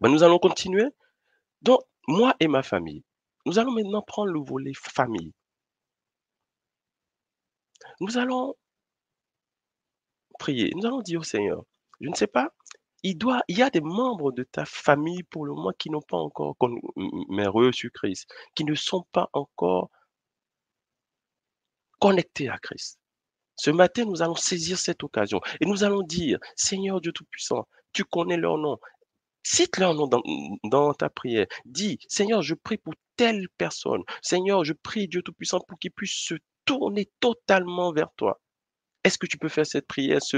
Ben, 0.00 0.08
nous 0.08 0.22
allons 0.22 0.38
continuer 0.38 0.86
donc, 1.62 1.80
moi 2.08 2.34
et 2.40 2.48
ma 2.48 2.62
famille, 2.62 3.04
nous 3.46 3.58
allons 3.58 3.72
maintenant 3.72 4.02
prendre 4.02 4.32
le 4.32 4.40
volet 4.40 4.72
famille. 4.74 5.32
Nous 8.00 8.18
allons 8.18 8.54
prier, 10.38 10.72
nous 10.74 10.86
allons 10.86 11.02
dire 11.02 11.20
au 11.20 11.24
Seigneur, 11.24 11.64
je 12.00 12.08
ne 12.08 12.14
sais 12.14 12.26
pas, 12.26 12.52
il, 13.02 13.16
doit, 13.16 13.42
il 13.48 13.58
y 13.58 13.62
a 13.62 13.70
des 13.70 13.80
membres 13.80 14.32
de 14.32 14.42
ta 14.42 14.64
famille 14.64 15.22
pour 15.24 15.46
le 15.46 15.54
moment 15.54 15.72
qui 15.78 15.90
n'ont 15.90 16.02
pas 16.02 16.16
encore 16.16 16.56
reçu 16.58 17.90
Christ, 17.90 18.30
qui 18.54 18.64
ne 18.64 18.74
sont 18.74 19.06
pas 19.12 19.28
encore 19.32 19.90
connectés 21.98 22.48
à 22.48 22.58
Christ. 22.58 22.98
Ce 23.56 23.70
matin, 23.70 24.06
nous 24.06 24.22
allons 24.22 24.34
saisir 24.34 24.78
cette 24.78 25.02
occasion 25.02 25.40
et 25.60 25.66
nous 25.66 25.84
allons 25.84 26.02
dire, 26.02 26.38
Seigneur 26.56 27.00
Dieu 27.00 27.12
Tout-Puissant, 27.12 27.68
tu 27.92 28.04
connais 28.04 28.38
leur 28.38 28.56
nom, 28.56 28.78
Cite 29.42 29.78
leur 29.78 29.94
nom 29.94 30.06
dans, 30.06 30.22
dans, 30.64 30.92
ta 30.94 31.08
prière. 31.08 31.46
Dis, 31.64 31.98
Seigneur, 32.08 32.42
je 32.42 32.54
prie 32.54 32.78
pour 32.78 32.94
telle 33.16 33.48
personne. 33.56 34.02
Seigneur, 34.22 34.64
je 34.64 34.72
prie 34.72 35.08
Dieu 35.08 35.22
Tout-Puissant 35.22 35.60
pour 35.60 35.78
qu'il 35.78 35.92
puisse 35.92 36.14
se 36.14 36.34
tourner 36.64 37.10
totalement 37.20 37.92
vers 37.92 38.10
toi. 38.16 38.40
Est-ce 39.02 39.16
que 39.16 39.26
tu 39.26 39.38
peux 39.38 39.48
faire 39.48 39.66
cette 39.66 39.86
prière 39.86 40.20
ce, 40.22 40.36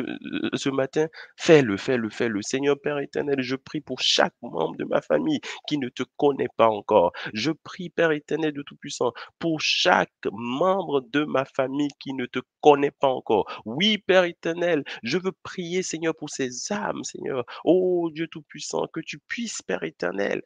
ce 0.54 0.68
matin? 0.68 1.08
Fais-le, 1.36 1.76
fais-le, 1.76 2.10
fais-le. 2.10 2.42
Seigneur 2.42 2.76
Père 2.80 2.98
éternel, 2.98 3.40
je 3.40 3.56
prie 3.56 3.80
pour 3.80 4.00
chaque 4.00 4.34
membre 4.40 4.76
de 4.76 4.84
ma 4.84 5.00
famille 5.00 5.40
qui 5.66 5.78
ne 5.78 5.88
te 5.88 6.04
connaît 6.16 6.48
pas 6.56 6.68
encore. 6.68 7.12
Je 7.34 7.50
prie, 7.50 7.90
Père 7.90 8.12
éternel 8.12 8.52
de 8.52 8.62
Tout-Puissant, 8.62 9.12
pour 9.40 9.60
chaque 9.60 10.12
membre 10.30 11.00
de 11.12 11.24
ma 11.24 11.44
famille 11.44 11.90
qui 11.98 12.14
ne 12.14 12.26
te 12.26 12.38
connaît 12.60 12.92
pas 12.92 13.08
encore. 13.08 13.46
Oui, 13.64 13.98
Père 13.98 14.24
éternel, 14.24 14.84
je 15.02 15.18
veux 15.18 15.32
prier, 15.42 15.82
Seigneur, 15.82 16.14
pour 16.14 16.30
ces 16.30 16.72
âmes, 16.72 17.02
Seigneur. 17.02 17.44
Oh 17.64 18.10
Dieu 18.14 18.28
Tout-Puissant, 18.28 18.86
que 18.92 19.00
tu 19.00 19.18
puisses, 19.18 19.62
Père 19.62 19.82
éternel, 19.82 20.40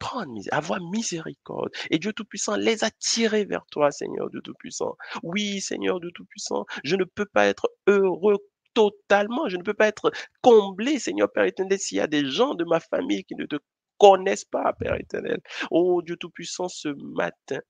prendre, 0.00 0.32
avoir 0.50 0.80
miséricorde. 0.80 1.70
Et 1.90 1.98
Dieu 2.00 2.12
Tout-Puissant 2.12 2.56
les 2.56 2.82
a 2.82 2.90
tirés 2.90 3.44
vers 3.44 3.64
toi, 3.66 3.92
Seigneur 3.92 4.28
Dieu 4.30 4.40
Tout-Puissant. 4.42 4.96
Oui, 5.22 5.60
Seigneur 5.60 6.00
Dieu 6.00 6.10
Tout-Puissant, 6.12 6.66
je 6.82 6.96
ne 6.96 7.04
peux 7.04 7.26
pas 7.26 7.46
être 7.46 7.68
heureux 7.86 8.38
totalement, 8.74 9.48
je 9.48 9.56
ne 9.56 9.62
peux 9.62 9.74
pas 9.74 9.86
être 9.86 10.10
comblé, 10.42 10.98
Seigneur 10.98 11.30
Père 11.30 11.44
éternel, 11.44 11.78
s'il 11.78 11.98
y 11.98 12.00
a 12.00 12.06
des 12.08 12.24
gens 12.26 12.54
de 12.54 12.64
ma 12.64 12.80
famille 12.80 13.24
qui 13.24 13.36
ne 13.36 13.46
te 13.46 13.56
connaissent 13.98 14.44
pas, 14.44 14.72
Père 14.72 14.98
éternel. 14.98 15.40
Oh 15.70 16.02
Dieu 16.02 16.16
Tout-Puissant, 16.16 16.68
ce 16.68 16.88
matin, 16.88 17.60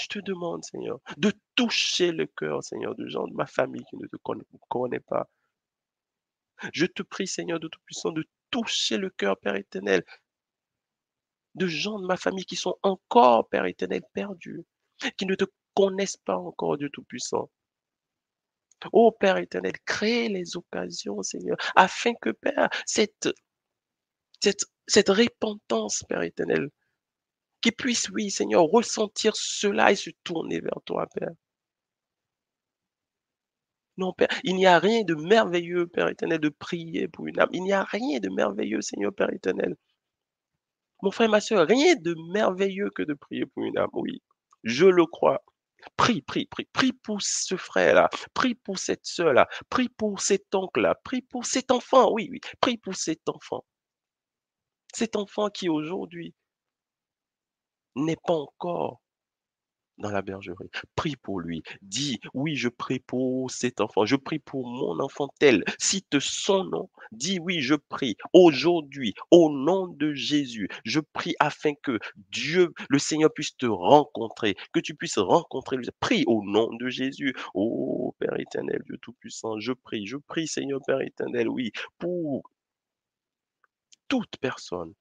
je 0.00 0.06
te 0.06 0.18
demande, 0.18 0.64
Seigneur, 0.64 0.98
de 1.18 1.32
toucher 1.54 2.12
le 2.12 2.26
cœur, 2.26 2.64
Seigneur, 2.64 2.94
de 2.94 3.06
gens 3.08 3.26
de 3.26 3.34
ma 3.34 3.46
famille 3.46 3.84
qui 3.90 3.96
ne 3.96 4.06
te 4.06 4.16
connaissent 4.68 5.04
pas. 5.06 5.28
Je 6.72 6.86
te 6.86 7.02
prie, 7.02 7.26
Seigneur 7.26 7.60
de 7.60 7.68
Tout-Puissant, 7.68 8.12
de 8.12 8.24
toucher 8.52 8.98
le 8.98 9.10
cœur, 9.10 9.36
Père 9.40 9.56
éternel, 9.56 10.04
de 11.56 11.66
gens 11.66 11.98
de 11.98 12.06
ma 12.06 12.16
famille 12.16 12.44
qui 12.44 12.56
sont 12.56 12.76
encore, 12.82 13.48
Père 13.48 13.66
éternel, 13.66 14.02
perdus, 14.14 14.62
qui 15.16 15.26
ne 15.26 15.34
te 15.34 15.44
connaissent 15.74 16.16
pas 16.18 16.36
encore, 16.36 16.78
Dieu 16.78 16.88
Tout-Puissant. 16.90 17.50
Ô 18.92 19.10
Père 19.12 19.38
éternel, 19.38 19.72
crée 19.84 20.28
les 20.28 20.56
occasions, 20.56 21.22
Seigneur, 21.22 21.56
afin 21.74 22.14
que, 22.20 22.30
Père, 22.30 22.68
cette, 22.86 23.28
cette, 24.40 24.64
cette 24.86 25.08
repentance, 25.08 26.04
Père 26.08 26.22
éternel, 26.22 26.68
qui 27.60 27.72
puisse, 27.72 28.08
oui, 28.10 28.30
Seigneur, 28.30 28.64
ressentir 28.64 29.34
cela 29.36 29.92
et 29.92 29.96
se 29.96 30.10
tourner 30.24 30.60
vers 30.60 30.80
toi, 30.84 31.06
Père. 31.14 31.30
Non, 33.98 34.12
Père, 34.12 34.28
il 34.44 34.56
n'y 34.56 34.66
a 34.66 34.78
rien 34.78 35.02
de 35.02 35.14
merveilleux, 35.14 35.86
Père 35.86 36.08
éternel, 36.08 36.40
de 36.40 36.48
prier 36.48 37.08
pour 37.08 37.26
une 37.26 37.38
âme. 37.38 37.48
Il 37.52 37.62
n'y 37.62 37.72
a 37.72 37.84
rien 37.84 38.20
de 38.20 38.28
merveilleux, 38.30 38.80
Seigneur 38.80 39.12
Père 39.14 39.32
éternel. 39.32 39.76
Mon 41.02 41.10
frère, 41.10 41.28
ma 41.28 41.40
soeur, 41.40 41.66
rien 41.66 41.96
de 41.96 42.14
merveilleux 42.32 42.90
que 42.90 43.02
de 43.02 43.14
prier 43.14 43.44
pour 43.46 43.64
une 43.64 43.76
âme. 43.76 43.90
Oui, 43.92 44.22
je 44.62 44.86
le 44.86 45.04
crois. 45.06 45.44
Prie, 45.96 46.22
prie, 46.22 46.46
prie, 46.46 46.66
prie 46.72 46.92
pour 46.92 47.20
ce 47.22 47.56
frère-là, 47.56 48.08
prie 48.34 48.54
pour 48.54 48.78
cette 48.78 49.04
soeur-là, 49.04 49.48
prie 49.68 49.88
pour 49.88 50.20
cet 50.20 50.54
oncle-là, 50.54 50.94
prie 51.04 51.22
pour 51.22 51.44
cet 51.44 51.70
enfant, 51.72 52.12
oui, 52.12 52.28
oui, 52.30 52.40
prie 52.60 52.78
pour 52.78 52.94
cet 52.94 53.28
enfant. 53.28 53.64
Cet 54.94 55.16
enfant 55.16 55.50
qui 55.50 55.68
aujourd'hui 55.68 56.34
n'est 57.96 58.16
pas 58.16 58.34
encore 58.34 59.01
dans 60.02 60.10
la 60.10 60.20
bergerie. 60.20 60.68
Prie 60.96 61.16
pour 61.16 61.40
lui. 61.40 61.62
Dis, 61.80 62.20
oui, 62.34 62.56
je 62.56 62.68
prie 62.68 62.98
pour 62.98 63.50
cet 63.50 63.80
enfant. 63.80 64.04
Je 64.04 64.16
prie 64.16 64.38
pour 64.38 64.68
mon 64.68 65.00
enfant 65.00 65.28
tel. 65.38 65.64
Cite 65.78 66.18
son 66.20 66.64
nom. 66.64 66.90
Dis, 67.12 67.38
oui, 67.40 67.60
je 67.60 67.74
prie 67.74 68.16
aujourd'hui, 68.34 69.14
au 69.30 69.50
nom 69.50 69.86
de 69.86 70.12
Jésus. 70.12 70.68
Je 70.84 71.00
prie 71.00 71.34
afin 71.40 71.72
que 71.82 71.98
Dieu, 72.30 72.74
le 72.90 72.98
Seigneur, 72.98 73.32
puisse 73.32 73.56
te 73.56 73.66
rencontrer, 73.66 74.56
que 74.72 74.80
tu 74.80 74.94
puisses 74.94 75.18
rencontrer. 75.18 75.78
Prie 76.00 76.24
au 76.26 76.42
nom 76.44 76.68
de 76.74 76.88
Jésus. 76.88 77.34
Oh, 77.54 78.14
Père 78.18 78.38
éternel, 78.38 78.82
Dieu 78.84 78.98
Tout-Puissant, 79.00 79.58
je 79.60 79.72
prie, 79.72 80.06
je 80.06 80.16
prie, 80.16 80.46
Seigneur 80.46 80.80
Père 80.86 81.00
éternel, 81.00 81.48
oui, 81.48 81.70
pour 81.98 82.42
toute 84.08 84.36
personne 84.38 84.92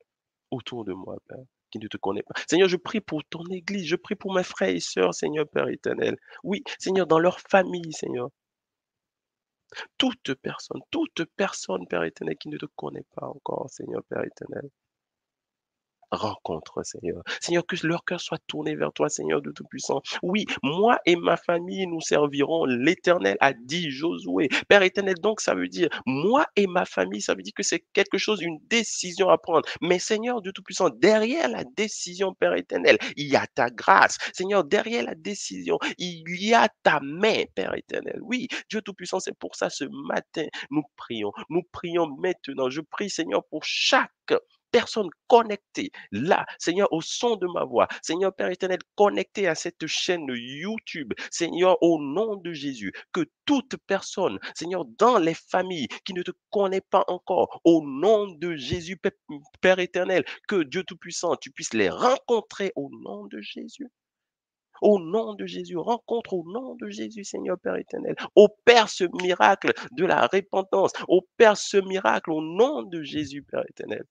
autour 0.51 0.85
de 0.85 0.93
moi, 0.93 1.17
Père 1.27 1.43
qui 1.71 1.79
ne 1.79 1.87
te 1.87 1.97
connaît 1.97 2.23
pas. 2.23 2.33
Seigneur, 2.47 2.67
je 2.69 2.77
prie 2.77 3.01
pour 3.01 3.23
ton 3.25 3.43
Église, 3.45 3.85
je 3.87 3.95
prie 3.95 4.15
pour 4.15 4.33
mes 4.33 4.43
frères 4.43 4.69
et 4.69 4.79
sœurs, 4.79 5.13
Seigneur 5.13 5.47
Père 5.49 5.67
éternel. 5.69 6.17
Oui, 6.43 6.63
Seigneur, 6.79 7.07
dans 7.07 7.19
leur 7.19 7.39
famille, 7.39 7.93
Seigneur. 7.93 8.29
Toute 9.97 10.33
personne, 10.35 10.81
toute 10.91 11.23
personne, 11.37 11.87
Père 11.87 12.03
éternel, 12.03 12.37
qui 12.37 12.49
ne 12.49 12.57
te 12.57 12.65
connaît 12.75 13.05
pas 13.15 13.27
encore, 13.27 13.69
Seigneur 13.69 14.03
Père 14.03 14.23
éternel. 14.25 14.69
Rencontre, 16.11 16.83
Seigneur. 16.83 17.23
Seigneur, 17.39 17.65
que 17.65 17.75
leur 17.85 18.03
cœur 18.03 18.21
soit 18.21 18.39
tourné 18.47 18.75
vers 18.75 18.93
toi, 18.93 19.09
Seigneur 19.09 19.41
de 19.41 19.51
Tout-Puissant. 19.51 20.01
Oui, 20.21 20.45
moi 20.63 20.99
et 21.05 21.15
ma 21.15 21.37
famille, 21.37 21.87
nous 21.87 22.01
servirons 22.01 22.65
l'Éternel, 22.65 23.37
a 23.39 23.53
dit 23.53 23.91
Josué. 23.91 24.49
Père 24.67 24.83
éternel, 24.83 25.15
donc 25.21 25.41
ça 25.41 25.55
veut 25.55 25.67
dire, 25.67 25.89
moi 26.05 26.45
et 26.55 26.67
ma 26.67 26.85
famille, 26.85 27.21
ça 27.21 27.33
veut 27.33 27.41
dire 27.41 27.53
que 27.55 27.63
c'est 27.63 27.83
quelque 27.93 28.17
chose, 28.17 28.41
une 28.41 28.59
décision 28.67 29.29
à 29.29 29.37
prendre. 29.37 29.67
Mais 29.81 29.99
Seigneur 29.99 30.41
de 30.41 30.51
Tout-Puissant, 30.51 30.89
derrière 30.89 31.49
la 31.49 31.63
décision, 31.63 32.33
Père 32.33 32.53
éternel, 32.53 32.97
il 33.15 33.27
y 33.27 33.35
a 33.35 33.47
ta 33.47 33.69
grâce. 33.69 34.17
Seigneur, 34.33 34.63
derrière 34.63 35.03
la 35.03 35.15
décision, 35.15 35.77
il 35.97 36.23
y 36.27 36.53
a 36.53 36.69
ta 36.83 36.99
main, 37.01 37.43
Père 37.55 37.73
éternel. 37.75 38.19
Oui, 38.21 38.47
Dieu 38.69 38.81
Tout-Puissant, 38.81 39.19
c'est 39.19 39.37
pour 39.37 39.55
ça 39.55 39.69
ce 39.69 39.85
matin, 40.07 40.45
nous 40.69 40.83
prions. 40.95 41.31
Nous 41.49 41.63
prions 41.71 42.07
maintenant. 42.07 42.69
Je 42.69 42.81
prie, 42.81 43.09
Seigneur, 43.09 43.43
pour 43.45 43.63
chaque 43.63 44.11
personne 44.71 45.09
connectée 45.27 45.91
là, 46.11 46.45
Seigneur, 46.57 46.91
au 46.91 47.01
son 47.01 47.35
de 47.35 47.47
ma 47.47 47.63
voix, 47.63 47.87
Seigneur 48.01 48.33
Père 48.33 48.49
éternel, 48.49 48.79
connecté 48.95 49.47
à 49.47 49.55
cette 49.55 49.85
chaîne 49.87 50.25
YouTube, 50.29 51.13
Seigneur, 51.29 51.77
au 51.81 52.01
nom 52.01 52.35
de 52.37 52.53
Jésus, 52.53 52.91
que 53.11 53.25
toute 53.45 53.75
personne, 53.87 54.39
Seigneur, 54.55 54.85
dans 54.97 55.17
les 55.17 55.33
familles 55.33 55.87
qui 56.05 56.13
ne 56.13 56.23
te 56.23 56.31
connaissent 56.49 56.81
pas 56.89 57.03
encore, 57.07 57.61
au 57.63 57.83
nom 57.85 58.27
de 58.27 58.55
Jésus, 58.55 58.97
Père 59.61 59.79
éternel, 59.79 60.23
que 60.47 60.63
Dieu 60.63 60.83
Tout-Puissant, 60.83 61.35
tu 61.35 61.51
puisses 61.51 61.73
les 61.73 61.89
rencontrer 61.89 62.71
au 62.75 62.89
nom 63.03 63.25
de 63.27 63.41
Jésus. 63.41 63.87
Au 64.81 64.99
nom 64.99 65.35
de 65.35 65.45
Jésus, 65.45 65.77
rencontre 65.77 66.33
au 66.33 66.43
nom 66.51 66.75
de 66.75 66.89
Jésus, 66.89 67.23
Seigneur 67.23 67.59
Père 67.59 67.75
éternel. 67.75 68.15
Opère 68.35 68.89
ce 68.89 69.03
miracle 69.21 69.73
de 69.91 70.05
la 70.05 70.25
repentance. 70.25 70.91
Opère 71.07 71.55
ce 71.55 71.77
miracle 71.77 72.31
au 72.31 72.41
nom 72.41 72.81
de 72.81 73.03
Jésus, 73.03 73.43
Père 73.43 73.63
éternel. 73.69 74.03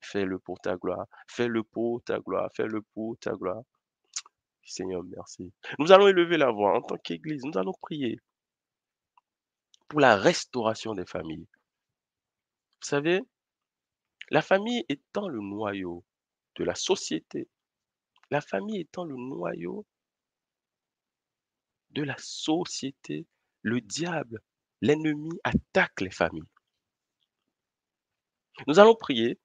Fais-le 0.00 0.38
pour 0.38 0.60
ta 0.60 0.76
gloire. 0.76 1.06
Fais-le 1.28 1.62
pour 1.62 2.02
ta 2.02 2.18
gloire. 2.18 2.50
Fais-le 2.54 2.82
pour 2.94 3.18
ta 3.18 3.32
gloire. 3.32 3.62
Seigneur, 4.64 5.02
merci. 5.04 5.52
Nous 5.78 5.92
allons 5.92 6.08
élever 6.08 6.36
la 6.36 6.50
voix 6.50 6.76
en 6.76 6.82
tant 6.82 6.96
qu'Église. 6.96 7.44
Nous 7.44 7.58
allons 7.58 7.74
prier 7.80 8.18
pour 9.88 10.00
la 10.00 10.16
restauration 10.16 10.94
des 10.94 11.06
familles. 11.06 11.48
Vous 12.80 12.88
savez, 12.88 13.20
la 14.30 14.42
famille 14.42 14.84
étant 14.88 15.28
le 15.28 15.40
noyau 15.40 16.04
de 16.54 16.64
la 16.64 16.74
société, 16.74 17.48
la 18.30 18.40
famille 18.40 18.80
étant 18.80 19.04
le 19.04 19.16
noyau 19.16 19.84
de 21.90 22.02
la 22.04 22.16
société, 22.18 23.26
le 23.62 23.80
diable, 23.80 24.40
l'ennemi 24.80 25.36
attaque 25.42 26.00
les 26.00 26.10
familles. 26.10 26.48
Nous 28.66 28.78
allons 28.78 28.94
prier 28.94 29.38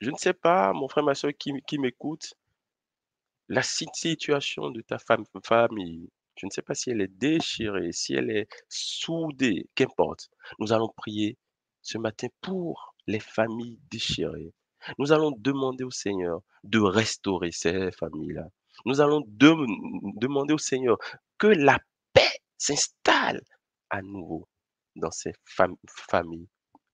je 0.00 0.10
ne 0.10 0.16
sais 0.16 0.32
pas, 0.32 0.72
mon 0.72 0.88
frère, 0.88 1.04
ma 1.04 1.14
soeur 1.14 1.32
qui, 1.38 1.78
m'écoute, 1.78 2.34
la 3.48 3.62
situation 3.62 4.70
de 4.70 4.80
ta 4.80 4.98
famille, 4.98 6.08
je 6.36 6.46
ne 6.46 6.50
sais 6.50 6.62
pas 6.62 6.74
si 6.74 6.90
elle 6.90 7.02
est 7.02 7.18
déchirée, 7.18 7.92
si 7.92 8.14
elle 8.14 8.30
est 8.30 8.48
soudée, 8.68 9.68
qu'importe. 9.74 10.30
Nous 10.58 10.72
allons 10.72 10.88
prier 10.88 11.36
ce 11.82 11.98
matin 11.98 12.28
pour 12.40 12.94
les 13.06 13.20
familles 13.20 13.78
déchirées. 13.90 14.54
Nous 14.98 15.12
allons 15.12 15.32
demander 15.36 15.84
au 15.84 15.90
Seigneur 15.90 16.40
de 16.64 16.78
restaurer 16.78 17.52
ces 17.52 17.90
familles-là. 17.92 18.48
Nous 18.86 19.02
allons 19.02 19.22
demander 19.26 20.54
au 20.54 20.58
Seigneur 20.58 20.96
que 21.36 21.48
la 21.48 21.78
paix 22.14 22.40
s'installe 22.56 23.42
à 23.90 24.00
nouveau 24.00 24.48
dans 24.96 25.10
ces 25.10 25.32
familles. 25.44 26.48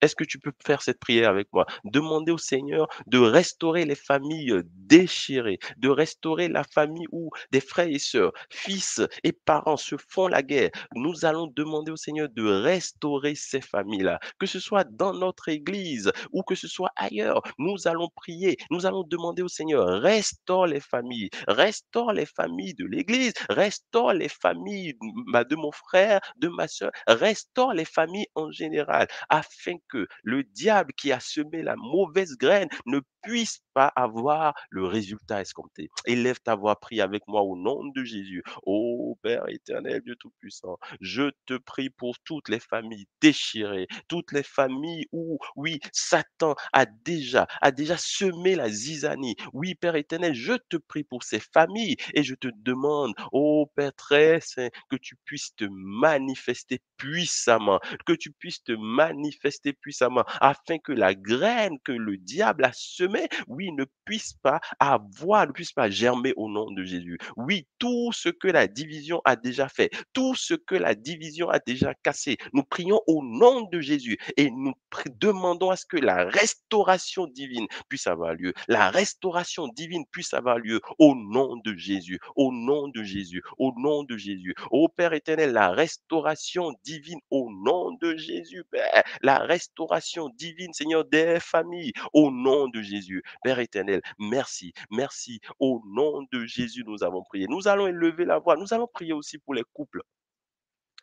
Est-ce 0.06 0.14
que 0.14 0.22
tu 0.24 0.38
peux 0.38 0.52
faire 0.64 0.82
cette 0.82 1.00
prière 1.00 1.28
avec 1.30 1.48
moi? 1.52 1.66
Demander 1.84 2.30
au 2.30 2.38
Seigneur 2.38 2.86
de 3.08 3.18
restaurer 3.18 3.84
les 3.84 3.96
familles 3.96 4.54
déchirées, 4.74 5.58
de 5.78 5.88
restaurer 5.88 6.46
la 6.48 6.62
famille 6.62 7.06
où 7.10 7.30
des 7.50 7.60
frères 7.60 7.88
et 7.88 7.98
sœurs, 7.98 8.30
fils 8.50 9.00
et 9.24 9.32
parents 9.32 9.76
se 9.76 9.96
font 10.08 10.28
la 10.28 10.42
guerre. 10.44 10.70
Nous 10.94 11.24
allons 11.24 11.48
demander 11.48 11.90
au 11.90 11.96
Seigneur 11.96 12.28
de 12.28 12.44
restaurer 12.46 13.34
ces 13.34 13.60
familles-là, 13.60 14.20
que 14.38 14.46
ce 14.46 14.60
soit 14.60 14.84
dans 14.84 15.12
notre 15.12 15.48
église 15.48 16.12
ou 16.32 16.42
que 16.44 16.54
ce 16.54 16.68
soit 16.68 16.92
ailleurs. 16.94 17.42
Nous 17.58 17.88
allons 17.88 18.08
prier, 18.14 18.56
nous 18.70 18.86
allons 18.86 19.02
demander 19.02 19.42
au 19.42 19.48
Seigneur, 19.48 19.86
restaure 20.02 20.66
les 20.68 20.80
familles, 20.80 21.30
restaure 21.48 22.12
les 22.12 22.26
familles 22.26 22.74
de 22.74 22.84
l'église, 22.86 23.32
restaure 23.50 24.12
les 24.12 24.28
familles 24.28 24.94
de 25.00 25.56
mon 25.56 25.72
frère, 25.72 26.20
de 26.36 26.48
ma 26.48 26.68
soeur, 26.68 26.90
restaure 27.08 27.72
les 27.74 27.84
familles 27.84 28.26
en 28.34 28.50
général, 28.50 29.06
afin 29.28 29.74
que 29.88 29.95
le 30.22 30.42
diable 30.44 30.92
qui 30.94 31.12
a 31.12 31.20
semé 31.20 31.62
la 31.62 31.76
mauvaise 31.76 32.36
graine 32.36 32.68
ne 32.86 33.00
puisse 33.26 33.60
pas 33.74 33.92
avoir 33.96 34.54
le 34.70 34.86
résultat 34.86 35.40
escompté. 35.40 35.88
Élève 36.06 36.38
ta 36.40 36.54
voix, 36.54 36.78
prie 36.78 37.00
avec 37.00 37.24
moi 37.26 37.42
au 37.42 37.56
nom 37.56 37.84
de 37.84 38.04
Jésus. 38.04 38.42
Ô 38.62 39.18
Père 39.22 39.48
éternel, 39.48 40.00
Dieu 40.02 40.14
Tout-Puissant, 40.16 40.78
je 41.00 41.30
te 41.46 41.54
prie 41.58 41.90
pour 41.90 42.18
toutes 42.20 42.48
les 42.48 42.60
familles 42.60 43.06
déchirées, 43.20 43.88
toutes 44.08 44.32
les 44.32 44.44
familles 44.44 45.06
où, 45.12 45.38
oui, 45.56 45.80
Satan 45.92 46.54
a 46.72 46.86
déjà, 46.86 47.46
a 47.60 47.72
déjà 47.72 47.96
semé 47.98 48.54
la 48.54 48.68
zizanie. 48.68 49.34
Oui, 49.52 49.74
Père 49.74 49.96
éternel, 49.96 50.34
je 50.34 50.54
te 50.68 50.76
prie 50.76 51.04
pour 51.04 51.24
ces 51.24 51.40
familles 51.40 51.96
et 52.14 52.22
je 52.22 52.34
te 52.34 52.48
demande, 52.56 53.12
ô 53.32 53.66
Père 53.74 53.92
très 53.94 54.40
saint, 54.40 54.68
que 54.88 54.96
tu 54.96 55.16
puisses 55.24 55.54
te 55.56 55.64
manifester 55.70 56.80
puissamment, 56.96 57.80
que 58.06 58.12
tu 58.12 58.30
puisses 58.30 58.62
te 58.62 58.72
manifester 58.72 59.72
puissamment 59.72 60.24
afin 60.40 60.78
que 60.78 60.92
la 60.92 61.14
graine 61.14 61.78
que 61.84 61.92
le 61.92 62.16
diable 62.16 62.64
a 62.64 62.72
semée, 62.72 63.15
oui, 63.48 63.72
ne 63.72 63.84
puisse 64.04 64.34
pas 64.42 64.60
avoir, 64.78 65.46
ne 65.46 65.52
puisse 65.52 65.72
pas 65.72 65.90
germer 65.90 66.32
au 66.36 66.48
nom 66.48 66.70
de 66.70 66.84
Jésus. 66.84 67.18
Oui, 67.36 67.66
tout 67.78 68.12
ce 68.12 68.28
que 68.28 68.48
la 68.48 68.66
division 68.66 69.20
a 69.24 69.36
déjà 69.36 69.68
fait, 69.68 69.90
tout 70.12 70.34
ce 70.34 70.54
que 70.54 70.74
la 70.74 70.94
division 70.94 71.48
a 71.48 71.58
déjà 71.58 71.94
cassé, 71.94 72.36
nous 72.52 72.62
prions 72.62 73.00
au 73.06 73.22
nom 73.22 73.68
de 73.70 73.80
Jésus 73.80 74.18
et 74.36 74.50
nous 74.50 74.72
demandons 75.20 75.70
à 75.70 75.76
ce 75.76 75.86
que 75.86 75.96
la 75.96 76.24
restauration 76.24 77.26
divine 77.26 77.66
puisse 77.88 78.06
avoir 78.06 78.34
lieu. 78.34 78.52
La 78.68 78.90
restauration 78.90 79.68
divine 79.68 80.04
puisse 80.10 80.34
avoir 80.34 80.58
lieu 80.58 80.80
au 80.98 81.14
nom 81.14 81.56
de 81.64 81.74
Jésus, 81.74 82.18
au 82.34 82.52
nom 82.52 82.88
de 82.88 83.02
Jésus, 83.02 83.42
au 83.58 83.72
nom 83.76 84.02
de 84.04 84.16
Jésus. 84.16 84.54
Ô 84.70 84.88
Père 84.88 85.12
éternel, 85.12 85.52
la 85.52 85.70
restauration 85.70 86.72
divine 86.84 87.20
au 87.30 87.50
nom 87.50 87.92
de 88.00 88.16
Jésus, 88.16 88.64
Père. 88.70 89.04
La 89.22 89.38
restauration 89.38 90.28
divine, 90.30 90.72
Seigneur, 90.72 91.04
des 91.04 91.38
familles 91.40 91.92
au 92.12 92.30
nom 92.30 92.68
de 92.68 92.82
Jésus. 92.82 93.05
Père 93.42 93.58
éternel, 93.58 94.00
merci, 94.18 94.72
merci. 94.90 95.40
Au 95.58 95.82
nom 95.86 96.22
de 96.32 96.44
Jésus, 96.46 96.84
nous 96.86 97.02
avons 97.02 97.22
prié. 97.22 97.46
Nous 97.48 97.68
allons 97.68 97.86
élever 97.86 98.24
la 98.24 98.38
voix. 98.38 98.56
Nous 98.56 98.72
allons 98.74 98.86
prier 98.86 99.12
aussi 99.12 99.38
pour 99.38 99.54
les 99.54 99.64
couples. 99.72 100.02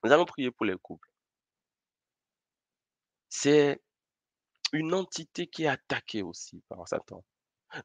Nous 0.03 0.11
allons 0.11 0.25
prier 0.25 0.51
pour 0.51 0.65
les 0.65 0.75
couples. 0.81 1.07
C'est 3.29 3.81
une 4.73 4.93
entité 4.93 5.47
qui 5.47 5.63
est 5.63 5.67
attaquée 5.67 6.23
aussi 6.23 6.61
par 6.69 6.87
Satan. 6.87 7.23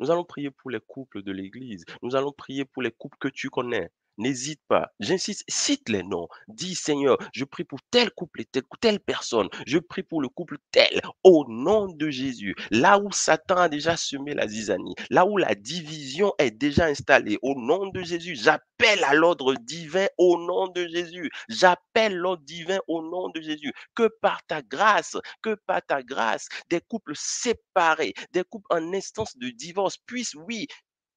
Nous 0.01 0.11
allons 0.11 0.25
prier 0.25 0.51
pour 0.51 0.71
les 0.71 0.81
couples 0.81 1.23
de 1.23 1.33
l'Église. 1.33 1.85
Nous 2.03 2.17
allons 2.17 2.33
prier 2.33 2.65
pour 2.65 2.83
les 2.83 2.91
couples 2.91 3.17
que 3.19 3.29
tu 3.29 3.51
connais. 3.51 3.91
N'hésite 4.19 4.61
pas. 4.69 4.91
J'insiste, 5.01 5.45
cite 5.49 5.89
les 5.89 6.03
noms. 6.03 6.29
Dis, 6.49 6.75
Seigneur, 6.75 7.17
je 7.33 7.45
prie 7.45 7.65
pour 7.65 7.79
tel 7.91 8.11
couple 8.11 8.41
et 8.43 8.49
telle, 8.81 9.01
personne. 9.01 9.49
Je 9.67 9.79
prie 9.79 10.03
pour 10.03 10.21
le 10.21 10.29
couple 10.29 10.59
tel. 10.73 11.01
Au 11.23 11.47
nom 11.49 11.87
de 11.87 12.11
Jésus. 12.11 12.55
Là 12.71 12.99
où 12.99 13.13
Satan 13.13 13.57
a 13.57 13.69
déjà 13.69 13.97
semé 13.97 14.35
la 14.35 14.49
zizanie, 14.49 14.95
là 15.11 15.25
où 15.25 15.37
la 15.37 15.55
division 15.55 16.35
est 16.39 16.51
déjà 16.51 16.87
installée, 16.87 17.39
au 17.43 17.55
nom 17.55 17.87
de 17.87 18.03
Jésus, 18.03 18.35
j'appelle 18.35 19.05
à 19.05 19.15
l'ordre 19.15 19.55
divin 19.55 20.09
au 20.19 20.37
nom 20.39 20.67
de 20.69 20.87
Jésus. 20.89 21.31
J'appelle 21.49 22.17
l'ordre 22.17 22.43
divin 22.45 22.79
au 22.89 23.03
nom 23.03 23.29
de 23.31 23.41
Jésus. 23.41 23.73
Que 23.95 24.09
par 24.21 24.45
ta 24.47 24.63
grâce, 24.63 25.17
que 25.43 25.55
par 25.67 25.81
ta 25.87 26.03
grâce, 26.03 26.49
des 26.71 26.81
couples 26.81 27.15
séparés, 27.15 28.15
des 28.33 28.43
couples 28.45 28.67
en 28.71 28.93
instance 28.93 29.37
de 29.39 29.49
divorce 29.51 29.97
puissent, 30.07 30.35
oui, 30.35 30.67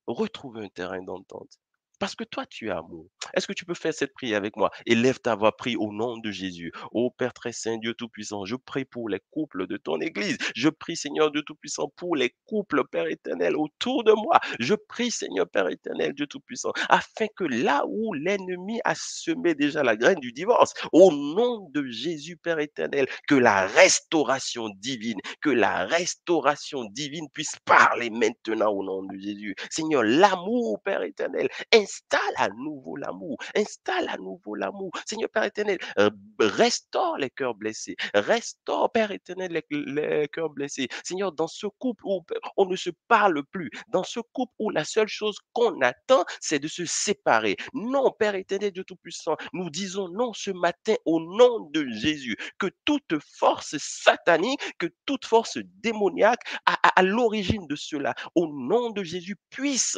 retrouver 0.07 0.65
un 0.65 0.69
terrain 0.69 1.01
d'entente. 1.03 1.60
Parce 2.01 2.15
que 2.15 2.23
toi, 2.23 2.47
tu 2.47 2.67
es 2.67 2.71
amour. 2.71 3.05
Est-ce 3.35 3.45
que 3.45 3.53
tu 3.53 3.63
peux 3.63 3.75
faire 3.75 3.93
cette 3.93 4.15
prière 4.15 4.37
avec 4.37 4.57
moi? 4.57 4.71
Élève 4.87 5.19
ta 5.19 5.35
voix, 5.35 5.55
prie 5.55 5.75
au 5.75 5.93
nom 5.93 6.17
de 6.17 6.31
Jésus. 6.31 6.71
Ô 6.91 7.11
Père 7.11 7.31
très 7.31 7.51
saint, 7.51 7.77
Dieu 7.77 7.93
Tout-Puissant, 7.93 8.43
je 8.43 8.55
prie 8.55 8.85
pour 8.85 9.07
les 9.07 9.19
couples 9.29 9.67
de 9.67 9.77
ton 9.77 10.01
Église. 10.01 10.39
Je 10.55 10.69
prie, 10.69 10.95
Seigneur 10.95 11.29
Dieu 11.29 11.43
Tout-Puissant, 11.43 11.93
pour 11.95 12.15
les 12.15 12.33
couples, 12.47 12.81
Père 12.91 13.05
éternel, 13.05 13.55
autour 13.55 14.03
de 14.03 14.13
moi. 14.13 14.39
Je 14.59 14.73
prie, 14.73 15.11
Seigneur 15.11 15.47
Père 15.47 15.69
éternel, 15.69 16.13
Dieu 16.13 16.25
Tout-Puissant, 16.25 16.71
afin 16.89 17.27
que 17.35 17.43
là 17.43 17.83
où 17.87 18.13
l'ennemi 18.13 18.81
a 18.83 18.95
semé 18.95 19.53
déjà 19.53 19.83
la 19.83 19.95
graine 19.95 20.19
du 20.19 20.31
divorce, 20.31 20.73
au 20.93 21.11
nom 21.11 21.69
de 21.69 21.85
Jésus, 21.85 22.35
Père 22.35 22.57
éternel, 22.57 23.05
que 23.27 23.35
la 23.35 23.67
restauration 23.67 24.69
divine, 24.79 25.19
que 25.39 25.51
la 25.51 25.85
restauration 25.85 26.83
divine 26.85 27.27
puisse 27.31 27.57
parler 27.63 28.09
maintenant 28.09 28.71
au 28.71 28.83
nom 28.83 29.03
de 29.03 29.19
Jésus. 29.19 29.53
Seigneur, 29.69 30.01
l'amour, 30.01 30.81
Père 30.83 31.03
éternel, 31.03 31.47
installe 31.91 32.33
à 32.37 32.49
nouveau 32.49 32.95
l'amour, 32.95 33.37
installe 33.55 34.07
à 34.09 34.17
nouveau 34.17 34.55
l'amour. 34.55 34.91
Seigneur 35.05 35.29
Père 35.29 35.43
éternel, 35.43 35.77
euh, 35.99 36.09
restaure 36.39 37.17
les 37.17 37.29
cœurs 37.29 37.55
blessés, 37.55 37.95
restaure 38.13 38.91
Père 38.91 39.11
éternel 39.11 39.51
les, 39.51 39.65
les 39.69 40.27
cœurs 40.29 40.49
blessés. 40.49 40.87
Seigneur, 41.03 41.31
dans 41.31 41.47
ce 41.47 41.67
couple 41.79 42.03
où 42.05 42.21
on 42.57 42.65
ne 42.65 42.75
se 42.75 42.89
parle 43.07 43.43
plus, 43.43 43.69
dans 43.89 44.03
ce 44.03 44.19
couple 44.19 44.53
où 44.59 44.69
la 44.69 44.83
seule 44.83 45.07
chose 45.07 45.37
qu'on 45.53 45.81
attend, 45.81 46.23
c'est 46.39 46.59
de 46.59 46.67
se 46.67 46.85
séparer. 46.85 47.57
Non, 47.73 48.11
Père 48.11 48.35
éternel 48.35 48.71
de 48.71 48.83
Tout-Puissant, 48.83 49.35
nous 49.53 49.69
disons 49.69 50.07
non 50.09 50.33
ce 50.33 50.51
matin 50.51 50.95
au 51.05 51.19
nom 51.19 51.69
de 51.71 51.85
Jésus, 51.89 52.37
que 52.57 52.67
toute 52.85 53.19
force 53.19 53.77
satanique, 53.77 54.61
que 54.77 54.87
toute 55.05 55.25
force 55.25 55.57
démoniaque 55.81 56.41
à 56.65 57.01
l'origine 57.01 57.67
de 57.67 57.75
cela, 57.75 58.13
au 58.35 58.47
nom 58.47 58.91
de 58.91 59.03
Jésus, 59.03 59.35
puisse 59.49 59.97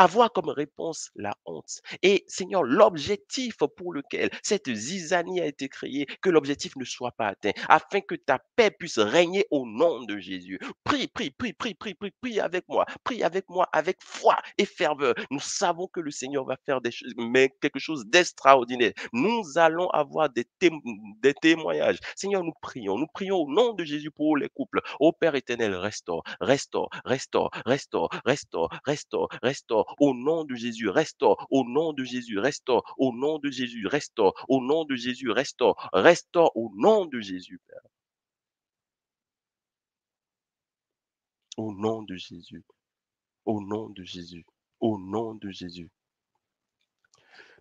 avoir 0.00 0.32
comme 0.32 0.48
réponse 0.48 1.10
la 1.14 1.34
honte. 1.44 1.80
Et 2.02 2.24
Seigneur, 2.26 2.62
l'objectif 2.62 3.56
pour 3.76 3.92
lequel 3.92 4.30
cette 4.42 4.72
zizanie 4.72 5.40
a 5.40 5.46
été 5.46 5.68
créée, 5.68 6.06
que 6.22 6.30
l'objectif 6.30 6.74
ne 6.76 6.84
soit 6.84 7.12
pas 7.12 7.28
atteint, 7.28 7.52
afin 7.68 8.00
que 8.00 8.14
ta 8.14 8.38
paix 8.56 8.70
puisse 8.70 8.98
régner 8.98 9.44
au 9.50 9.66
nom 9.66 10.02
de 10.04 10.18
Jésus. 10.18 10.58
Prie, 10.84 11.06
prie, 11.06 11.30
prie, 11.30 11.52
prie, 11.52 11.74
prie, 11.74 11.94
prie, 11.94 12.12
prie 12.20 12.40
avec 12.40 12.64
moi, 12.68 12.86
prie 13.04 13.22
avec 13.22 13.44
moi 13.50 13.68
avec 13.72 13.98
foi 14.00 14.38
et 14.56 14.64
ferveur. 14.64 15.14
Nous 15.30 15.40
savons 15.40 15.86
que 15.86 16.00
le 16.00 16.10
Seigneur 16.10 16.44
va 16.46 16.56
faire 16.64 16.80
des 16.80 16.90
choses, 16.90 17.12
mais 17.18 17.50
quelque 17.60 17.78
chose 17.78 18.06
d'extraordinaire. 18.06 18.92
Nous 19.12 19.42
allons 19.56 19.90
avoir 19.90 20.30
des, 20.30 20.46
témoignages. 21.42 21.98
Seigneur, 22.16 22.42
nous 22.42 22.54
prions, 22.62 22.96
nous 22.96 23.06
prions 23.12 23.36
au 23.36 23.50
nom 23.50 23.74
de 23.74 23.84
Jésus 23.84 24.10
pour 24.10 24.36
les 24.38 24.48
couples. 24.48 24.80
Ô 24.98 25.12
Père 25.12 25.34
éternel, 25.34 25.74
restaure, 25.74 26.22
restaure, 26.40 26.88
restaure, 27.04 27.50
restaure, 27.66 28.08
restaure, 28.24 28.70
restaure, 28.86 29.28
restaure 29.42 29.89
au 29.98 30.14
nom 30.14 30.44
de 30.44 30.54
Jésus, 30.54 30.88
restaure, 30.88 31.46
au 31.50 31.64
nom 31.64 31.92
de 31.92 32.04
Jésus, 32.04 32.38
restaure, 32.38 32.84
au 32.98 33.12
nom 33.12 33.38
de 33.38 33.50
Jésus, 33.50 33.86
restaure, 33.86 34.34
au 34.48 34.60
nom 34.60 34.84
de 34.84 34.96
Jésus, 34.96 35.30
restaure, 35.30 35.76
restaure 35.92 36.56
au 36.56 36.70
nom 36.76 37.06
de 37.06 37.20
Jésus, 37.20 37.60
Père. 37.66 37.80
Au 41.56 41.72
nom 41.72 42.02
de 42.02 42.16
Jésus, 42.16 42.64
au 43.44 43.60
nom 43.60 43.90
de 43.90 44.02
Jésus, 44.04 44.46
au 44.80 44.98
nom 44.98 45.34
de 45.34 45.50
Jésus. 45.50 45.90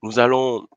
Nous 0.02 0.20
allons 0.20 0.68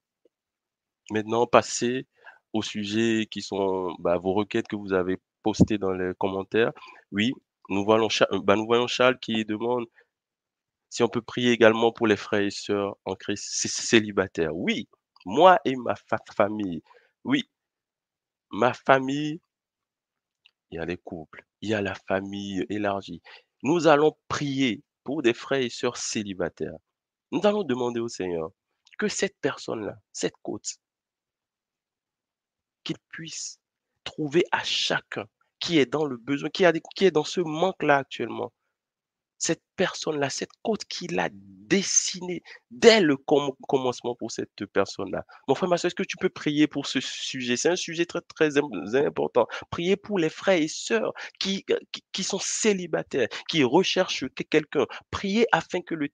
maintenant 1.10 1.46
passer 1.46 2.06
aux 2.52 2.62
sujets 2.62 3.26
qui 3.30 3.42
sont 3.42 3.94
bah, 3.98 4.18
vos 4.18 4.34
requêtes 4.34 4.68
que 4.68 4.76
vous 4.76 4.92
avez 4.92 5.18
postées 5.42 5.78
dans 5.78 5.92
les 5.92 6.12
commentaires. 6.18 6.72
Oui, 7.12 7.32
nous 7.68 7.84
voyons, 7.84 8.08
bah, 8.44 8.56
nous 8.56 8.66
voyons 8.66 8.86
Charles 8.86 9.18
qui 9.18 9.44
demande 9.44 9.86
si 10.92 11.02
on 11.02 11.08
peut 11.08 11.22
prier 11.22 11.52
également 11.52 11.90
pour 11.90 12.06
les 12.06 12.18
frères 12.18 12.42
et 12.42 12.50
sœurs 12.50 12.98
en 13.06 13.14
Christ 13.14 13.66
célibataires. 13.66 14.54
Oui, 14.54 14.90
moi 15.24 15.58
et 15.64 15.74
ma 15.74 15.94
famille. 16.36 16.82
Oui, 17.24 17.48
ma 18.50 18.74
famille, 18.74 19.40
il 20.70 20.76
y 20.76 20.78
a 20.78 20.84
les 20.84 20.98
couples, 20.98 21.46
il 21.62 21.70
y 21.70 21.74
a 21.74 21.80
la 21.80 21.94
famille 21.94 22.66
élargie. 22.68 23.22
Nous 23.62 23.86
allons 23.86 24.18
prier 24.28 24.82
pour 25.02 25.22
des 25.22 25.32
frères 25.32 25.62
et 25.62 25.70
sœurs 25.70 25.96
célibataires. 25.96 26.76
Nous 27.30 27.40
allons 27.44 27.64
demander 27.64 28.00
au 28.00 28.08
Seigneur 28.08 28.50
que 28.98 29.08
cette 29.08 29.38
personne-là, 29.40 29.94
cette 30.12 30.36
côte, 30.42 30.76
qu'il 32.84 32.98
puisse 33.08 33.58
trouver 34.04 34.44
à 34.52 34.62
chacun 34.62 35.24
qui 35.58 35.78
est 35.78 35.86
dans 35.86 36.04
le 36.04 36.18
besoin, 36.18 36.50
qui, 36.50 36.66
a, 36.66 36.72
qui 36.94 37.06
est 37.06 37.10
dans 37.10 37.24
ce 37.24 37.40
manque-là 37.40 37.96
actuellement, 37.96 38.52
cette 39.38 39.62
personne-là, 39.76 40.30
cette 40.30 40.50
côte 40.62 40.84
qu'il 40.84 41.18
a 41.18 41.28
dessinée 41.32 42.42
dès 42.70 43.00
le 43.00 43.16
commencement 43.16 44.14
pour 44.14 44.30
cette 44.30 44.66
personne-là. 44.72 45.24
Mon 45.48 45.54
frère, 45.54 45.70
ma 45.70 45.78
soeur, 45.78 45.88
est-ce 45.88 45.94
que 45.94 46.02
tu 46.02 46.18
peux 46.18 46.28
prier 46.28 46.66
pour 46.66 46.86
ce 46.86 47.00
sujet? 47.00 47.56
C'est 47.56 47.70
un 47.70 47.76
sujet 47.76 48.04
très, 48.04 48.20
très 48.20 48.58
important. 48.58 49.46
Prier 49.70 49.96
pour 49.96 50.18
les 50.18 50.28
frères 50.28 50.60
et 50.60 50.68
sœurs 50.68 51.12
qui, 51.40 51.64
qui, 52.12 52.24
sont 52.24 52.38
célibataires, 52.38 53.28
qui 53.48 53.64
recherchent 53.64 54.24
quelqu'un. 54.50 54.86
Prier 55.10 55.46
afin 55.52 55.80
que 55.80 55.94
le, 55.94 56.08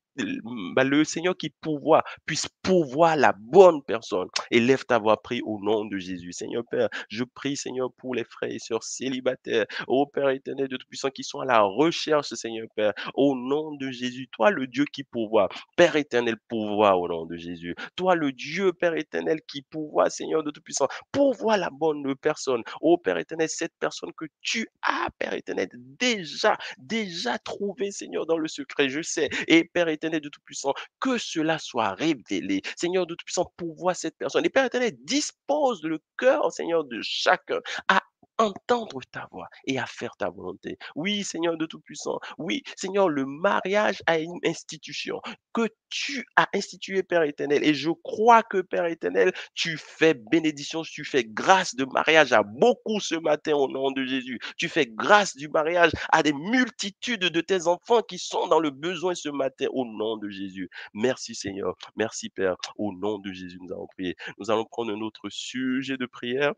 bah, 0.74 0.84
le 0.84 1.04
Seigneur 1.04 1.36
qui 1.36 1.50
pourvoit 1.50 2.04
puisse 2.24 2.48
pourvoir 2.62 3.16
la 3.16 3.34
bonne 3.36 3.82
personne. 3.82 4.28
Élève 4.50 4.84
ta 4.84 4.98
voix, 4.98 5.20
prie 5.20 5.40
au 5.44 5.58
nom 5.60 5.84
de 5.84 5.98
Jésus. 5.98 6.32
Seigneur 6.32 6.62
Père, 6.70 6.88
je 7.08 7.24
prie, 7.24 7.56
Seigneur, 7.56 7.92
pour 7.96 8.14
les 8.14 8.24
frères 8.24 8.52
et 8.52 8.60
sœurs 8.60 8.84
célibataires. 8.84 9.66
Ô 9.88 10.06
Père 10.06 10.30
éternel 10.30 10.68
de 10.68 10.76
Tout-Puissant, 10.76 11.10
qui 11.10 11.24
sont 11.24 11.40
à 11.40 11.44
la 11.44 11.62
recherche, 11.62 12.28
Seigneur 12.34 12.66
Père 12.76 12.92
au 13.14 13.34
nom 13.34 13.57
de 13.78 13.90
Jésus. 13.90 14.28
Toi, 14.32 14.50
le 14.50 14.66
Dieu 14.66 14.84
qui 14.84 15.04
pourvoit, 15.04 15.48
Père 15.76 15.96
éternel, 15.96 16.36
pourvoit 16.48 16.96
au 16.96 17.08
nom 17.08 17.26
de 17.26 17.36
Jésus. 17.36 17.74
Toi, 17.96 18.14
le 18.14 18.32
Dieu, 18.32 18.72
Père 18.72 18.94
éternel, 18.94 19.40
qui 19.46 19.62
pourvoit, 19.62 20.10
Seigneur 20.10 20.42
de 20.42 20.50
Tout-Puissant, 20.50 20.88
pourvoit 21.12 21.56
la 21.56 21.70
bonne 21.70 22.14
personne. 22.16 22.62
Oh 22.80 22.98
Père 22.98 23.18
éternel, 23.18 23.48
cette 23.48 23.74
personne 23.78 24.12
que 24.16 24.26
tu 24.40 24.68
as, 24.82 25.08
Père 25.18 25.34
éternel, 25.34 25.68
déjà, 25.98 26.56
déjà 26.78 27.38
trouvé, 27.38 27.90
Seigneur, 27.90 28.26
dans 28.26 28.38
le 28.38 28.48
secret, 28.48 28.88
je 28.88 29.02
sais. 29.02 29.28
Et 29.46 29.64
Père 29.64 29.88
éternel 29.88 30.20
de 30.20 30.28
Tout-Puissant, 30.28 30.74
que 31.00 31.18
cela 31.18 31.58
soit 31.58 31.94
révélé. 31.94 32.62
Seigneur 32.76 33.06
de 33.06 33.14
Tout-Puissant, 33.14 33.52
pourvoit 33.56 33.94
cette 33.94 34.16
personne. 34.16 34.44
Et 34.44 34.50
Père 34.50 34.64
éternel, 34.64 34.92
dispose 35.04 35.82
le 35.82 36.00
cœur, 36.16 36.52
Seigneur, 36.52 36.84
de 36.84 37.00
chacun 37.02 37.60
à 37.88 37.97
entendre 38.38 39.00
ta 39.10 39.28
voix 39.32 39.48
et 39.66 39.78
à 39.78 39.86
faire 39.86 40.16
ta 40.16 40.30
volonté. 40.30 40.78
Oui, 40.94 41.24
Seigneur 41.24 41.56
de 41.56 41.66
Tout-Puissant. 41.66 42.18
Oui, 42.38 42.62
Seigneur, 42.76 43.08
le 43.08 43.24
mariage 43.26 44.02
a 44.06 44.18
une 44.18 44.38
institution 44.44 45.20
que 45.52 45.68
tu 45.90 46.24
as 46.36 46.48
instituée, 46.54 47.02
Père 47.02 47.22
éternel. 47.22 47.64
Et 47.64 47.74
je 47.74 47.90
crois 47.90 48.42
que, 48.42 48.60
Père 48.60 48.86
éternel, 48.86 49.32
tu 49.54 49.76
fais 49.76 50.14
bénédiction, 50.14 50.82
tu 50.82 51.04
fais 51.04 51.24
grâce 51.24 51.74
de 51.74 51.84
mariage 51.84 52.32
à 52.32 52.42
beaucoup 52.42 53.00
ce 53.00 53.14
matin 53.16 53.54
au 53.54 53.68
nom 53.68 53.90
de 53.90 54.04
Jésus. 54.04 54.38
Tu 54.56 54.68
fais 54.68 54.86
grâce 54.86 55.36
du 55.36 55.48
mariage 55.48 55.92
à 56.10 56.22
des 56.22 56.32
multitudes 56.32 57.24
de 57.24 57.40
tes 57.40 57.66
enfants 57.66 58.02
qui 58.02 58.18
sont 58.18 58.46
dans 58.46 58.60
le 58.60 58.70
besoin 58.70 59.14
ce 59.14 59.28
matin 59.28 59.66
au 59.72 59.84
nom 59.84 60.16
de 60.16 60.28
Jésus. 60.28 60.68
Merci, 60.94 61.34
Seigneur. 61.34 61.74
Merci, 61.96 62.28
Père. 62.28 62.56
Au 62.76 62.92
nom 62.92 63.18
de 63.18 63.32
Jésus, 63.32 63.58
nous 63.60 63.72
allons 63.72 63.86
prier. 63.86 64.16
Nous 64.38 64.50
allons 64.50 64.64
prendre 64.64 64.92
un 64.92 65.00
autre 65.00 65.28
sujet 65.30 65.96
de 65.96 66.06
prière. 66.06 66.52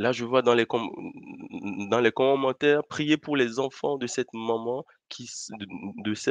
Là, 0.00 0.12
je 0.12 0.24
vois 0.24 0.40
dans 0.40 0.54
les, 0.54 0.64
commentaires, 2.10 2.82
prier 2.84 3.18
pour 3.18 3.36
les 3.36 3.58
enfants 3.58 3.98
de 3.98 4.06
de, 4.06 4.06
ces 4.06 4.24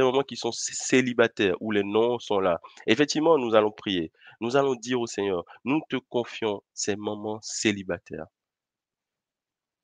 mamans 0.01 0.23
qui 0.23 0.35
sont 0.35 0.51
célibataires, 0.51 1.55
où 1.61 1.69
les 1.71 1.83
noms 1.83 2.17
sont 2.17 2.39
là. 2.39 2.61
Effectivement, 2.87 3.37
nous 3.37 3.53
allons 3.53 3.71
prier. 3.71 4.11
Nous 4.41 4.55
allons 4.55 4.73
dire 4.73 4.99
au 4.99 5.05
Seigneur, 5.05 5.43
nous 5.65 5.81
te 5.87 5.97
confions 5.97 6.63
ces 6.73 6.95
mamans 6.95 7.37
célibataires. 7.43 8.25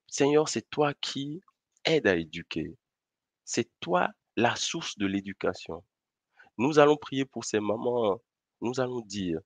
Seigneur, 0.07 0.49
c'est 0.49 0.67
toi 0.71 0.95
qui 0.95 1.43
aides 1.83 2.07
à 2.07 2.15
éduquer. 2.15 2.75
C'est 3.43 3.69
toi 3.81 4.09
la 4.35 4.55
source 4.55 4.97
de 4.97 5.05
l'éducation. 5.05 5.83
Nous 6.57 6.79
allons 6.79 6.97
prier 6.97 7.25
pour 7.25 7.45
ces 7.45 7.59
mamans. 7.59 8.19
Nous 8.61 8.79
allons 8.79 9.01
dire, 9.01 9.37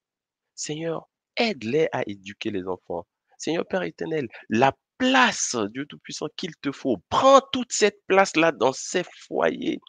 Seigneur, 0.56 1.10
aide-les 1.36 1.90
à 1.92 2.04
éduquer 2.08 2.52
les 2.52 2.66
enfants. 2.70 3.06
Seigneur 3.40 3.66
Père 3.66 3.84
éternel, 3.84 4.28
la 4.50 4.74
place, 4.98 5.56
Dieu 5.74 5.86
Tout-Puissant, 5.86 6.28
qu'il 6.36 6.56
te 6.58 6.72
faut. 6.72 6.98
Prends 7.10 7.42
toute 7.52 7.72
cette 7.72 8.02
place-là 8.08 8.52
dans 8.52 8.74
ces 8.74 9.04
foyers 9.28 9.80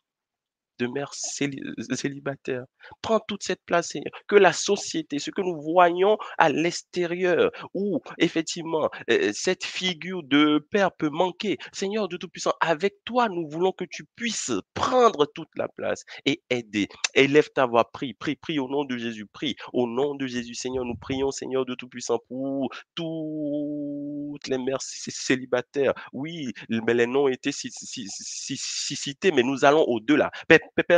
de 0.80 0.86
mères 0.86 1.12
célibataires. 1.14 2.64
Prends 3.02 3.20
toute 3.20 3.42
cette 3.42 3.62
place, 3.66 3.88
Seigneur. 3.88 4.12
Que 4.26 4.36
la 4.36 4.52
société, 4.52 5.18
ce 5.18 5.30
que 5.30 5.42
nous 5.42 5.60
voyons 5.60 6.16
à 6.38 6.48
l'extérieur, 6.48 7.50
où 7.74 8.00
effectivement 8.18 8.88
euh, 9.10 9.30
cette 9.34 9.64
figure 9.64 10.22
de 10.22 10.66
père 10.70 10.92
peut 10.92 11.10
manquer, 11.10 11.58
Seigneur 11.72 12.08
de 12.08 12.16
Tout-Puissant, 12.16 12.54
avec 12.60 12.94
toi, 13.04 13.28
nous 13.28 13.48
voulons 13.48 13.72
que 13.72 13.84
tu 13.84 14.04
puisses 14.16 14.52
prendre 14.74 15.26
toute 15.26 15.50
la 15.56 15.68
place 15.68 16.04
et 16.24 16.42
aider. 16.48 16.88
Élève 17.14 17.50
ta 17.54 17.66
voix, 17.66 17.90
prie, 17.90 18.14
prie, 18.14 18.36
prie 18.36 18.58
au 18.58 18.68
nom 18.68 18.84
de 18.84 18.96
Jésus, 18.96 19.26
prie 19.26 19.56
au 19.72 19.86
nom 19.86 20.14
de 20.14 20.26
Jésus, 20.26 20.54
Seigneur. 20.54 20.84
Nous 20.84 20.96
prions, 20.96 21.30
Seigneur 21.30 21.66
de 21.66 21.74
Tout-Puissant, 21.74 22.18
pour 22.28 22.72
toutes 22.94 24.48
les 24.48 24.58
mères 24.58 24.80
célibataires. 24.80 25.92
Oui, 26.12 26.52
mais 26.68 26.94
les 26.94 27.06
noms 27.06 27.28
étaient 27.28 27.52
cités, 27.52 29.30
mais 29.32 29.42
nous 29.42 29.64
allons 29.64 29.84
au-delà. 29.84 30.30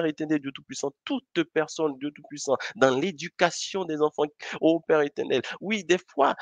Éternel, 0.07 0.41
Dieu 0.41 0.53
Tout-Puissant, 0.53 0.93
toute 1.05 1.45
personne, 1.53 1.97
Dieu 1.99 2.11
Tout-Puissant, 2.15 2.57
dans 2.77 2.97
l'éducation 2.97 3.85
des 3.85 4.01
enfants, 4.01 4.25
oh 4.61 4.81
Père 4.81 5.03
éternel. 5.03 5.43
Oui, 5.61 5.85
des 5.85 5.99
fois, 5.99 6.35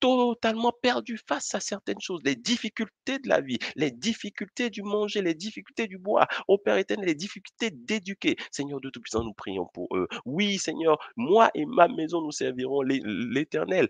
totalement 0.00 0.72
perdu 0.82 1.18
face 1.28 1.54
à 1.54 1.60
certaines 1.60 2.00
choses, 2.00 2.20
les 2.24 2.36
difficultés 2.36 3.18
de 3.18 3.28
la 3.28 3.40
vie, 3.40 3.58
les 3.76 3.90
difficultés 3.90 4.70
du 4.70 4.82
manger, 4.82 5.22
les 5.22 5.34
difficultés 5.34 5.86
du 5.86 5.98
bois. 5.98 6.26
Ô 6.48 6.58
Père 6.58 6.76
éternel, 6.76 7.06
les 7.06 7.14
difficultés 7.14 7.70
d'éduquer. 7.70 8.36
Seigneur 8.50 8.80
de 8.80 8.90
Tout-Puissant, 8.90 9.24
nous 9.24 9.32
prions 9.32 9.66
pour 9.72 9.88
eux. 9.96 10.08
Oui, 10.24 10.58
Seigneur, 10.58 10.98
moi 11.16 11.50
et 11.54 11.66
ma 11.66 11.88
maison, 11.88 12.20
nous 12.20 12.32
servirons 12.32 12.82
l'éternel. 12.82 13.88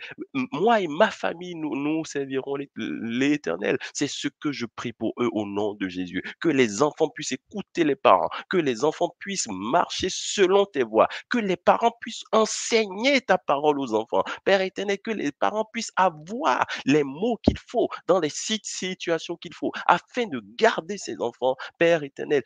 Moi 0.52 0.80
et 0.80 0.88
ma 0.88 1.10
famille, 1.10 1.54
nous, 1.54 1.74
nous 1.76 2.04
servirons 2.04 2.56
l'éternel. 2.76 3.78
C'est 3.92 4.08
ce 4.08 4.28
que 4.40 4.52
je 4.52 4.66
prie 4.66 4.92
pour 4.92 5.12
eux 5.18 5.28
au 5.32 5.46
nom 5.46 5.74
de 5.74 5.88
Jésus. 5.88 6.22
Que 6.40 6.48
les 6.48 6.82
enfants 6.82 7.08
puissent 7.08 7.32
écouter 7.32 7.84
les 7.84 7.96
parents, 7.96 8.28
que 8.48 8.56
les 8.56 8.84
enfants 8.84 9.14
puissent 9.18 9.48
marcher 9.48 10.08
selon 10.10 10.64
tes 10.66 10.82
voies, 10.82 11.08
que 11.28 11.38
les 11.38 11.56
parents 11.56 11.92
puissent 12.00 12.24
enseigner 12.32 13.20
ta 13.20 13.38
parole 13.38 13.80
aux 13.80 13.94
enfants. 13.94 14.22
Père 14.44 14.60
éternel, 14.60 14.98
que 15.02 15.10
les 15.10 15.32
parents 15.32 15.64
puissent 15.72 15.92
avoir 16.06 16.66
les 16.84 17.04
mots 17.04 17.36
qu'il 17.42 17.58
faut 17.58 17.88
dans 18.06 18.20
les 18.20 18.30
situations 18.30 19.36
qu'il 19.36 19.54
faut 19.54 19.72
afin 19.86 20.26
de 20.26 20.42
garder 20.56 20.98
ses 20.98 21.20
enfants, 21.20 21.56
Père 21.78 22.02
éternel, 22.02 22.42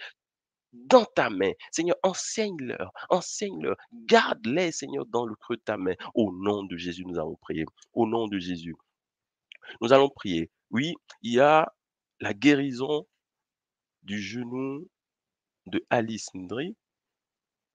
dans 0.73 1.05
ta 1.05 1.31
main. 1.31 1.53
Seigneur, 1.73 1.97
enseigne-leur, 2.03 2.93
enseigne-leur, 3.11 3.77
garde-les, 3.93 4.73
Seigneur, 4.73 5.07
dans 5.07 5.27
le 5.27 5.35
creux 5.35 5.57
de 5.57 5.63
ta 5.63 5.77
main. 5.77 5.95
Au 6.15 6.33
nom 6.33 6.65
de 6.65 6.77
Jésus, 6.77 7.05
nous 7.07 7.19
allons 7.19 7.37
prier. 7.37 7.65
Au 7.95 8.07
nom 8.07 8.29
de 8.29 8.39
Jésus, 8.39 8.75
nous 9.81 9.93
allons 9.93 10.11
prier. 10.11 10.51
Oui, 10.71 10.95
il 11.23 11.35
y 11.35 11.41
a 11.41 11.73
la 12.21 12.35
guérison 12.35 13.07
du 14.03 14.21
genou 14.21 14.89
de 15.67 15.85
Alice 15.91 16.29
Ndri 16.35 16.77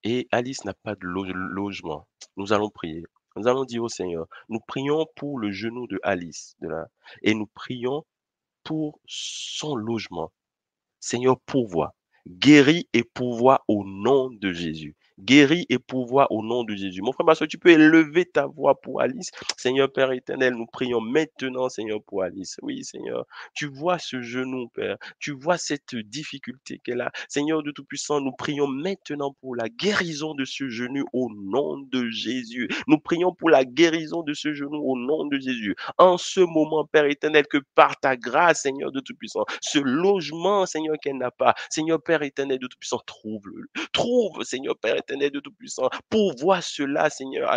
et 0.04 0.28
Alice 0.32 0.66
n'a 0.66 0.74
pas 0.74 0.96
de 0.96 1.06
logement. 1.06 2.08
Nous 2.38 2.54
allons 2.54 2.70
prier. 2.70 3.04
Nous 3.36 3.48
allons 3.48 3.66
dire 3.66 3.84
au 3.84 3.90
Seigneur, 3.90 4.28
nous 4.50 4.60
prions 4.60 5.06
pour 5.16 5.40
le 5.40 5.52
genou 5.52 5.88
de 5.88 6.00
Alice 6.04 6.56
de 6.62 6.68
là, 6.70 6.88
et 7.22 7.34
nous 7.34 7.48
prions 7.48 8.06
pour 8.64 9.00
son 9.08 9.76
logement. 9.76 10.32
Seigneur, 11.00 11.40
pourvois, 11.42 11.96
guéris 12.28 12.88
et 12.94 13.04
pourvois 13.04 13.64
au 13.68 13.84
nom 13.86 14.30
de 14.30 14.54
Jésus 14.54 14.96
guéris 15.20 15.66
et 15.70 15.80
pouvoir 15.80 16.32
au 16.32 16.44
nom 16.44 16.64
de 16.64 16.76
Jésus. 16.76 17.02
Mon 17.02 17.12
frère, 17.12 17.26
ma 17.26 17.36
tu 17.36 17.58
peux 17.58 17.70
élever 17.70 18.26
ta 18.26 18.46
voix 18.46 18.80
pour 18.80 19.02
Alice. 19.02 19.32
Seigneur 19.58 19.92
Père 19.92 20.12
éternel, 20.12 20.54
nous 20.54 20.66
prions 20.66 21.02
maintenant, 21.02 21.70
Seigneur, 21.70 22.02
pour 22.04 22.24
Alice. 22.24 22.58
Oui, 22.62 22.84
Seigneur, 22.84 23.26
tu 23.54 23.68
vois 23.68 24.00
ce 24.00 24.22
genou, 24.22 24.70
Père. 24.70 24.98
Tu 25.20 25.32
vois 25.32 25.58
cette 25.58 25.96
difficulté 25.96 26.80
qu'elle 26.84 27.02
a. 27.02 27.12
Seigneur 27.28 27.64
de 27.64 27.72
Tout-Puissant, 27.72 28.22
nous 28.22 28.32
prions 28.32 28.68
maintenant 28.68 29.36
pour 29.42 29.56
la 29.56 29.70
guérison 29.70 30.34
de 30.34 30.46
ce 30.46 30.70
genou 30.70 31.06
au 31.14 31.30
nom 31.34 31.78
de 31.80 32.10
Jésus. 32.10 32.70
Nous 32.88 32.98
prions 32.98 33.34
pour 33.34 33.50
la 33.50 33.66
guérison 33.66 34.24
de 34.24 34.34
ce 34.34 34.54
genou 34.54 34.82
au 34.84 34.98
nom 34.98 35.26
de 35.26 35.38
Jésus. 35.38 35.76
En 35.98 36.18
ce 36.18 36.40
moment, 36.40 36.86
Père 36.86 37.06
éternel, 37.06 37.46
que 37.48 37.60
par 37.76 38.00
ta 38.00 38.16
grâce, 38.16 38.62
Seigneur 38.62 38.92
de 38.92 39.00
Tout-Puissant, 39.00 39.46
ce 39.62 39.80
logement, 39.80 40.66
Seigneur, 40.66 40.96
qu'elle 41.02 41.18
n'a 41.18 41.32
pas, 41.32 41.56
Seigneur 41.70 42.02
Père 42.02 42.24
éternel 42.24 42.60
de 42.60 42.68
Tout-Puissant, 42.68 43.02
trouve-le. 43.06 43.68
Trouve, 43.92 44.44
Seigneur 44.44 44.78
Père 44.78 45.03
éternel 45.04 45.32
de 45.32 45.40
Tout-Puissant, 45.40 45.90
pour 46.10 46.36
voir 46.38 46.64
cela, 46.64 47.10
Seigneur, 47.10 47.50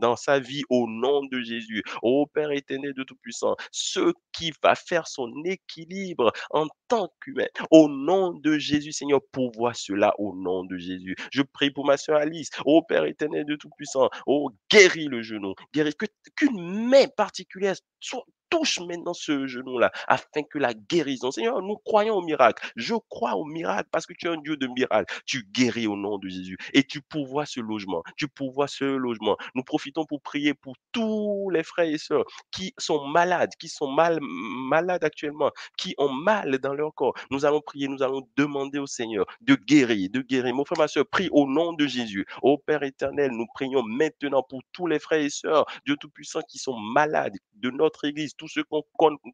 dans 0.00 0.16
sa 0.16 0.38
vie, 0.38 0.62
au 0.70 0.86
nom 0.88 1.24
de 1.26 1.40
Jésus. 1.40 1.82
Ô 2.02 2.26
Père 2.26 2.50
éternel 2.52 2.94
de 2.94 3.02
Tout-Puissant, 3.02 3.56
ce 3.72 4.12
qui 4.32 4.52
va 4.62 4.74
faire 4.74 5.06
son 5.06 5.30
équilibre 5.44 6.32
en 6.50 6.66
tant 6.88 7.08
qu'humain, 7.22 7.46
au 7.70 7.88
nom 7.88 8.32
de 8.32 8.58
Jésus, 8.58 8.92
Seigneur, 8.92 9.20
pour 9.32 9.52
voir 9.52 9.76
cela, 9.76 10.14
au 10.18 10.34
nom 10.34 10.64
de 10.64 10.76
Jésus. 10.76 11.16
Je 11.32 11.42
prie 11.42 11.70
pour 11.70 11.86
ma 11.86 11.96
soeur 11.96 12.16
Alice, 12.16 12.50
ô 12.64 12.82
Père 12.82 13.04
éternel 13.04 13.44
de 13.46 13.56
Tout-Puissant, 13.56 14.08
ô 14.26 14.50
guéris 14.70 15.06
le 15.06 15.22
genou, 15.22 15.54
guéris, 15.74 15.94
qu'une 16.36 16.88
main 16.88 17.06
particulière 17.16 17.74
soit 18.00 18.24
touche 18.50 18.80
maintenant 18.80 19.14
ce 19.14 19.46
genou-là, 19.46 19.90
afin 20.06 20.42
que 20.42 20.58
la 20.58 20.74
guérison, 20.74 21.30
Seigneur, 21.30 21.62
nous 21.62 21.76
croyons 21.76 22.16
au 22.16 22.22
miracle. 22.22 22.68
Je 22.76 22.94
crois 23.08 23.34
au 23.36 23.44
miracle 23.44 23.88
parce 23.92 24.06
que 24.06 24.12
tu 24.12 24.26
es 24.26 24.30
un 24.30 24.36
Dieu 24.36 24.56
de 24.56 24.66
miracle. 24.66 25.14
Tu 25.24 25.46
guéris 25.52 25.86
au 25.86 25.96
nom 25.96 26.18
de 26.18 26.28
Jésus 26.28 26.58
et 26.74 26.82
tu 26.82 27.00
pourvois 27.00 27.46
ce 27.46 27.60
logement. 27.60 28.02
Tu 28.16 28.28
pourvois 28.28 28.68
ce 28.68 28.84
logement. 28.84 29.36
Nous 29.54 29.62
profitons 29.62 30.04
pour 30.04 30.20
prier 30.20 30.54
pour 30.54 30.74
tous 30.92 31.50
les 31.50 31.62
frères 31.62 31.88
et 31.88 31.98
sœurs 31.98 32.24
qui 32.50 32.74
sont 32.78 33.06
malades, 33.06 33.50
qui 33.58 33.68
sont 33.68 33.90
mal, 33.90 34.18
malades 34.20 35.04
actuellement, 35.04 35.50
qui 35.76 35.94
ont 35.98 36.12
mal 36.12 36.58
dans 36.58 36.74
leur 36.74 36.94
corps. 36.94 37.14
Nous 37.30 37.44
allons 37.44 37.60
prier, 37.60 37.88
nous 37.88 38.02
allons 38.02 38.26
demander 38.36 38.78
au 38.78 38.86
Seigneur 38.86 39.26
de 39.40 39.54
guérir, 39.54 40.10
de 40.10 40.20
guérir. 40.20 40.54
Mon 40.54 40.64
frère, 40.64 40.78
ma 40.78 40.88
soeur, 40.88 41.06
prie 41.06 41.28
au 41.32 41.46
nom 41.46 41.72
de 41.72 41.86
Jésus. 41.86 42.26
Ô 42.42 42.58
Père 42.58 42.82
éternel, 42.82 43.30
nous 43.30 43.46
prions 43.54 43.82
maintenant 43.82 44.42
pour 44.42 44.60
tous 44.72 44.86
les 44.86 44.98
frères 44.98 45.20
et 45.20 45.30
sœurs, 45.30 45.66
Dieu 45.86 45.96
Tout-Puissant, 45.96 46.40
qui 46.48 46.58
sont 46.58 46.76
malades 46.76 47.36
de 47.54 47.70
notre 47.70 48.04
Église, 48.06 48.34
tous 48.40 48.48
ceux 48.48 48.64
qu'on 48.64 48.82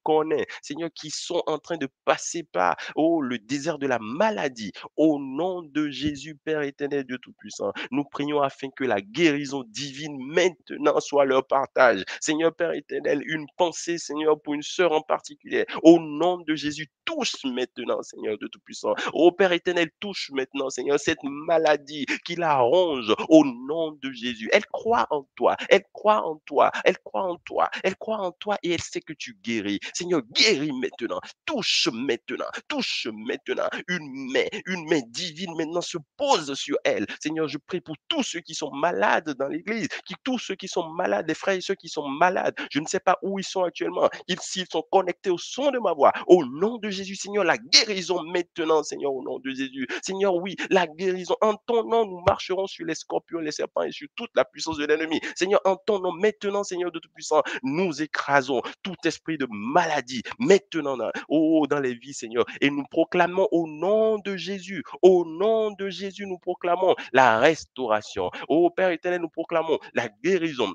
connaît, 0.02 0.46
Seigneur, 0.62 0.90
qui 0.92 1.10
sont 1.10 1.40
en 1.46 1.58
train 1.58 1.76
de 1.76 1.88
passer 2.04 2.42
par, 2.42 2.76
oh, 2.96 3.22
le 3.22 3.38
désert 3.38 3.78
de 3.78 3.86
la 3.86 4.00
maladie. 4.00 4.72
Au 4.96 5.20
nom 5.20 5.62
de 5.62 5.88
Jésus, 5.88 6.34
Père 6.34 6.62
éternel, 6.62 7.04
Dieu 7.04 7.18
Tout-Puissant, 7.18 7.72
nous 7.92 8.02
prions 8.02 8.40
afin 8.40 8.68
que 8.74 8.82
la 8.82 9.00
guérison 9.00 9.62
divine 9.68 10.18
maintenant 10.18 10.98
soit 10.98 11.24
leur 11.24 11.46
partage. 11.46 12.02
Seigneur, 12.20 12.52
Père 12.52 12.72
éternel, 12.72 13.22
une 13.26 13.46
pensée, 13.56 13.96
Seigneur, 13.96 14.40
pour 14.42 14.54
une 14.54 14.62
sœur 14.62 14.90
en 14.90 15.02
particulier. 15.02 15.66
Au 15.84 16.00
nom 16.00 16.38
de 16.38 16.56
Jésus, 16.56 16.88
touche 17.04 17.44
maintenant, 17.44 18.02
Seigneur 18.02 18.36
de 18.38 18.48
Tout-Puissant. 18.48 18.94
Ô 19.12 19.30
Père 19.30 19.52
éternel, 19.52 19.88
touche 20.00 20.32
maintenant, 20.32 20.68
Seigneur, 20.68 20.98
cette 20.98 21.22
maladie 21.22 22.06
qui 22.24 22.34
la 22.34 22.58
ronge 22.58 23.14
au 23.28 23.44
nom 23.44 23.92
de 23.92 24.10
Jésus. 24.10 24.48
Elle 24.52 24.66
croit 24.66 25.06
en 25.10 25.26
toi, 25.36 25.56
elle 25.68 25.84
croit 25.92 26.26
en 26.26 26.36
toi, 26.44 26.72
elle 26.84 26.98
croit 26.98 27.22
en 27.22 27.36
toi, 27.36 27.70
elle 27.84 27.96
croit 27.96 28.18
en 28.18 28.32
toi 28.32 28.58
et 28.64 28.72
elle 28.72 28.82
que 29.00 29.12
tu 29.12 29.36
guéris. 29.42 29.80
Seigneur, 29.94 30.22
guéris 30.32 30.72
maintenant, 30.72 31.20
touche 31.44 31.88
maintenant, 31.92 32.46
touche 32.68 33.08
maintenant. 33.12 33.68
Une 33.88 34.32
main, 34.32 34.46
une 34.66 34.88
main 34.88 35.00
divine 35.08 35.54
maintenant 35.56 35.80
se 35.80 35.98
pose 36.16 36.54
sur 36.54 36.76
elle. 36.84 37.06
Seigneur, 37.20 37.48
je 37.48 37.58
prie 37.58 37.80
pour 37.80 37.96
tous 38.08 38.22
ceux 38.22 38.40
qui 38.40 38.54
sont 38.54 38.70
malades 38.72 39.30
dans 39.38 39.48
l'église, 39.48 39.88
qui, 40.06 40.14
tous 40.24 40.38
ceux 40.38 40.54
qui 40.54 40.68
sont 40.68 40.88
malades, 40.90 41.26
les 41.28 41.34
frères 41.34 41.56
et 41.56 41.60
ceux 41.60 41.74
qui 41.74 41.88
sont 41.88 42.08
malades. 42.08 42.54
Je 42.70 42.80
ne 42.80 42.86
sais 42.86 43.00
pas 43.00 43.18
où 43.22 43.38
ils 43.38 43.44
sont 43.44 43.62
actuellement. 43.62 44.08
Ils, 44.28 44.40
s'ils 44.40 44.66
sont 44.70 44.84
connectés 44.90 45.30
au 45.30 45.38
son 45.38 45.70
de 45.70 45.78
ma 45.78 45.92
voix, 45.92 46.12
au 46.26 46.44
nom 46.44 46.78
de 46.78 46.90
Jésus, 46.90 47.16
Seigneur, 47.16 47.44
la 47.44 47.58
guérison 47.58 48.22
maintenant, 48.22 48.82
Seigneur, 48.82 49.12
au 49.14 49.22
nom 49.22 49.38
de 49.38 49.50
Jésus. 49.50 49.86
Seigneur, 50.02 50.34
oui, 50.34 50.56
la 50.70 50.86
guérison. 50.86 51.36
En 51.40 51.54
ton 51.66 51.84
nom, 51.88 52.06
nous 52.06 52.22
marcherons 52.26 52.66
sur 52.66 52.86
les 52.86 52.94
scorpions, 52.94 53.38
les 53.38 53.52
serpents 53.52 53.82
et 53.82 53.92
sur 53.92 54.08
toute 54.16 54.30
la 54.34 54.44
puissance 54.44 54.78
de 54.78 54.84
l'ennemi. 54.84 55.20
Seigneur, 55.34 55.60
en 55.64 55.76
ton 55.76 56.00
nom, 56.00 56.12
maintenant, 56.12 56.64
Seigneur 56.64 56.92
de 56.92 56.98
Tout-Puissant, 56.98 57.42
nous 57.62 58.02
écrasons 58.02 58.62
tout 58.86 59.08
esprit 59.08 59.36
de 59.36 59.48
maladie 59.50 60.22
maintenant, 60.38 60.96
oh, 61.28 61.66
dans 61.68 61.80
les 61.80 61.94
vies, 61.94 62.14
Seigneur. 62.14 62.44
Et 62.60 62.70
nous 62.70 62.84
proclamons 62.88 63.48
au 63.50 63.66
nom 63.66 64.18
de 64.18 64.36
Jésus, 64.36 64.84
au 65.02 65.24
nom 65.24 65.72
de 65.72 65.88
Jésus, 65.88 66.24
nous 66.26 66.38
proclamons 66.38 66.94
la 67.12 67.40
restauration. 67.40 68.30
Oh 68.48 68.70
Père 68.70 68.90
éternel, 68.90 69.20
nous 69.20 69.28
proclamons 69.28 69.78
la 69.94 70.08
guérison 70.22 70.72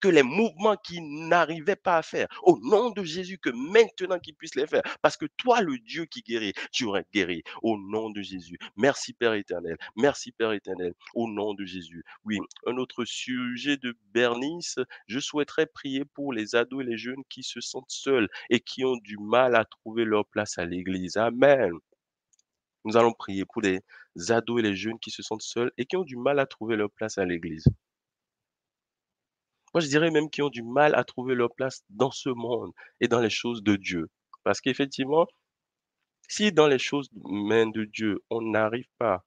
que 0.00 0.08
les 0.08 0.22
mouvements 0.22 0.76
qu'ils 0.76 1.28
n'arrivaient 1.28 1.76
pas 1.76 1.98
à 1.98 2.02
faire, 2.02 2.28
au 2.42 2.58
nom 2.62 2.90
de 2.90 3.02
Jésus, 3.04 3.38
que 3.38 3.50
maintenant 3.50 4.18
qu'ils 4.18 4.34
puissent 4.34 4.54
les 4.54 4.66
faire, 4.66 4.82
parce 5.02 5.16
que 5.16 5.26
toi, 5.36 5.60
le 5.60 5.78
Dieu 5.78 6.06
qui 6.06 6.22
guérit, 6.22 6.52
tu 6.72 6.84
aurais 6.84 7.06
guéri, 7.12 7.42
au 7.62 7.76
nom 7.78 8.10
de 8.10 8.22
Jésus. 8.22 8.58
Merci 8.76 9.12
Père 9.12 9.34
éternel, 9.34 9.76
merci 9.96 10.32
Père 10.32 10.52
éternel, 10.52 10.94
au 11.14 11.28
nom 11.28 11.54
de 11.54 11.64
Jésus. 11.64 12.04
Oui, 12.24 12.38
un 12.66 12.76
autre 12.76 13.04
sujet 13.04 13.76
de 13.76 13.96
Bernice, 14.12 14.78
je 15.06 15.20
souhaiterais 15.20 15.66
prier 15.66 16.04
pour 16.04 16.32
les 16.32 16.54
ados 16.54 16.82
et 16.82 16.86
les 16.86 16.96
jeunes 16.96 17.24
qui 17.28 17.42
se 17.42 17.60
sentent 17.60 17.90
seuls 17.90 18.28
et 18.50 18.60
qui 18.60 18.84
ont 18.84 18.96
du 18.96 19.18
mal 19.18 19.54
à 19.54 19.64
trouver 19.64 20.04
leur 20.04 20.26
place 20.26 20.58
à 20.58 20.64
l'église. 20.64 21.16
Amen. 21.16 21.72
Nous 22.84 22.96
allons 22.96 23.12
prier 23.12 23.44
pour 23.46 23.62
les 23.62 23.80
ados 24.30 24.60
et 24.60 24.62
les 24.62 24.76
jeunes 24.76 24.98
qui 24.98 25.10
se 25.10 25.22
sentent 25.22 25.42
seuls 25.42 25.72
et 25.78 25.86
qui 25.86 25.96
ont 25.96 26.04
du 26.04 26.16
mal 26.16 26.38
à 26.38 26.46
trouver 26.46 26.76
leur 26.76 26.90
place 26.90 27.18
à 27.18 27.24
l'église. 27.24 27.64
Moi, 29.74 29.80
je 29.80 29.88
dirais 29.88 30.10
même 30.10 30.30
qui 30.30 30.40
ont 30.40 30.50
du 30.50 30.62
mal 30.62 30.94
à 30.94 31.04
trouver 31.04 31.34
leur 31.34 31.52
place 31.54 31.82
dans 31.90 32.12
ce 32.12 32.28
monde 32.30 32.70
et 33.00 33.08
dans 33.08 33.20
les 33.20 33.30
choses 33.30 33.62
de 33.62 33.76
Dieu. 33.76 34.08
Parce 34.44 34.60
qu'effectivement, 34.60 35.26
si 36.28 36.52
dans 36.52 36.68
les 36.68 36.78
choses 36.78 37.10
humaines 37.28 37.72
de 37.72 37.84
Dieu, 37.84 38.22
on 38.30 38.40
n'arrive 38.40 38.88
pas 38.98 39.24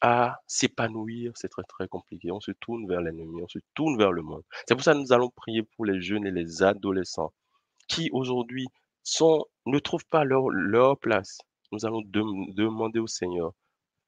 à 0.00 0.40
s'épanouir, 0.46 1.32
c'est 1.36 1.48
très 1.48 1.62
très 1.62 1.88
compliqué. 1.88 2.30
On 2.30 2.40
se 2.40 2.50
tourne 2.52 2.86
vers 2.86 3.00
l'ennemi, 3.00 3.42
on 3.42 3.48
se 3.48 3.60
tourne 3.74 3.96
vers 3.96 4.12
le 4.12 4.22
monde. 4.22 4.42
C'est 4.68 4.74
pour 4.74 4.84
ça 4.84 4.92
que 4.92 4.98
nous 4.98 5.12
allons 5.12 5.30
prier 5.30 5.62
pour 5.62 5.86
les 5.86 6.00
jeunes 6.00 6.26
et 6.26 6.30
les 6.30 6.62
adolescents 6.62 7.32
qui 7.88 8.10
aujourd'hui 8.12 8.66
ne 9.66 9.78
trouvent 9.78 10.06
pas 10.10 10.24
leur 10.24 10.98
place. 10.98 11.38
Nous 11.72 11.86
allons 11.86 12.02
demander 12.02 12.98
au 12.98 13.06
Seigneur 13.06 13.52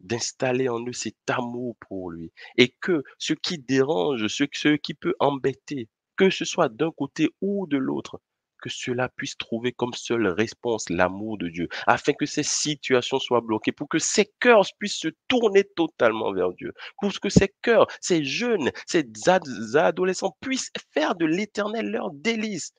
d'installer 0.01 0.69
en 0.69 0.85
eux 0.87 0.93
cet 0.93 1.17
amour 1.29 1.77
pour 1.89 2.11
lui. 2.11 2.33
Et 2.57 2.69
que 2.81 3.03
ce 3.19 3.35
qui 3.35 3.59
dérange, 3.59 4.27
ce, 4.29 4.77
qui 4.77 4.95
peut 4.95 5.15
embêter, 5.19 5.89
que 6.17 6.31
ce 6.31 6.45
soit 6.45 6.69
d'un 6.69 6.91
côté 6.91 7.31
ou 7.41 7.67
de 7.67 7.77
l'autre, 7.77 8.21
que 8.61 8.69
cela 8.69 9.09
puisse 9.09 9.37
trouver 9.37 9.73
comme 9.73 9.93
seule 9.95 10.27
réponse 10.27 10.89
l'amour 10.91 11.39
de 11.39 11.49
Dieu, 11.49 11.69
afin 11.87 12.13
que 12.13 12.27
ces 12.27 12.43
situations 12.43 13.21
soient 13.21 13.41
bloquées, 13.41 13.73
pour 13.73 13.89
que 13.89 13.99
ces 13.99 14.27
cœurs 14.41 14.67
puissent 14.79 14.99
se 14.99 15.09
tourner 15.29 15.65
totalement 15.65 16.33
vers 16.33 16.53
Dieu, 16.53 16.73
pour 17.01 17.13
que 17.21 17.29
ces 17.29 17.55
cœurs, 17.63 17.87
ces 18.01 18.25
jeunes, 18.25 18.71
ces 18.87 19.05
adolescents 19.77 20.37
puissent 20.41 20.73
faire 20.93 21.15
de 21.15 21.25
l'éternel 21.25 21.91
leur 21.91 22.11
délice. 22.11 22.73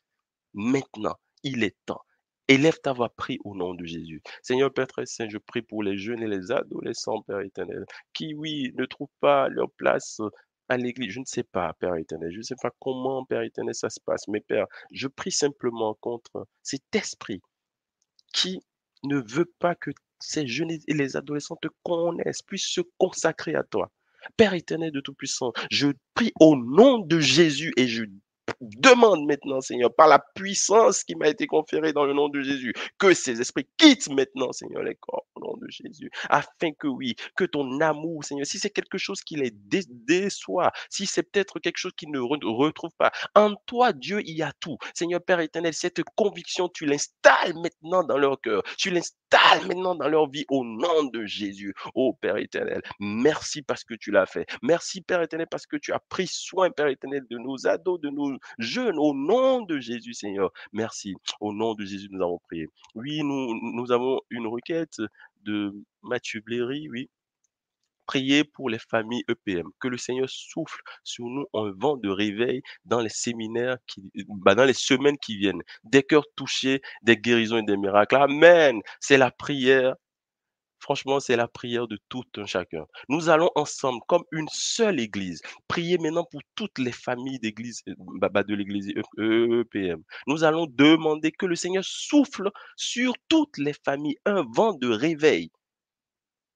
Maintenant, 0.53 1.15
il 1.43 1.63
est 1.63 1.77
temps. 1.85 2.01
Élève 2.49 2.79
ta 2.81 2.93
voix, 2.93 3.09
prie 3.09 3.37
au 3.45 3.55
nom 3.55 3.75
de 3.75 3.85
Jésus. 3.85 4.23
Seigneur 4.41 4.73
Père 4.73 4.87
très 4.87 5.05
saint, 5.05 5.29
je 5.29 5.37
prie 5.37 5.61
pour 5.61 5.83
les 5.83 5.99
jeunes 5.99 6.23
et 6.23 6.27
les 6.27 6.51
adolescents, 6.51 7.21
Père 7.21 7.41
éternel, 7.41 7.85
qui, 8.11 8.33
oui, 8.33 8.73
ne 8.75 8.85
trouvent 8.85 9.07
pas 9.19 9.49
leur 9.49 9.69
place 9.73 10.19
à 10.67 10.75
l'église. 10.77 11.11
Je 11.11 11.19
ne 11.19 11.25
sais 11.25 11.43
pas, 11.43 11.73
Père 11.79 11.93
éternel. 11.95 12.31
Je 12.31 12.39
ne 12.39 12.43
sais 12.43 12.55
pas 12.59 12.71
comment, 12.79 13.23
Père 13.23 13.43
éternel, 13.43 13.75
ça 13.75 13.91
se 13.91 13.99
passe. 14.03 14.27
Mais 14.27 14.41
Père, 14.41 14.65
je 14.91 15.07
prie 15.07 15.31
simplement 15.31 15.93
contre 16.01 16.47
cet 16.63 16.95
esprit 16.95 17.39
qui 18.33 18.59
ne 19.03 19.17
veut 19.17 19.51
pas 19.59 19.75
que 19.75 19.91
ces 20.19 20.47
jeunes 20.47 20.71
et 20.71 20.93
les 20.95 21.17
adolescents 21.17 21.57
te 21.61 21.67
connaissent, 21.83 22.41
puissent 22.41 22.67
se 22.67 22.81
consacrer 22.97 23.53
à 23.53 23.63
toi. 23.63 23.91
Père 24.37 24.55
éternel 24.55 24.91
de 24.91 25.01
Tout-Puissant, 25.01 25.53
je 25.69 25.89
prie 26.15 26.33
au 26.39 26.55
nom 26.55 26.97
de 26.97 27.19
Jésus 27.19 27.73
et 27.77 27.87
je 27.87 28.05
demande 28.61 29.25
maintenant, 29.25 29.61
Seigneur, 29.61 29.93
par 29.93 30.07
la 30.07 30.19
puissance 30.19 31.03
qui 31.03 31.15
m'a 31.15 31.27
été 31.27 31.47
conférée 31.47 31.93
dans 31.93 32.05
le 32.05 32.13
nom 32.13 32.29
de 32.29 32.41
Jésus, 32.41 32.73
que 32.97 33.13
ces 33.13 33.41
esprits 33.41 33.67
quittent 33.77 34.09
maintenant, 34.09 34.51
Seigneur, 34.51 34.83
les 34.83 34.95
corps 34.95 35.25
au 35.35 35.41
nom 35.41 35.57
de 35.57 35.67
Jésus, 35.69 36.09
afin 36.29 36.71
que 36.77 36.87
oui, 36.87 37.15
que 37.35 37.43
ton 37.43 37.79
amour, 37.81 38.23
Seigneur, 38.23 38.45
si 38.45 38.59
c'est 38.59 38.69
quelque 38.69 38.97
chose 38.97 39.21
qui 39.21 39.35
les 39.35 39.51
déçoit, 39.51 40.71
si 40.89 41.05
c'est 41.05 41.23
peut-être 41.23 41.59
quelque 41.59 41.77
chose 41.77 41.93
qu'ils 41.95 42.11
ne 42.11 42.19
retrouvent 42.19 42.95
pas, 42.97 43.11
en 43.35 43.55
toi, 43.65 43.93
Dieu, 43.93 44.21
il 44.25 44.37
y 44.37 44.43
a 44.43 44.51
tout. 44.59 44.77
Seigneur 44.93 45.21
Père 45.21 45.39
éternel, 45.39 45.73
cette 45.73 46.03
conviction, 46.15 46.69
tu 46.69 46.85
l'installes 46.85 47.53
maintenant 47.55 48.03
dans 48.03 48.17
leur 48.17 48.39
cœur, 48.41 48.63
tu 48.77 48.89
l'installes 48.89 49.18
maintenant 49.67 49.95
dans 49.95 50.07
leur 50.07 50.29
vie 50.29 50.45
au 50.49 50.63
nom 50.63 51.03
de 51.11 51.25
Jésus. 51.25 51.73
Oh 51.95 52.13
Père 52.13 52.37
éternel, 52.37 52.81
merci 52.99 53.61
parce 53.61 53.83
que 53.83 53.93
tu 53.93 54.11
l'as 54.11 54.25
fait. 54.25 54.45
Merci 54.61 55.01
Père 55.01 55.21
éternel 55.21 55.47
parce 55.49 55.65
que 55.65 55.77
tu 55.77 55.91
as 55.93 55.99
pris 55.99 56.27
soin, 56.27 56.69
Père 56.71 56.87
éternel, 56.87 57.25
de 57.29 57.37
nos 57.37 57.67
ados, 57.67 57.99
de 57.99 58.09
nos 58.09 58.37
jeunes, 58.57 58.97
au 58.97 59.13
nom 59.13 59.61
de 59.61 59.79
Jésus, 59.79 60.13
Seigneur. 60.13 60.51
Merci. 60.73 61.15
Au 61.39 61.53
nom 61.53 61.73
de 61.73 61.85
Jésus, 61.85 62.07
nous 62.11 62.23
avons 62.23 62.39
prié. 62.47 62.67
Oui, 62.95 63.21
nous, 63.23 63.53
nous 63.73 63.91
avons 63.91 64.19
une 64.29 64.47
requête 64.47 65.01
de 65.43 65.73
Mathieu 66.03 66.41
Bléry, 66.41 66.89
oui. 66.89 67.09
Priez 68.09 68.43
pour 68.43 68.71
les 68.71 68.79
familles 68.79 69.23
EPM, 69.29 69.67
que 69.79 69.87
le 69.87 69.97
Seigneur 69.97 70.27
souffle 70.27 70.81
sur 71.03 71.25
nous 71.25 71.45
un 71.53 71.71
vent 71.77 71.95
de 71.95 72.09
réveil 72.09 72.63
dans 72.83 73.01
les 73.01 73.09
séminaires, 73.09 73.77
bah, 74.29 74.55
dans 74.55 74.65
les 74.65 74.73
semaines 74.73 75.19
qui 75.19 75.37
viennent. 75.37 75.61
Des 75.83 76.01
cœurs 76.01 76.25
touchés, 76.35 76.81
des 77.03 77.17
guérisons 77.17 77.59
et 77.59 77.63
des 77.63 77.77
miracles. 77.77 78.15
Amen. 78.15 78.81
C'est 78.99 79.19
la 79.19 79.29
prière 79.29 79.93
Franchement, 80.79 81.19
c'est 81.19 81.35
la 81.35 81.47
prière 81.47 81.87
de 81.87 81.99
tout 82.09 82.23
un 82.37 82.45
chacun. 82.47 82.85
Nous 83.09 83.29
allons 83.29 83.51
ensemble, 83.55 83.99
comme 84.07 84.23
une 84.31 84.47
seule 84.51 84.99
église, 84.99 85.41
prier 85.67 85.97
maintenant 85.99 86.25
pour 86.31 86.41
toutes 86.55 86.79
les 86.79 86.91
familles 86.93 87.39
d'église, 87.39 87.83
bah, 88.19 88.29
bah, 88.29 88.43
de 88.43 88.55
l'église 88.55 88.89
EPM. 89.19 90.01
Nous 90.25 90.43
allons 90.43 90.65
demander 90.67 91.31
que 91.31 91.45
le 91.45 91.55
Seigneur 91.55 91.83
souffle 91.85 92.49
sur 92.75 93.13
toutes 93.27 93.57
les 93.59 93.73
familles 93.85 94.17
un 94.25 94.43
vent 94.55 94.73
de 94.73 94.87
réveil. 94.89 95.51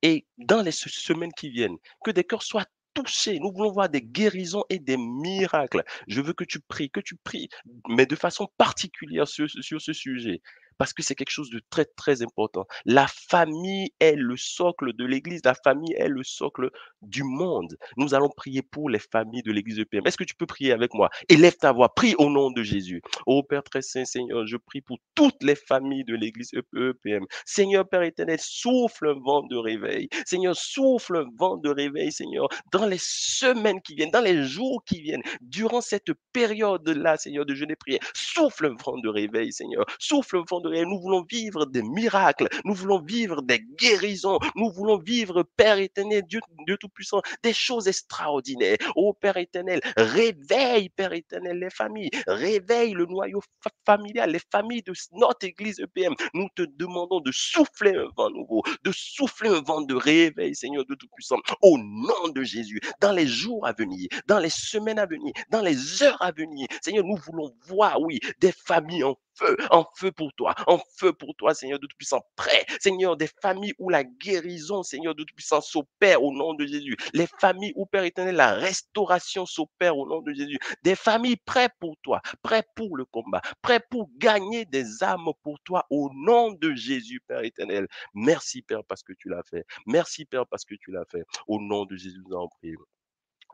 Et 0.03 0.27
dans 0.37 0.61
les 0.61 0.71
semaines 0.71 1.33
qui 1.33 1.49
viennent, 1.49 1.77
que 2.05 2.11
des 2.11 2.23
cœurs 2.23 2.43
soient 2.43 2.67
touchés. 2.93 3.39
Nous 3.39 3.51
voulons 3.51 3.71
voir 3.71 3.89
des 3.89 4.01
guérisons 4.01 4.65
et 4.69 4.77
des 4.79 4.97
miracles. 4.97 5.83
Je 6.07 6.21
veux 6.21 6.33
que 6.33 6.43
tu 6.43 6.59
pries, 6.59 6.91
que 6.91 6.99
tu 6.99 7.15
pries, 7.15 7.49
mais 7.89 8.05
de 8.05 8.15
façon 8.15 8.47
particulière 8.57 9.27
sur 9.27 9.49
ce 9.49 9.93
sujet 9.93 10.41
parce 10.77 10.93
que 10.93 11.03
c'est 11.03 11.15
quelque 11.15 11.31
chose 11.31 11.49
de 11.49 11.61
très, 11.69 11.85
très 11.85 12.21
important. 12.21 12.65
La 12.85 13.07
famille 13.07 13.91
est 13.99 14.15
le 14.15 14.35
socle 14.37 14.93
de 14.93 15.05
l'Église, 15.05 15.41
la 15.43 15.55
famille 15.55 15.93
est 15.93 16.07
le 16.07 16.23
socle 16.23 16.69
du 17.01 17.23
monde. 17.23 17.77
Nous 17.97 18.13
allons 18.13 18.29
prier 18.29 18.61
pour 18.61 18.89
les 18.89 18.99
familles 18.99 19.43
de 19.43 19.51
l'Église 19.51 19.79
EPM. 19.79 20.05
Est-ce 20.05 20.17
que 20.17 20.23
tu 20.23 20.35
peux 20.35 20.45
prier 20.45 20.71
avec 20.71 20.93
moi? 20.93 21.09
Élève 21.29 21.55
ta 21.57 21.71
voix, 21.71 21.93
prie 21.93 22.15
au 22.17 22.29
nom 22.29 22.51
de 22.51 22.63
Jésus. 22.63 23.01
Ô 23.25 23.43
Père 23.43 23.63
très 23.63 23.81
saint, 23.81 24.05
Seigneur, 24.05 24.45
je 24.45 24.57
prie 24.57 24.81
pour 24.81 24.97
toutes 25.15 25.41
les 25.43 25.55
familles 25.55 26.03
de 26.03 26.15
l'Église 26.15 26.51
EPM. 26.53 27.25
Seigneur 27.45 27.87
Père 27.87 28.03
éternel, 28.03 28.39
souffle 28.39 29.07
un 29.07 29.19
vent 29.19 29.43
de 29.43 29.57
réveil. 29.57 30.09
Seigneur, 30.25 30.55
souffle 30.55 31.17
un 31.17 31.25
vent 31.37 31.57
de 31.57 31.69
réveil, 31.69 32.11
Seigneur, 32.11 32.47
dans 32.71 32.85
les 32.85 32.99
semaines 32.99 33.81
qui 33.81 33.95
viennent, 33.95 34.11
dans 34.11 34.21
les 34.21 34.43
jours 34.43 34.83
qui 34.85 35.01
viennent, 35.01 35.23
durant 35.41 35.81
cette 35.81 36.11
période-là, 36.31 37.17
Seigneur, 37.17 37.45
de 37.45 37.53
jeûne 37.53 37.71
et. 37.87 37.99
Souffle 38.13 38.67
un 38.67 38.75
vent 38.83 38.97
de 38.97 39.09
réveil, 39.09 39.51
Seigneur. 39.51 39.85
Souffle 39.99 40.37
un 40.37 40.43
vent 40.49 40.59
Nous 40.63 40.99
voulons 40.99 41.25
vivre 41.29 41.65
des 41.65 41.83
miracles. 41.83 42.47
Nous 42.65 42.73
voulons 42.73 43.01
vivre 43.01 43.41
des 43.41 43.59
guérisons. 43.79 44.39
Nous 44.55 44.71
voulons 44.71 44.97
vivre, 44.97 45.43
Père 45.57 45.79
éternel, 45.79 46.23
Dieu, 46.27 46.39
Dieu 46.65 46.77
tout 46.77 46.89
puissant, 46.89 47.21
des 47.43 47.53
choses 47.53 47.87
extraordinaires. 47.87 48.77
Ô 48.95 49.13
Père 49.13 49.37
éternel, 49.37 49.81
réveille, 49.97 50.89
Père 50.89 51.13
éternel, 51.13 51.59
les 51.59 51.69
familles, 51.69 52.09
réveille 52.27 52.93
le 52.93 53.05
noyau 53.05 53.41
familial, 53.85 54.31
les 54.31 54.41
familles 54.51 54.83
de 54.83 54.93
notre 55.13 55.45
église 55.45 55.79
EPM. 55.79 56.15
Nous 56.33 56.47
te 56.55 56.63
demandons 56.63 57.19
de 57.19 57.31
souffler 57.31 57.95
un 57.95 58.09
vent 58.15 58.29
nouveau, 58.29 58.63
de 58.83 58.91
souffler 58.91 59.49
un 59.49 59.61
vent 59.61 59.81
de 59.81 59.95
réveil, 59.95 60.55
Seigneur 60.55 60.85
de 60.85 60.95
Tout-Puissant, 60.95 61.37
au 61.61 61.77
nom 61.77 62.29
de 62.33 62.43
Jésus, 62.43 62.79
dans 63.01 63.11
les 63.11 63.27
jours 63.27 63.65
à 63.65 63.73
venir, 63.73 64.07
dans 64.27 64.39
les 64.39 64.49
semaines 64.49 64.99
à 64.99 65.05
venir, 65.05 65.33
dans 65.49 65.61
les 65.61 66.03
heures 66.03 66.21
à 66.21 66.31
venir. 66.31 66.67
Seigneur, 66.81 67.03
nous 67.05 67.17
voulons 67.17 67.53
voir, 67.67 68.01
oui, 68.01 68.19
des 68.39 68.51
familles 68.51 69.03
en 69.03 69.15
feu, 69.35 69.57
en 69.71 69.85
feu 69.95 70.11
pour 70.11 70.33
toi, 70.33 70.55
en 70.67 70.79
feu 70.97 71.13
pour 71.13 71.35
toi, 71.35 71.53
Seigneur 71.53 71.79
de 71.79 71.87
Tout-Puissant, 71.87 72.21
prêt, 72.35 72.65
Seigneur, 72.79 73.17
des 73.17 73.29
familles 73.41 73.73
où 73.79 73.89
la 73.89 74.03
guérison, 74.03 74.83
Seigneur 74.83 75.15
de 75.15 75.23
Tout-Puissant, 75.23 75.61
s'opère 75.61 76.23
au 76.23 76.33
nom 76.33 76.53
de 76.53 76.65
Jésus. 76.65 76.95
Les 77.13 77.27
familles 77.39 77.73
où, 77.75 77.85
Père 77.85 78.03
éternel, 78.03 78.35
la 78.35 78.53
restauration 78.53 79.45
s'opère 79.45 79.97
au 79.97 80.07
nom 80.07 80.21
de 80.21 80.33
Jésus. 80.33 80.59
Des 80.83 80.95
familles 80.95 81.37
prêtes 81.37 81.73
pour 81.79 81.95
toi, 82.01 82.21
prêtes 82.41 82.67
pour 82.75 82.97
le 82.97 83.05
combat, 83.05 83.41
prêtes 83.61 83.85
pour 83.89 84.09
gagner 84.17 84.65
des 84.65 85.03
âmes 85.03 85.31
pour 85.43 85.59
toi 85.61 85.85
au 85.89 86.09
nom 86.13 86.51
de 86.51 86.73
Jésus, 86.73 87.21
Père 87.27 87.43
éternel. 87.43 87.87
Merci, 88.13 88.61
Père, 88.61 88.83
parce 88.85 89.03
que 89.03 89.13
tu 89.13 89.29
l'as 89.29 89.43
fait. 89.43 89.65
Merci, 89.85 90.25
Père, 90.25 90.47
parce 90.47 90.65
que 90.65 90.75
tu 90.75 90.91
l'as 90.91 91.05
fait. 91.05 91.23
Au 91.47 91.59
nom 91.59 91.85
de 91.85 91.95
Jésus, 91.95 92.21
nous 92.27 92.35
en 92.35 92.47
prions. 92.47 92.79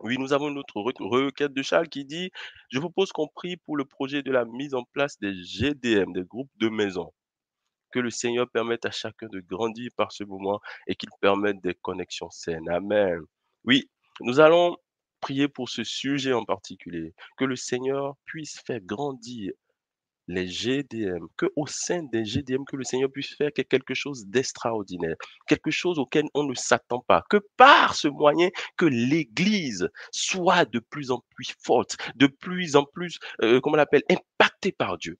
Oui, 0.03 0.17
nous 0.17 0.33
avons 0.33 0.49
une 0.49 0.57
autre 0.57 0.79
requête 0.79 1.53
de 1.53 1.61
Charles 1.61 1.89
qui 1.89 2.05
dit, 2.05 2.31
je 2.71 2.79
propose 2.79 3.11
qu'on 3.11 3.27
prie 3.27 3.57
pour 3.57 3.75
le 3.75 3.85
projet 3.85 4.23
de 4.23 4.31
la 4.31 4.45
mise 4.45 4.73
en 4.73 4.83
place 4.93 5.19
des 5.19 5.33
GDM, 5.43 6.13
des 6.13 6.23
groupes 6.23 6.51
de 6.57 6.69
maison. 6.69 7.11
Que 7.91 7.99
le 7.99 8.09
Seigneur 8.09 8.49
permette 8.49 8.85
à 8.85 8.91
chacun 8.91 9.27
de 9.27 9.39
grandir 9.39 9.91
par 9.97 10.11
ce 10.11 10.23
moment 10.23 10.61
et 10.87 10.95
qu'il 10.95 11.09
permette 11.21 11.61
des 11.61 11.73
connexions 11.73 12.29
saines. 12.29 12.69
Amen. 12.69 13.19
Oui, 13.65 13.89
nous 14.21 14.39
allons 14.39 14.77
prier 15.19 15.47
pour 15.47 15.69
ce 15.69 15.83
sujet 15.83 16.33
en 16.33 16.45
particulier. 16.45 17.13
Que 17.37 17.45
le 17.45 17.55
Seigneur 17.55 18.15
puisse 18.25 18.61
faire 18.65 18.79
grandir 18.81 19.51
les 20.29 20.47
GDM, 20.47 21.25
que 21.35 21.47
au 21.55 21.65
sein 21.67 22.03
des 22.03 22.23
GDM, 22.23 22.63
que 22.63 22.77
le 22.77 22.83
Seigneur 22.83 23.11
puisse 23.11 23.35
faire 23.35 23.51
quelque 23.51 23.95
chose 23.95 24.27
d'extraordinaire, 24.27 25.15
quelque 25.47 25.71
chose 25.71 25.97
auquel 25.99 26.25
on 26.35 26.43
ne 26.43 26.53
s'attend 26.53 27.03
pas, 27.07 27.23
que 27.29 27.37
par 27.57 27.95
ce 27.95 28.07
moyen, 28.07 28.49
que 28.77 28.85
l'Église 28.85 29.89
soit 30.11 30.65
de 30.65 30.79
plus 30.79 31.11
en 31.11 31.23
plus 31.35 31.53
forte, 31.59 31.97
de 32.15 32.27
plus 32.27 32.75
en 32.75 32.85
plus, 32.85 33.17
euh, 33.41 33.59
comment 33.59 33.73
on 33.73 33.77
l'appelle, 33.77 34.03
impactée 34.09 34.71
par 34.71 34.97
Dieu. 34.97 35.17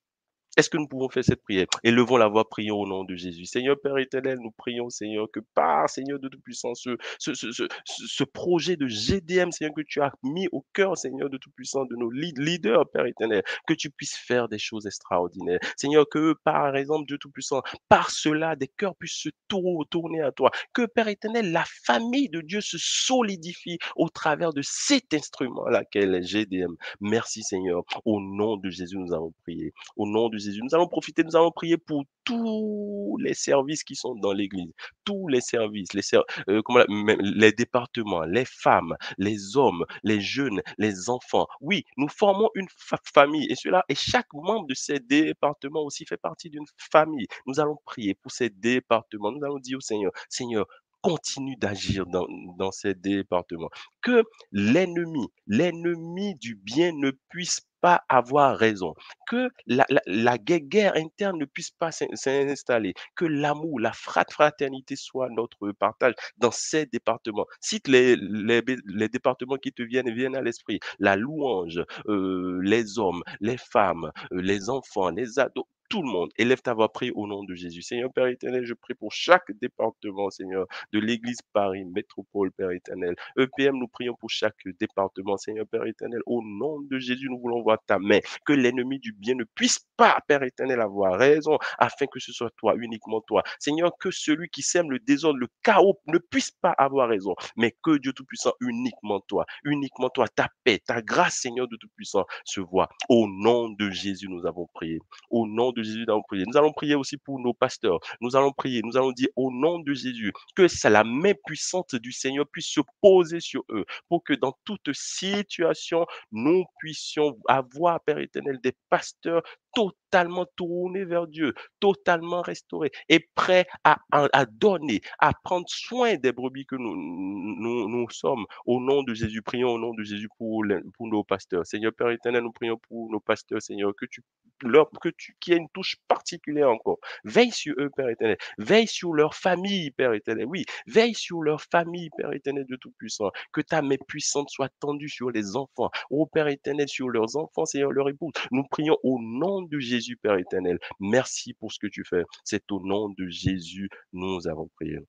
Est-ce 0.59 0.69
que 0.69 0.75
nous 0.75 0.89
pouvons 0.89 1.07
faire 1.07 1.23
cette 1.23 1.41
prière? 1.41 1.67
Élevons 1.85 2.17
la 2.17 2.27
voix, 2.27 2.49
prions 2.49 2.75
au 2.75 2.85
nom 2.85 3.05
de 3.05 3.15
Jésus. 3.15 3.45
Seigneur 3.45 3.79
Père 3.81 3.97
éternel, 3.97 4.39
nous 4.41 4.51
prions, 4.51 4.89
Seigneur, 4.89 5.31
que 5.31 5.39
par, 5.55 5.89
Seigneur 5.89 6.19
de 6.19 6.27
Tout-Puissance, 6.27 6.85
ce, 7.17 7.33
ce, 7.33 8.23
projet 8.25 8.75
de 8.75 8.85
GDM, 8.85 9.51
Seigneur, 9.51 9.73
que 9.73 9.83
tu 9.87 10.01
as 10.01 10.11
mis 10.21 10.49
au 10.51 10.65
cœur, 10.73 10.97
Seigneur 10.97 11.29
de 11.29 11.37
Tout-Puissant, 11.37 11.85
de 11.85 11.95
nos 11.95 12.09
leaders, 12.09 12.89
Père 12.91 13.05
éternel, 13.05 13.41
que 13.67 13.73
tu 13.73 13.89
puisses 13.89 14.17
faire 14.17 14.49
des 14.49 14.59
choses 14.59 14.85
extraordinaires. 14.85 15.59
Seigneur, 15.77 16.05
que 16.09 16.35
par 16.43 16.75
exemple, 16.75 17.05
Dieu 17.07 17.17
Tout-Puissant, 17.17 17.61
par 17.87 18.11
cela, 18.11 18.57
des 18.57 18.67
cœurs 18.67 18.97
puissent 18.97 19.13
se 19.13 19.29
tourner 19.47 20.21
à 20.21 20.33
toi. 20.33 20.51
Que, 20.73 20.85
Père 20.87 21.07
éternel, 21.07 21.53
la 21.53 21.63
famille 21.85 22.27
de 22.27 22.41
Dieu 22.41 22.59
se 22.59 22.77
solidifie 22.77 23.79
au 23.95 24.09
travers 24.09 24.51
de 24.51 24.61
cet 24.61 25.13
instrument-là 25.13 25.85
qu'est 25.85 26.21
GDM. 26.21 26.75
Merci, 26.99 27.43
Seigneur. 27.43 27.83
Au 28.03 28.19
nom 28.19 28.57
de 28.57 28.69
Jésus, 28.69 28.97
nous 28.97 29.13
avons 29.13 29.33
prié. 29.43 29.73
Au 29.95 30.05
nom 30.05 30.27
de 30.27 30.37
Jésus, 30.37 30.48
nous 30.61 30.73
allons 30.73 30.87
profiter, 30.87 31.23
nous 31.23 31.35
allons 31.35 31.51
prier 31.51 31.77
pour 31.77 32.03
tous 32.23 33.17
les 33.21 33.33
services 33.33 33.83
qui 33.83 33.95
sont 33.95 34.15
dans 34.15 34.33
l'Église, 34.33 34.71
tous 35.05 35.27
les 35.27 35.41
services, 35.41 35.93
les, 35.93 36.03
euh, 36.49 37.51
départements, 37.57 38.23
les 38.23 38.45
femmes, 38.45 38.95
les 39.17 39.57
hommes, 39.57 39.85
les 40.03 40.21
jeunes, 40.21 40.61
les 40.77 41.09
enfants. 41.09 41.47
Oui, 41.61 41.83
nous 41.97 42.07
formons 42.09 42.49
une 42.55 42.67
famille 43.13 43.47
et 43.49 43.95
chaque 43.95 44.33
membre 44.33 44.67
de 44.67 44.73
ces 44.73 44.99
départements 44.99 45.83
aussi 45.83 46.05
fait 46.05 46.17
partie 46.17 46.49
d'une 46.49 46.65
famille. 46.77 47.27
Nous 47.47 47.59
allons 47.59 47.77
prier 47.85 48.15
pour 48.15 48.31
ces 48.31 48.49
départements. 48.49 49.31
Nous 49.31 49.43
allons 49.43 49.59
dire 49.59 49.77
au 49.77 49.81
Seigneur, 49.81 50.11
Seigneur, 50.29 50.65
continue 51.01 51.55
d'agir 51.55 52.05
dans, 52.05 52.27
dans 52.57 52.71
ces 52.71 52.93
départements. 52.93 53.69
Que 54.01 54.23
l'ennemi, 54.51 55.29
l'ennemi 55.47 56.35
du 56.35 56.55
bien 56.55 56.91
ne 56.93 57.11
puisse 57.29 57.61
pas 57.81 58.03
avoir 58.09 58.57
raison, 58.57 58.93
que 59.27 59.49
la, 59.67 59.85
la, 60.05 60.37
guerre 60.37 60.95
interne 60.95 61.37
ne 61.39 61.45
puisse 61.45 61.71
pas 61.71 61.91
s'installer, 61.91 62.93
que 63.15 63.25
l'amour, 63.25 63.79
la 63.79 63.93
fraternité 63.93 64.95
soit 64.95 65.29
notre 65.29 65.71
partage 65.71 66.13
dans 66.37 66.51
ces 66.51 66.85
départements. 66.85 67.45
Cite 67.59 67.87
les, 67.87 68.15
les, 68.15 68.61
les 68.85 69.09
départements 69.09 69.57
qui 69.57 69.71
te 69.71 69.81
viennent, 69.81 70.11
viennent 70.13 70.35
à 70.35 70.41
l'esprit. 70.41 70.79
La 70.99 71.15
louange, 71.15 71.81
euh, 72.07 72.59
les 72.63 72.99
hommes, 72.99 73.23
les 73.39 73.57
femmes, 73.57 74.11
euh, 74.31 74.41
les 74.41 74.69
enfants, 74.69 75.09
les 75.09 75.39
ados, 75.39 75.65
tout 75.89 76.03
le 76.03 76.07
monde. 76.07 76.29
Élève 76.37 76.61
ta 76.61 76.73
voix, 76.73 76.91
prie 76.91 77.11
au 77.11 77.27
nom 77.27 77.43
de 77.43 77.55
Jésus. 77.55 77.81
Seigneur 77.81 78.13
Père 78.13 78.27
éternel, 78.27 78.63
je 78.63 78.75
prie 78.75 78.93
pour 78.93 79.11
chaque 79.11 79.51
département, 79.59 80.29
Seigneur, 80.29 80.67
de 80.93 80.99
l'Église 80.99 81.39
Paris, 81.51 81.83
Métropole, 81.83 82.51
Père 82.51 82.71
éternel. 82.71 83.15
EPM, 83.37 83.75
nous 83.77 83.87
prions 83.87 84.13
pour 84.13 84.29
chaque 84.29 84.55
département, 84.79 85.35
Seigneur 85.37 85.65
Père 85.67 85.85
éternel. 85.85 86.21
Au 86.27 86.41
nom 86.43 86.79
de 86.81 86.99
Jésus, 86.99 87.27
nous 87.29 87.39
voulons 87.39 87.61
voir 87.63 87.79
ta 87.87 87.97
main. 87.97 88.19
Que 88.45 88.53
l'ennemi 88.53 88.99
du 88.99 89.13
bien 89.13 89.33
ne 89.33 89.43
puisse 89.55 89.79
pas, 89.97 90.19
Père 90.27 90.43
éternel, 90.43 90.79
avoir 90.79 91.17
raison, 91.17 91.57
afin 91.79 92.05
que 92.05 92.19
ce 92.19 92.31
soit 92.31 92.51
toi, 92.57 92.75
uniquement 92.77 93.21
toi. 93.21 93.41
Seigneur, 93.59 93.91
que 93.99 94.11
celui 94.11 94.47
qui 94.49 94.61
sème 94.61 94.91
le 94.91 94.99
désordre, 94.99 95.39
le 95.39 95.47
chaos, 95.63 95.99
ne 96.07 96.19
puisse 96.19 96.51
pas 96.51 96.71
avoir 96.77 97.09
raison, 97.09 97.33
mais 97.57 97.75
que 97.83 97.97
Dieu 97.97 98.13
Tout-Puissant, 98.13 98.53
uniquement 98.61 99.21
toi, 99.21 99.45
uniquement 99.63 100.09
toi, 100.09 100.27
ta 100.27 100.49
paix, 100.63 100.79
ta 100.85 101.01
grâce, 101.01 101.39
Seigneur 101.39 101.67
de 101.67 101.77
Tout-Puissant, 101.77 102.25
se 102.45 102.61
voit. 102.61 102.89
Au 103.09 103.27
nom 103.27 103.69
de 103.69 103.89
Jésus, 103.89 104.29
nous 104.29 104.45
avons 104.45 104.67
prié. 104.73 104.99
Au 105.31 105.47
nom 105.47 105.71
de 105.71 105.78
Jésus, 105.83 106.05
nous 106.05 106.13
allons 106.13 106.23
prier. 106.23 106.45
Nous 106.47 106.57
allons 106.57 106.71
prier 106.71 106.95
aussi 106.95 107.17
pour 107.17 107.39
nos 107.39 107.53
pasteurs. 107.53 107.99
Nous 108.21 108.35
allons 108.35 108.51
prier, 108.51 108.81
nous 108.83 108.97
allons 108.97 109.11
dire 109.11 109.29
au 109.35 109.51
nom 109.51 109.79
de 109.79 109.93
Jésus 109.93 110.33
que 110.55 110.67
la 110.87 111.03
main 111.03 111.33
puissante 111.45 111.95
du 111.95 112.11
Seigneur 112.11 112.45
puisse 112.51 112.67
se 112.67 112.81
poser 113.01 113.39
sur 113.39 113.63
eux 113.69 113.85
pour 114.07 114.23
que 114.23 114.33
dans 114.33 114.53
toute 114.65 114.91
situation, 114.93 116.05
nous 116.31 116.65
puissions 116.79 117.37
avoir, 117.47 117.99
Père 118.01 118.17
éternel, 118.17 118.59
des 118.61 118.73
pasteurs 118.89 119.43
totalement 119.79 120.45
tournés 120.55 121.05
vers 121.05 121.27
Dieu, 121.27 121.53
totalement 121.79 122.41
restaurés 122.41 122.91
et 123.09 123.27
prêts 123.35 123.67
à, 123.83 123.99
à, 124.11 124.45
donner, 124.45 125.01
à 125.19 125.33
prendre 125.43 125.67
soin 125.69 126.15
des 126.15 126.31
brebis 126.31 126.65
que 126.65 126.75
nous, 126.75 126.95
nous, 126.95 127.87
nous, 127.87 128.09
sommes. 128.09 128.45
Au 128.65 128.79
nom 128.79 129.03
de 129.03 129.13
Jésus, 129.13 129.41
prions 129.41 129.69
au 129.69 129.77
nom 129.77 129.93
de 129.93 130.03
Jésus 130.03 130.29
pour, 130.37 130.63
pour 130.95 131.07
nos 131.07 131.23
pasteurs. 131.23 131.65
Seigneur 131.65 131.93
Père 131.93 132.09
éternel, 132.09 132.43
nous 132.43 132.51
prions 132.51 132.77
pour 132.89 133.09
nos 133.11 133.19
pasteurs, 133.19 133.61
Seigneur, 133.61 133.93
que 133.95 134.05
tu 134.05 134.23
leur, 134.63 134.89
que 135.01 135.09
tu, 135.09 135.35
qu'il 135.39 135.53
y 135.53 135.55
ait 135.55 135.59
une 135.59 135.69
touche 135.69 135.95
particulière 136.07 136.69
encore. 136.69 136.97
Veille 137.23 137.51
sur 137.51 137.73
eux, 137.77 137.89
Père 137.95 138.09
éternel. 138.09 138.37
Veille 138.57 138.87
sur 138.87 139.13
leur 139.13 139.35
famille, 139.35 139.91
Père 139.91 140.13
éternel. 140.13 140.45
Oui, 140.47 140.65
veille 140.87 141.13
sur 141.13 141.41
leur 141.41 141.61
famille, 141.61 142.09
Père 142.17 142.33
éternel 142.33 142.65
de 142.67 142.75
Tout-Puissant. 142.75 143.31
Que 143.53 143.61
ta 143.61 143.81
main 143.81 143.95
puissante 144.07 144.49
soit 144.49 144.69
tendue 144.79 145.09
sur 145.09 145.31
les 145.31 145.55
enfants. 145.55 145.89
Ô 146.09 146.25
Père 146.25 146.47
éternel, 146.47 146.89
sur 146.89 147.09
leurs 147.09 147.37
enfants, 147.37 147.65
Seigneur, 147.65 147.91
leur 147.91 148.09
épouse. 148.09 148.33
Nous 148.51 148.63
prions 148.69 148.97
au 149.03 149.19
nom 149.21 149.61
de 149.69 149.79
Jésus, 149.79 150.17
Père 150.17 150.37
éternel. 150.37 150.79
Merci 150.99 151.53
pour 151.53 151.71
ce 151.71 151.79
que 151.79 151.87
tu 151.87 152.03
fais. 152.05 152.23
C'est 152.43 152.71
au 152.71 152.79
nom 152.85 153.09
de 153.09 153.27
Jésus, 153.27 153.89
nous 154.13 154.47
avons 154.47 154.69
prié. 154.75 154.99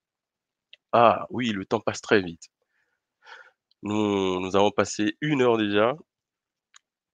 Ah 0.92 1.26
oui, 1.30 1.50
le 1.50 1.64
temps 1.66 1.80
passe 1.80 2.00
très 2.00 2.20
vite. 2.22 2.48
Nous, 3.82 4.56
avons 4.56 4.70
passé 4.70 5.16
une 5.20 5.42
heure 5.42 5.56
déjà. 5.56 5.94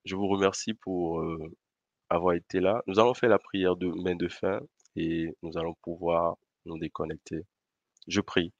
Je 0.04 0.16
vous 0.16 0.28
remercie 0.28 0.74
pour 0.74 1.20
euh, 1.20 1.38
avoir 2.10 2.34
été 2.34 2.60
là. 2.60 2.82
Nous 2.86 2.98
allons 2.98 3.14
faire 3.14 3.30
la 3.30 3.38
prière 3.38 3.76
de 3.76 3.88
main 3.88 4.16
de 4.16 4.28
fin 4.28 4.60
et 4.96 5.34
nous 5.42 5.58
allons 5.58 5.74
pouvoir 5.82 6.36
nous 6.64 6.78
déconnecter. 6.78 7.42
Je 8.08 8.20
prie. 8.20 8.52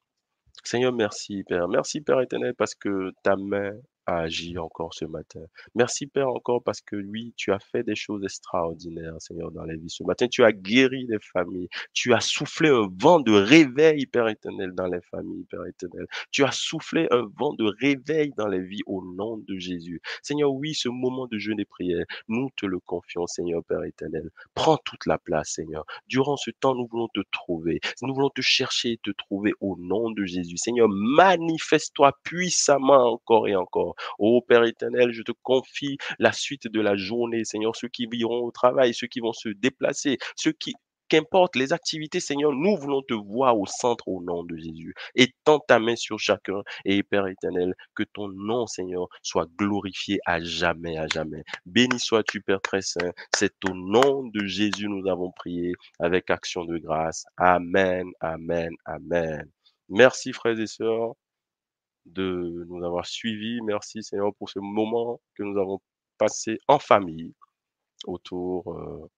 Seigneur, 0.64 0.92
merci 0.92 1.44
Père. 1.44 1.68
Merci 1.68 2.00
Père 2.00 2.20
éternel 2.20 2.54
parce 2.54 2.74
que 2.74 3.12
ta 3.22 3.36
main 3.36 3.72
a 4.06 4.26
encore 4.58 4.94
ce 4.94 5.04
matin. 5.04 5.40
Merci 5.74 6.06
Père 6.06 6.28
encore 6.28 6.62
parce 6.62 6.80
que 6.80 6.96
oui, 6.96 7.34
tu 7.36 7.52
as 7.52 7.58
fait 7.58 7.82
des 7.82 7.96
choses 7.96 8.22
extraordinaires, 8.24 9.14
Seigneur, 9.18 9.50
dans 9.50 9.64
la 9.64 9.74
vie. 9.74 9.90
Ce 9.90 10.04
matin, 10.04 10.28
tu 10.28 10.44
as 10.44 10.52
guéri 10.52 11.06
les 11.08 11.18
familles. 11.18 11.68
Tu 11.92 12.14
as 12.14 12.20
soufflé 12.20 12.68
un 12.68 12.88
vent 13.00 13.20
de 13.20 13.32
réveil, 13.32 14.06
Père 14.06 14.28
éternel, 14.28 14.72
dans 14.72 14.86
les 14.86 15.00
familles, 15.10 15.44
Père 15.50 15.64
éternel. 15.66 16.06
Tu 16.30 16.44
as 16.44 16.52
soufflé 16.52 17.08
un 17.10 17.26
vent 17.36 17.52
de 17.54 17.64
réveil 17.80 18.32
dans 18.36 18.46
les 18.46 18.60
vies 18.62 18.82
au 18.86 19.02
nom 19.16 19.38
de 19.38 19.58
Jésus. 19.58 20.00
Seigneur, 20.22 20.52
oui, 20.52 20.74
ce 20.74 20.88
moment 20.88 21.26
de 21.26 21.38
jeûne 21.38 21.60
et 21.60 21.64
prière, 21.64 22.04
nous 22.28 22.48
te 22.56 22.66
le 22.66 22.78
confions, 22.78 23.26
Seigneur, 23.26 23.64
Père 23.64 23.82
éternel. 23.84 24.30
Prends 24.54 24.78
toute 24.84 25.06
la 25.06 25.18
place, 25.18 25.50
Seigneur. 25.50 25.84
Durant 26.06 26.36
ce 26.36 26.50
temps, 26.50 26.74
nous 26.74 26.86
voulons 26.86 27.08
te 27.12 27.20
trouver. 27.32 27.80
Nous 28.02 28.14
voulons 28.14 28.30
te 28.30 28.40
chercher 28.40 28.92
et 28.92 29.00
te 29.02 29.10
trouver 29.10 29.52
au 29.60 29.76
nom 29.78 30.10
de 30.10 30.24
Jésus. 30.24 30.56
Seigneur, 30.58 30.88
manifeste-toi 30.88 32.12
puissamment 32.22 33.12
encore 33.12 33.48
et 33.48 33.56
encore 33.56 33.95
Ô 34.18 34.40
Père 34.42 34.64
éternel, 34.64 35.12
je 35.12 35.22
te 35.22 35.32
confie 35.42 35.98
la 36.18 36.32
suite 36.32 36.68
de 36.68 36.80
la 36.80 36.96
journée, 36.96 37.44
Seigneur, 37.44 37.76
ceux 37.76 37.88
qui 37.88 38.08
iront 38.12 38.44
au 38.44 38.50
travail, 38.50 38.94
ceux 38.94 39.06
qui 39.06 39.20
vont 39.20 39.32
se 39.32 39.48
déplacer, 39.48 40.18
ceux 40.36 40.52
qui 40.52 40.74
Qu'importe 41.08 41.54
les 41.54 41.72
activités, 41.72 42.18
Seigneur, 42.18 42.52
nous 42.52 42.76
voulons 42.76 43.00
te 43.00 43.14
voir 43.14 43.56
au 43.56 43.66
centre 43.66 44.08
au 44.08 44.20
nom 44.22 44.42
de 44.42 44.56
Jésus. 44.56 44.92
Étends 45.14 45.60
ta 45.60 45.78
main 45.78 45.94
sur 45.94 46.18
chacun 46.18 46.62
et 46.84 47.04
Père 47.04 47.28
éternel, 47.28 47.74
que 47.94 48.02
ton 48.02 48.28
nom, 48.28 48.66
Seigneur, 48.66 49.06
soit 49.22 49.46
glorifié 49.56 50.18
à 50.26 50.42
jamais, 50.42 50.98
à 50.98 51.06
jamais. 51.06 51.44
Béni 51.64 52.00
sois-tu, 52.00 52.40
Père 52.40 52.60
très 52.60 52.82
saint. 52.82 53.12
C'est 53.36 53.54
au 53.70 53.74
nom 53.74 54.24
de 54.24 54.46
Jésus 54.46 54.88
nous 54.88 55.08
avons 55.08 55.30
prié 55.30 55.74
avec 56.00 56.28
action 56.28 56.64
de 56.64 56.76
grâce. 56.78 57.24
Amen, 57.36 58.10
amen, 58.20 58.72
amen. 58.84 59.48
Merci, 59.88 60.32
frères 60.32 60.58
et 60.58 60.66
sœurs 60.66 61.12
de 62.06 62.64
nous 62.68 62.84
avoir 62.84 63.06
suivis. 63.06 63.60
Merci 63.62 64.02
Seigneur 64.02 64.34
pour 64.36 64.48
ce 64.48 64.58
moment 64.58 65.20
que 65.34 65.42
nous 65.42 65.58
avons 65.58 65.80
passé 66.18 66.58
en 66.68 66.78
famille 66.78 67.34
autour 68.06 68.72
euh, 68.74 69.10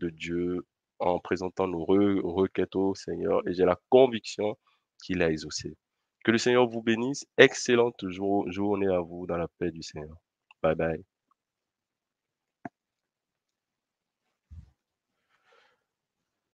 de 0.00 0.10
Dieu 0.10 0.66
en 0.98 1.18
présentant 1.18 1.66
nos 1.68 1.84
requêtes 1.84 2.76
au 2.76 2.94
Seigneur 2.94 3.46
et 3.48 3.54
j'ai 3.54 3.64
la 3.64 3.78
conviction 3.88 4.56
qu'il 5.04 5.22
a 5.22 5.30
exaucé. 5.30 5.76
Que 6.24 6.30
le 6.30 6.38
Seigneur 6.38 6.68
vous 6.68 6.82
bénisse. 6.82 7.26
Excellente 7.38 8.04
journée 8.08 8.88
à 8.88 9.00
vous 9.00 9.26
dans 9.26 9.36
la 9.36 9.48
paix 9.58 9.70
du 9.72 9.82
Seigneur. 9.82 10.16
Bye 10.62 10.76
bye. 10.76 11.11